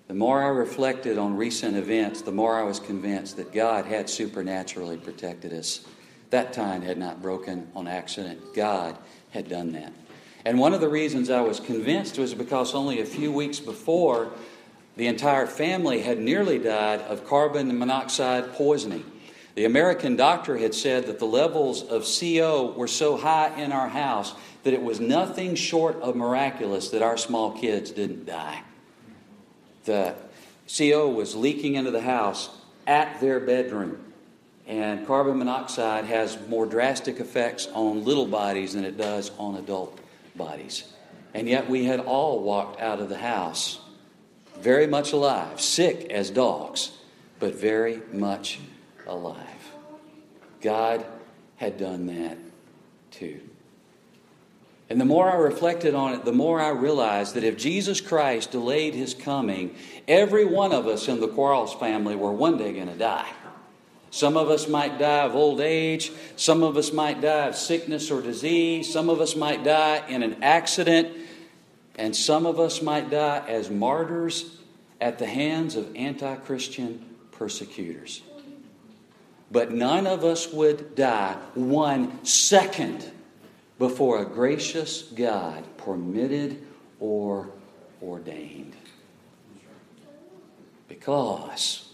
The 0.08 0.14
more 0.14 0.42
I 0.42 0.48
reflected 0.48 1.18
on 1.18 1.36
recent 1.36 1.76
events, 1.76 2.22
the 2.22 2.32
more 2.32 2.58
I 2.58 2.64
was 2.64 2.80
convinced 2.80 3.36
that 3.36 3.52
God 3.52 3.86
had 3.86 4.10
supernaturally 4.10 4.96
protected 4.96 5.52
us. 5.52 5.84
That 6.30 6.52
tine 6.52 6.82
had 6.82 6.98
not 6.98 7.22
broken 7.22 7.70
on 7.74 7.86
accident. 7.86 8.54
God 8.54 8.98
had 9.30 9.48
done 9.48 9.72
that. 9.72 9.92
And 10.44 10.58
one 10.58 10.74
of 10.74 10.80
the 10.80 10.88
reasons 10.88 11.30
I 11.30 11.40
was 11.40 11.60
convinced 11.60 12.18
was 12.18 12.34
because 12.34 12.74
only 12.74 13.00
a 13.00 13.06
few 13.06 13.30
weeks 13.30 13.60
before, 13.60 14.32
the 14.96 15.06
entire 15.06 15.46
family 15.46 16.02
had 16.02 16.18
nearly 16.18 16.58
died 16.58 17.00
of 17.02 17.26
carbon 17.26 17.78
monoxide 17.78 18.52
poisoning. 18.52 19.04
The 19.54 19.64
American 19.66 20.16
doctor 20.16 20.56
had 20.56 20.74
said 20.74 21.06
that 21.06 21.18
the 21.18 21.26
levels 21.26 21.82
of 21.82 22.08
CO 22.08 22.72
were 22.72 22.88
so 22.88 23.16
high 23.16 23.54
in 23.60 23.70
our 23.70 23.88
house 23.88 24.34
that 24.62 24.72
it 24.72 24.82
was 24.82 24.98
nothing 24.98 25.54
short 25.54 26.00
of 26.00 26.16
miraculous 26.16 26.90
that 26.90 27.02
our 27.02 27.16
small 27.16 27.52
kids 27.52 27.90
didn't 27.90 28.24
die. 28.24 28.62
The 29.84 30.14
CO 30.74 31.08
was 31.08 31.34
leaking 31.34 31.74
into 31.74 31.90
the 31.90 32.00
house 32.00 32.48
at 32.86 33.20
their 33.20 33.40
bedroom. 33.40 33.98
And 34.66 35.06
carbon 35.06 35.38
monoxide 35.38 36.04
has 36.04 36.38
more 36.48 36.66
drastic 36.66 37.20
effects 37.20 37.66
on 37.74 38.04
little 38.04 38.26
bodies 38.26 38.74
than 38.74 38.84
it 38.84 38.96
does 38.96 39.32
on 39.38 39.56
adult 39.56 39.98
bodies. 40.34 40.84
And 41.34 41.48
yet 41.48 41.68
we 41.68 41.84
had 41.84 42.00
all 42.00 42.42
walked 42.42 42.80
out 42.80 43.00
of 43.00 43.08
the 43.08 43.18
house 43.18 43.80
very 44.60 44.86
much 44.86 45.12
alive, 45.12 45.60
sick 45.60 46.10
as 46.10 46.30
dogs, 46.30 46.92
but 47.40 47.54
very 47.54 48.00
much 48.12 48.60
alive. 49.12 49.72
God 50.60 51.04
had 51.56 51.78
done 51.78 52.06
that 52.06 52.38
too. 53.10 53.40
And 54.90 55.00
the 55.00 55.06
more 55.06 55.30
I 55.30 55.36
reflected 55.36 55.94
on 55.94 56.12
it, 56.12 56.24
the 56.24 56.32
more 56.32 56.60
I 56.60 56.68
realized 56.68 57.34
that 57.34 57.44
if 57.44 57.56
Jesus 57.56 58.00
Christ 58.00 58.50
delayed 58.50 58.94
his 58.94 59.14
coming, 59.14 59.74
every 60.06 60.44
one 60.44 60.72
of 60.72 60.86
us 60.86 61.08
in 61.08 61.20
the 61.20 61.28
Quarles 61.28 61.72
family 61.72 62.14
were 62.14 62.32
one 62.32 62.58
day 62.58 62.74
going 62.74 62.88
to 62.88 62.98
die. 62.98 63.30
Some 64.10 64.36
of 64.36 64.50
us 64.50 64.68
might 64.68 64.98
die 64.98 65.24
of 65.24 65.34
old 65.34 65.62
age. 65.62 66.12
Some 66.36 66.62
of 66.62 66.76
us 66.76 66.92
might 66.92 67.22
die 67.22 67.46
of 67.46 67.56
sickness 67.56 68.10
or 68.10 68.20
disease. 68.20 68.92
Some 68.92 69.08
of 69.08 69.22
us 69.22 69.34
might 69.34 69.64
die 69.64 70.06
in 70.08 70.22
an 70.22 70.42
accident. 70.42 71.16
And 71.96 72.14
some 72.14 72.44
of 72.44 72.60
us 72.60 72.82
might 72.82 73.08
die 73.08 73.42
as 73.48 73.70
martyrs 73.70 74.58
at 75.00 75.18
the 75.18 75.26
hands 75.26 75.76
of 75.76 75.96
anti 75.96 76.34
Christian 76.36 77.16
persecutors. 77.30 78.20
But 79.52 79.70
none 79.70 80.06
of 80.06 80.24
us 80.24 80.50
would 80.50 80.94
die 80.94 81.36
one 81.54 82.24
second 82.24 83.08
before 83.78 84.22
a 84.22 84.24
gracious 84.24 85.02
God 85.02 85.64
permitted 85.76 86.62
or 86.98 87.50
ordained. 88.02 88.74
Because 90.88 91.92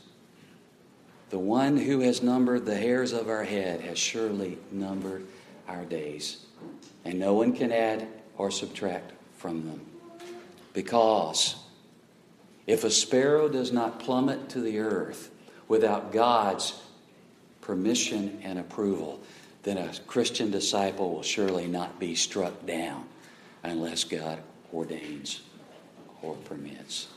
the 1.30 1.38
one 1.38 1.76
who 1.76 2.00
has 2.00 2.22
numbered 2.22 2.64
the 2.64 2.76
hairs 2.76 3.12
of 3.12 3.28
our 3.28 3.44
head 3.44 3.80
has 3.80 3.98
surely 3.98 4.58
numbered 4.70 5.26
our 5.66 5.84
days, 5.84 6.46
and 7.04 7.18
no 7.18 7.34
one 7.34 7.52
can 7.52 7.72
add 7.72 8.06
or 8.36 8.52
subtract 8.52 9.12
from 9.36 9.66
them. 9.66 9.80
Because 10.74 11.56
if 12.68 12.84
a 12.84 12.90
sparrow 12.90 13.48
does 13.48 13.72
not 13.72 13.98
plummet 13.98 14.48
to 14.50 14.60
the 14.60 14.78
earth 14.78 15.30
without 15.66 16.12
God's 16.12 16.80
permission 17.68 18.40
and 18.42 18.58
approval, 18.58 19.20
then 19.62 19.76
a 19.76 19.92
Christian 20.06 20.50
disciple 20.50 21.12
will 21.12 21.22
surely 21.22 21.66
not 21.66 22.00
be 22.00 22.14
struck 22.14 22.64
down 22.64 23.04
unless 23.62 24.04
God 24.04 24.38
ordains 24.72 25.42
or 26.22 26.34
permits. 26.34 27.08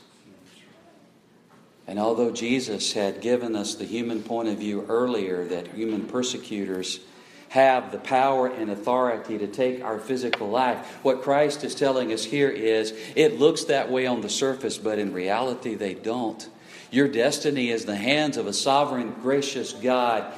And 1.86 1.98
although 1.98 2.30
Jesus 2.30 2.92
had 2.92 3.22
given 3.22 3.56
us 3.56 3.76
the 3.76 3.86
human 3.86 4.22
point 4.22 4.48
of 4.48 4.58
view 4.58 4.84
earlier 4.90 5.46
that 5.46 5.68
human 5.68 6.06
persecutors 6.06 7.00
have 7.48 7.90
the 7.90 7.98
power 7.98 8.46
and 8.46 8.70
authority 8.70 9.38
to 9.38 9.46
take 9.46 9.82
our 9.82 9.98
physical 9.98 10.48
life. 10.48 10.98
What 11.02 11.22
Christ 11.22 11.64
is 11.64 11.74
telling 11.74 12.12
us 12.12 12.24
here 12.24 12.48
is 12.48 12.94
it 13.14 13.38
looks 13.38 13.64
that 13.64 13.90
way 13.90 14.06
on 14.06 14.20
the 14.20 14.30
surface, 14.30 14.76
but 14.78 14.98
in 14.98 15.12
reality, 15.12 15.74
they 15.74 15.92
don't. 15.92 16.46
Your 16.92 17.08
destiny 17.08 17.70
is 17.70 17.86
the 17.86 17.96
hands 17.96 18.36
of 18.36 18.46
a 18.46 18.52
sovereign, 18.52 19.14
gracious 19.22 19.72
God, 19.72 20.30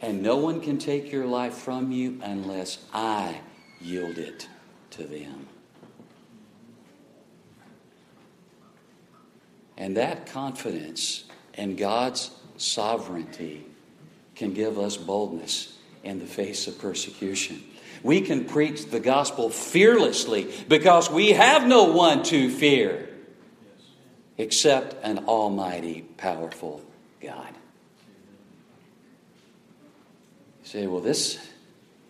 and 0.00 0.22
no 0.22 0.36
one 0.36 0.60
can 0.60 0.78
take 0.78 1.10
your 1.10 1.26
life 1.26 1.54
from 1.54 1.90
you 1.90 2.20
unless 2.22 2.78
I 2.94 3.40
yield 3.80 4.18
it 4.18 4.48
to 4.90 5.02
them. 5.02 5.48
And 9.76 9.96
that 9.96 10.26
confidence 10.26 11.24
in 11.54 11.74
God's 11.74 12.30
sovereignty 12.56 13.66
can 14.36 14.54
give 14.54 14.78
us 14.78 14.96
boldness 14.96 15.76
in 16.04 16.20
the 16.20 16.26
face 16.26 16.68
of 16.68 16.78
persecution. 16.78 17.64
We 18.04 18.20
can 18.20 18.44
preach 18.44 18.86
the 18.86 19.00
gospel 19.00 19.50
fearlessly 19.50 20.52
because 20.68 21.10
we 21.10 21.30
have 21.30 21.66
no 21.66 21.92
one 21.92 22.22
to 22.24 22.48
fear. 22.48 23.07
Except 24.38 24.94
an 25.04 25.18
almighty, 25.26 26.02
powerful 26.16 26.80
God. 27.20 27.52
You 30.62 30.68
say, 30.68 30.86
well, 30.86 31.00
this 31.00 31.44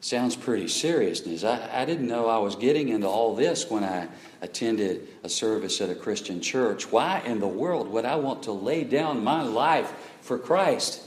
sounds 0.01 0.37
pretty 0.37 0.69
serious. 0.69 1.43
I, 1.43 1.69
I 1.73 1.85
didn't 1.87 2.07
know 2.07 2.29
I 2.29 2.39
was 2.39 2.55
getting 2.55 2.91
into 2.91 3.09
all 3.09 3.35
this 3.35 3.71
when 3.71 3.83
I 3.83 4.09
attended 4.43 5.09
a 5.25 5.29
service 5.29 5.81
at 5.81 5.91
a 5.91 5.95
Christian 5.95 6.41
church. 6.41 6.93
Why 6.93 7.21
in 7.25 7.41
the 7.41 7.49
world 7.49 7.89
would 7.89 8.05
I 8.05 8.17
want 8.17 8.45
to 8.45 8.53
lay 8.53 8.85
down 8.85 9.25
my 9.25 9.43
life 9.43 9.93
for 10.21 10.39
Christ? 10.39 11.03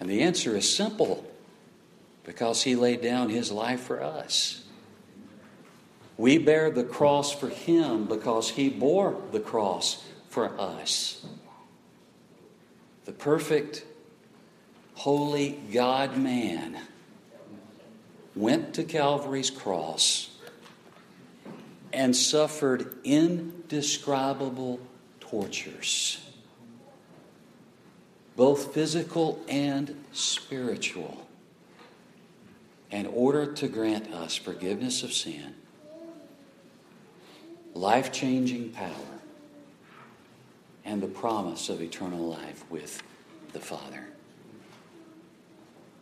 And 0.00 0.10
the 0.10 0.22
answer 0.22 0.56
is 0.56 0.74
simple 0.74 1.24
because 2.24 2.62
he 2.64 2.74
laid 2.74 3.00
down 3.00 3.28
his 3.28 3.52
life 3.52 3.80
for 3.80 4.02
us. 4.02 4.62
We 6.16 6.38
bear 6.38 6.70
the 6.70 6.84
cross 6.84 7.32
for 7.32 7.48
him 7.48 8.04
because 8.06 8.50
he 8.50 8.68
bore 8.68 9.20
the 9.32 9.40
cross 9.40 10.02
for 10.34 10.60
us. 10.60 11.24
The 13.04 13.12
perfect, 13.12 13.84
holy 14.94 15.60
God 15.72 16.16
man 16.16 16.76
went 18.34 18.74
to 18.74 18.82
Calvary's 18.82 19.48
cross 19.48 20.36
and 21.92 22.16
suffered 22.16 22.96
indescribable 23.04 24.80
tortures, 25.20 26.20
both 28.34 28.74
physical 28.74 29.40
and 29.48 30.04
spiritual, 30.10 31.28
in 32.90 33.06
order 33.06 33.52
to 33.52 33.68
grant 33.68 34.12
us 34.12 34.34
forgiveness 34.34 35.04
of 35.04 35.12
sin 35.12 35.54
life 37.72 38.10
changing 38.10 38.70
power, 38.70 39.13
and 40.84 41.02
the 41.02 41.08
promise 41.08 41.68
of 41.68 41.80
eternal 41.80 42.28
life 42.28 42.64
with 42.70 43.02
the 43.52 43.60
Father. 43.60 44.06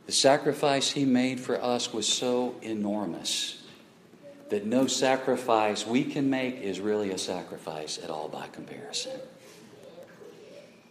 The 0.06 0.12
sacrifice 0.12 0.90
he 0.90 1.04
made 1.04 1.38
for 1.38 1.62
us 1.62 1.92
was 1.92 2.08
so 2.08 2.56
enormous 2.62 3.62
that 4.50 4.66
no 4.66 4.86
sacrifice 4.86 5.86
we 5.86 6.04
can 6.04 6.28
make 6.28 6.60
is 6.60 6.80
really 6.80 7.10
a 7.10 7.18
sacrifice 7.18 7.98
at 8.02 8.10
all 8.10 8.28
by 8.28 8.48
comparison. 8.48 9.18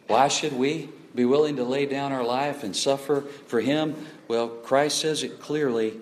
Why 0.08 0.30
should 0.30 0.54
we 0.54 0.90
be 1.14 1.26
willing 1.26 1.58
to 1.58 1.64
lay 1.64 1.86
down 1.86 2.12
our 2.12 2.24
life 2.24 2.64
and 2.64 2.76
suffer 2.76 3.22
for 3.48 3.62
him? 3.62 4.08
Well, 4.28 4.48
Christ 4.48 5.00
says 5.00 5.24
it 5.24 5.40
clearly. 5.40 6.00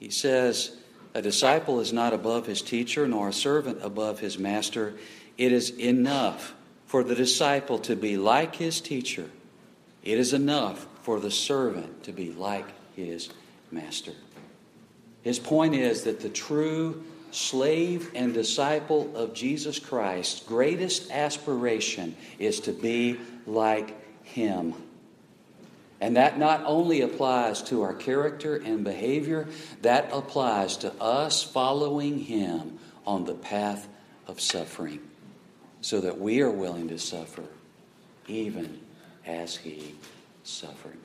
He 0.00 0.10
says, 0.10 0.76
a 1.14 1.22
disciple 1.22 1.80
is 1.80 1.92
not 1.92 2.12
above 2.12 2.46
his 2.46 2.60
teacher, 2.60 3.06
nor 3.06 3.28
a 3.28 3.32
servant 3.32 3.78
above 3.82 4.18
his 4.18 4.36
master. 4.36 4.94
It 5.36 5.52
is 5.52 5.70
enough 5.70 6.54
for 6.86 7.02
the 7.02 7.14
disciple 7.14 7.78
to 7.80 7.96
be 7.96 8.16
like 8.16 8.56
his 8.56 8.80
teacher. 8.80 9.30
It 10.02 10.18
is 10.18 10.32
enough 10.32 10.86
for 11.02 11.18
the 11.18 11.30
servant 11.30 12.04
to 12.04 12.12
be 12.12 12.32
like 12.32 12.66
his 12.94 13.30
master. 13.70 14.12
His 15.22 15.38
point 15.38 15.74
is 15.74 16.04
that 16.04 16.20
the 16.20 16.28
true 16.28 17.02
slave 17.30 18.10
and 18.14 18.32
disciple 18.32 19.10
of 19.16 19.34
Jesus 19.34 19.78
Christ's 19.78 20.40
greatest 20.40 21.10
aspiration 21.10 22.14
is 22.38 22.60
to 22.60 22.72
be 22.72 23.18
like 23.46 23.96
him. 24.24 24.74
And 26.00 26.16
that 26.16 26.38
not 26.38 26.62
only 26.66 27.00
applies 27.00 27.62
to 27.64 27.82
our 27.82 27.94
character 27.94 28.56
and 28.56 28.84
behavior, 28.84 29.48
that 29.82 30.10
applies 30.12 30.76
to 30.78 30.92
us 31.00 31.42
following 31.42 32.18
Him 32.18 32.78
on 33.06 33.24
the 33.24 33.34
path 33.34 33.88
of 34.26 34.40
suffering, 34.40 35.00
so 35.84 36.00
that 36.00 36.18
we 36.18 36.40
are 36.40 36.50
willing 36.50 36.88
to 36.88 36.98
suffer 36.98 37.44
even 38.26 38.80
as 39.26 39.54
He 39.54 39.94
suffered. 40.42 40.96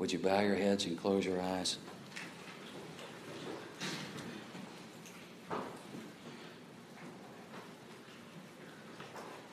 Would 0.00 0.12
you 0.12 0.18
bow 0.18 0.40
your 0.40 0.56
heads 0.56 0.84
and 0.84 0.98
close 0.98 1.24
your 1.24 1.40
eyes? 1.40 1.76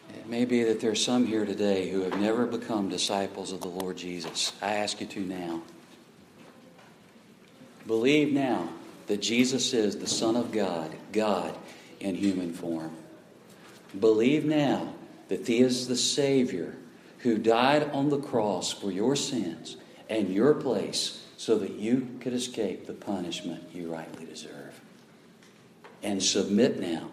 It 0.09 0.27
may 0.27 0.45
be 0.45 0.63
that 0.63 0.79
there 0.79 0.89
are 0.89 0.95
some 0.95 1.27
here 1.27 1.45
today 1.45 1.91
who 1.91 2.01
have 2.01 2.19
never 2.19 2.47
become 2.47 2.89
disciples 2.89 3.51
of 3.51 3.61
the 3.61 3.67
Lord 3.67 3.95
Jesus. 3.95 4.53
I 4.59 4.73
ask 4.73 5.01
you 5.01 5.05
to 5.05 5.19
now. 5.19 5.61
Believe 7.85 8.33
now 8.33 8.69
that 9.05 9.21
Jesus 9.21 9.71
is 9.71 9.99
the 9.99 10.07
Son 10.07 10.35
of 10.35 10.51
God, 10.51 10.95
God 11.11 11.55
in 11.99 12.15
human 12.15 12.53
form. 12.53 13.02
Believe 13.99 14.45
now 14.45 14.93
that 15.27 15.47
He 15.47 15.59
is 15.59 15.87
the 15.87 15.95
Savior 15.95 16.75
who 17.19 17.37
died 17.37 17.89
on 17.91 18.09
the 18.09 18.19
cross 18.19 18.71
for 18.71 18.91
your 18.91 19.15
sins 19.15 19.77
and 20.09 20.29
your 20.29 20.53
place 20.53 21.25
so 21.37 21.57
that 21.57 21.71
you 21.71 22.17
could 22.19 22.33
escape 22.33 22.85
the 22.85 22.93
punishment 22.93 23.63
you 23.73 23.91
rightly 23.91 24.25
deserve. 24.25 24.81
And 26.01 26.21
submit 26.21 26.79
now 26.79 27.09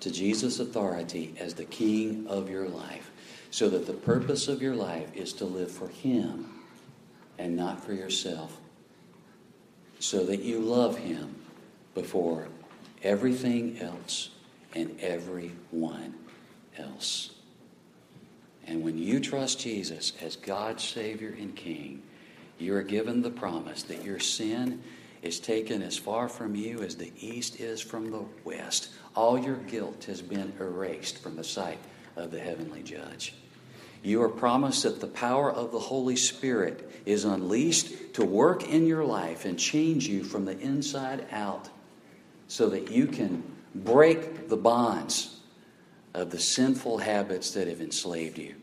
to 0.00 0.10
Jesus' 0.10 0.60
authority 0.60 1.34
as 1.38 1.54
the 1.54 1.64
king 1.64 2.26
of 2.26 2.48
your 2.48 2.68
life, 2.68 3.10
so 3.50 3.68
that 3.68 3.86
the 3.86 3.92
purpose 3.92 4.48
of 4.48 4.62
your 4.62 4.74
life 4.74 5.14
is 5.14 5.32
to 5.34 5.44
live 5.44 5.70
for 5.70 5.88
Him 5.88 6.46
and 7.38 7.54
not 7.54 7.84
for 7.84 7.92
yourself, 7.92 8.58
so 9.98 10.24
that 10.24 10.40
you 10.40 10.60
love 10.60 10.98
Him 10.98 11.34
before 11.94 12.48
everything 13.02 13.78
else 13.78 14.30
and 14.74 14.98
everyone 15.00 16.14
else. 16.78 17.30
And 18.66 18.82
when 18.82 18.98
you 18.98 19.20
trust 19.20 19.60
Jesus 19.60 20.12
as 20.20 20.36
God's 20.36 20.84
Savior 20.84 21.34
and 21.38 21.54
King, 21.56 22.02
you 22.58 22.74
are 22.74 22.82
given 22.82 23.22
the 23.22 23.30
promise 23.30 23.82
that 23.84 24.04
your 24.04 24.20
sin 24.20 24.82
is 25.22 25.40
taken 25.40 25.82
as 25.82 25.96
far 25.96 26.28
from 26.28 26.54
you 26.54 26.82
as 26.82 26.96
the 26.96 27.12
east 27.20 27.60
is 27.60 27.80
from 27.80 28.10
the 28.10 28.24
west. 28.44 28.90
All 29.14 29.38
your 29.38 29.56
guilt 29.56 30.04
has 30.04 30.22
been 30.22 30.52
erased 30.60 31.18
from 31.18 31.36
the 31.36 31.44
sight 31.44 31.78
of 32.16 32.30
the 32.30 32.40
heavenly 32.40 32.82
judge. 32.82 33.34
You 34.02 34.22
are 34.22 34.30
promised 34.30 34.84
that 34.84 35.00
the 35.00 35.06
power 35.06 35.52
of 35.52 35.72
the 35.72 35.78
Holy 35.78 36.16
Spirit 36.16 36.90
is 37.04 37.24
unleashed 37.24 38.14
to 38.14 38.24
work 38.24 38.66
in 38.66 38.86
your 38.86 39.04
life 39.04 39.44
and 39.44 39.58
change 39.58 40.06
you 40.06 40.24
from 40.24 40.46
the 40.46 40.58
inside 40.58 41.26
out 41.32 41.68
so 42.48 42.70
that 42.70 42.90
you 42.90 43.06
can 43.06 43.42
break 43.74 44.48
the 44.48 44.56
bonds 44.56 45.39
of 46.14 46.30
the 46.30 46.38
sinful 46.38 46.98
habits 46.98 47.52
that 47.52 47.68
have 47.68 47.80
enslaved 47.80 48.38
you. 48.38 48.54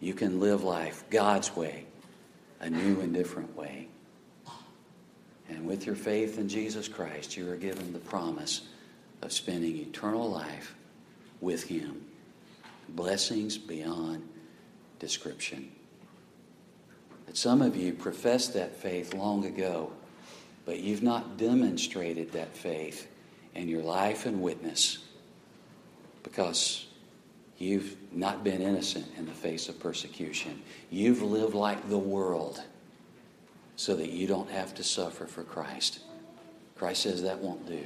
You 0.00 0.14
can 0.14 0.40
live 0.40 0.62
life 0.62 1.04
God's 1.10 1.54
way, 1.54 1.86
a 2.60 2.70
new 2.70 3.00
and 3.00 3.12
different 3.12 3.56
way. 3.56 3.88
And 5.48 5.66
with 5.66 5.86
your 5.86 5.96
faith 5.96 6.38
in 6.38 6.48
Jesus 6.48 6.88
Christ, 6.88 7.36
you 7.36 7.50
are 7.50 7.56
given 7.56 7.92
the 7.92 7.98
promise 7.98 8.62
of 9.22 9.32
spending 9.32 9.76
eternal 9.76 10.30
life 10.30 10.74
with 11.40 11.64
Him. 11.64 12.04
Blessings 12.88 13.58
beyond 13.58 14.28
description. 14.98 15.70
But 17.26 17.36
some 17.36 17.60
of 17.60 17.76
you 17.76 17.92
professed 17.92 18.54
that 18.54 18.76
faith 18.76 19.14
long 19.14 19.44
ago, 19.44 19.92
but 20.64 20.80
you've 20.80 21.02
not 21.02 21.36
demonstrated 21.36 22.32
that 22.32 22.56
faith 22.56 23.08
in 23.54 23.68
your 23.68 23.82
life 23.82 24.26
and 24.26 24.40
witness 24.40 24.98
because 26.28 26.86
you've 27.56 27.96
not 28.12 28.44
been 28.44 28.60
innocent 28.60 29.06
in 29.16 29.24
the 29.24 29.32
face 29.32 29.68
of 29.70 29.80
persecution. 29.80 30.62
You've 30.90 31.22
lived 31.22 31.54
like 31.54 31.88
the 31.88 31.98
world 31.98 32.62
so 33.76 33.96
that 33.96 34.10
you 34.10 34.26
don't 34.26 34.50
have 34.50 34.74
to 34.74 34.84
suffer 34.84 35.26
for 35.26 35.42
Christ. 35.42 36.00
Christ 36.76 37.04
says 37.04 37.22
that 37.22 37.38
won't 37.38 37.66
do. 37.66 37.82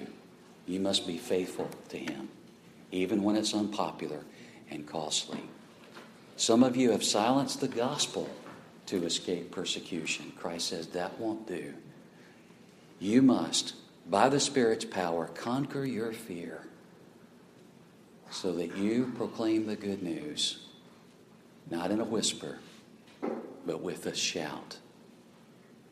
You 0.67 0.81
must 0.81 1.07
be 1.07 1.19
faithful 1.19 1.71
to 1.91 1.99
Him, 1.99 2.29
even 2.91 3.23
when 3.23 3.37
it's 3.37 3.55
unpopular 3.55 4.25
and 4.71 4.87
costly. 4.87 5.41
Some 6.37 6.65
of 6.65 6.77
you 6.77 6.91
have 6.91 7.05
silenced 7.05 7.61
the 7.61 7.69
gospel 7.69 8.29
to 8.87 9.05
escape 9.05 9.53
persecution. 9.53 10.33
Christ 10.37 10.69
says 10.69 10.89
that 10.89 11.19
won't 11.21 11.47
do. 11.47 11.75
You 12.99 13.23
must, 13.23 13.75
by 14.11 14.29
the 14.29 14.41
Spirit's 14.41 14.85
power, 14.85 15.29
conquer 15.29 15.85
your 15.85 16.13
fear 16.13 16.67
so 18.33 18.51
that 18.53 18.77
you 18.77 19.13
proclaim 19.17 19.67
the 19.67 19.77
good 19.77 20.03
news, 20.03 20.67
not 21.71 21.91
in 21.91 22.01
a 22.01 22.05
whisper, 22.05 22.59
but 23.67 23.83
with 23.83 24.07
a 24.07 24.15
shout 24.15 24.79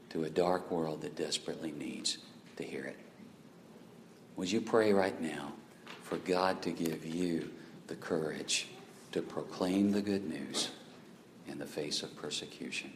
to 0.09 0.25
a 0.25 0.31
dark 0.31 0.71
world 0.71 1.03
that 1.03 1.15
desperately 1.15 1.71
needs 1.71 2.19
to 2.57 2.65
hear 2.65 2.85
it. 2.85 2.99
Would 4.37 4.51
you 4.51 4.63
pray 4.63 4.93
right 4.93 5.21
now 5.21 5.53
for 6.03 6.17
God 6.17 6.63
to 6.63 6.71
give 6.71 7.05
you 7.05 7.51
the 7.89 7.95
courage 7.95 8.69
to 9.13 9.21
proclaim 9.21 9.93
the 9.93 10.01
good 10.01 10.29
news 10.29 10.71
in 11.47 11.59
the 11.59 11.67
face 11.67 12.03
of 12.03 12.17
persecution? 12.17 12.91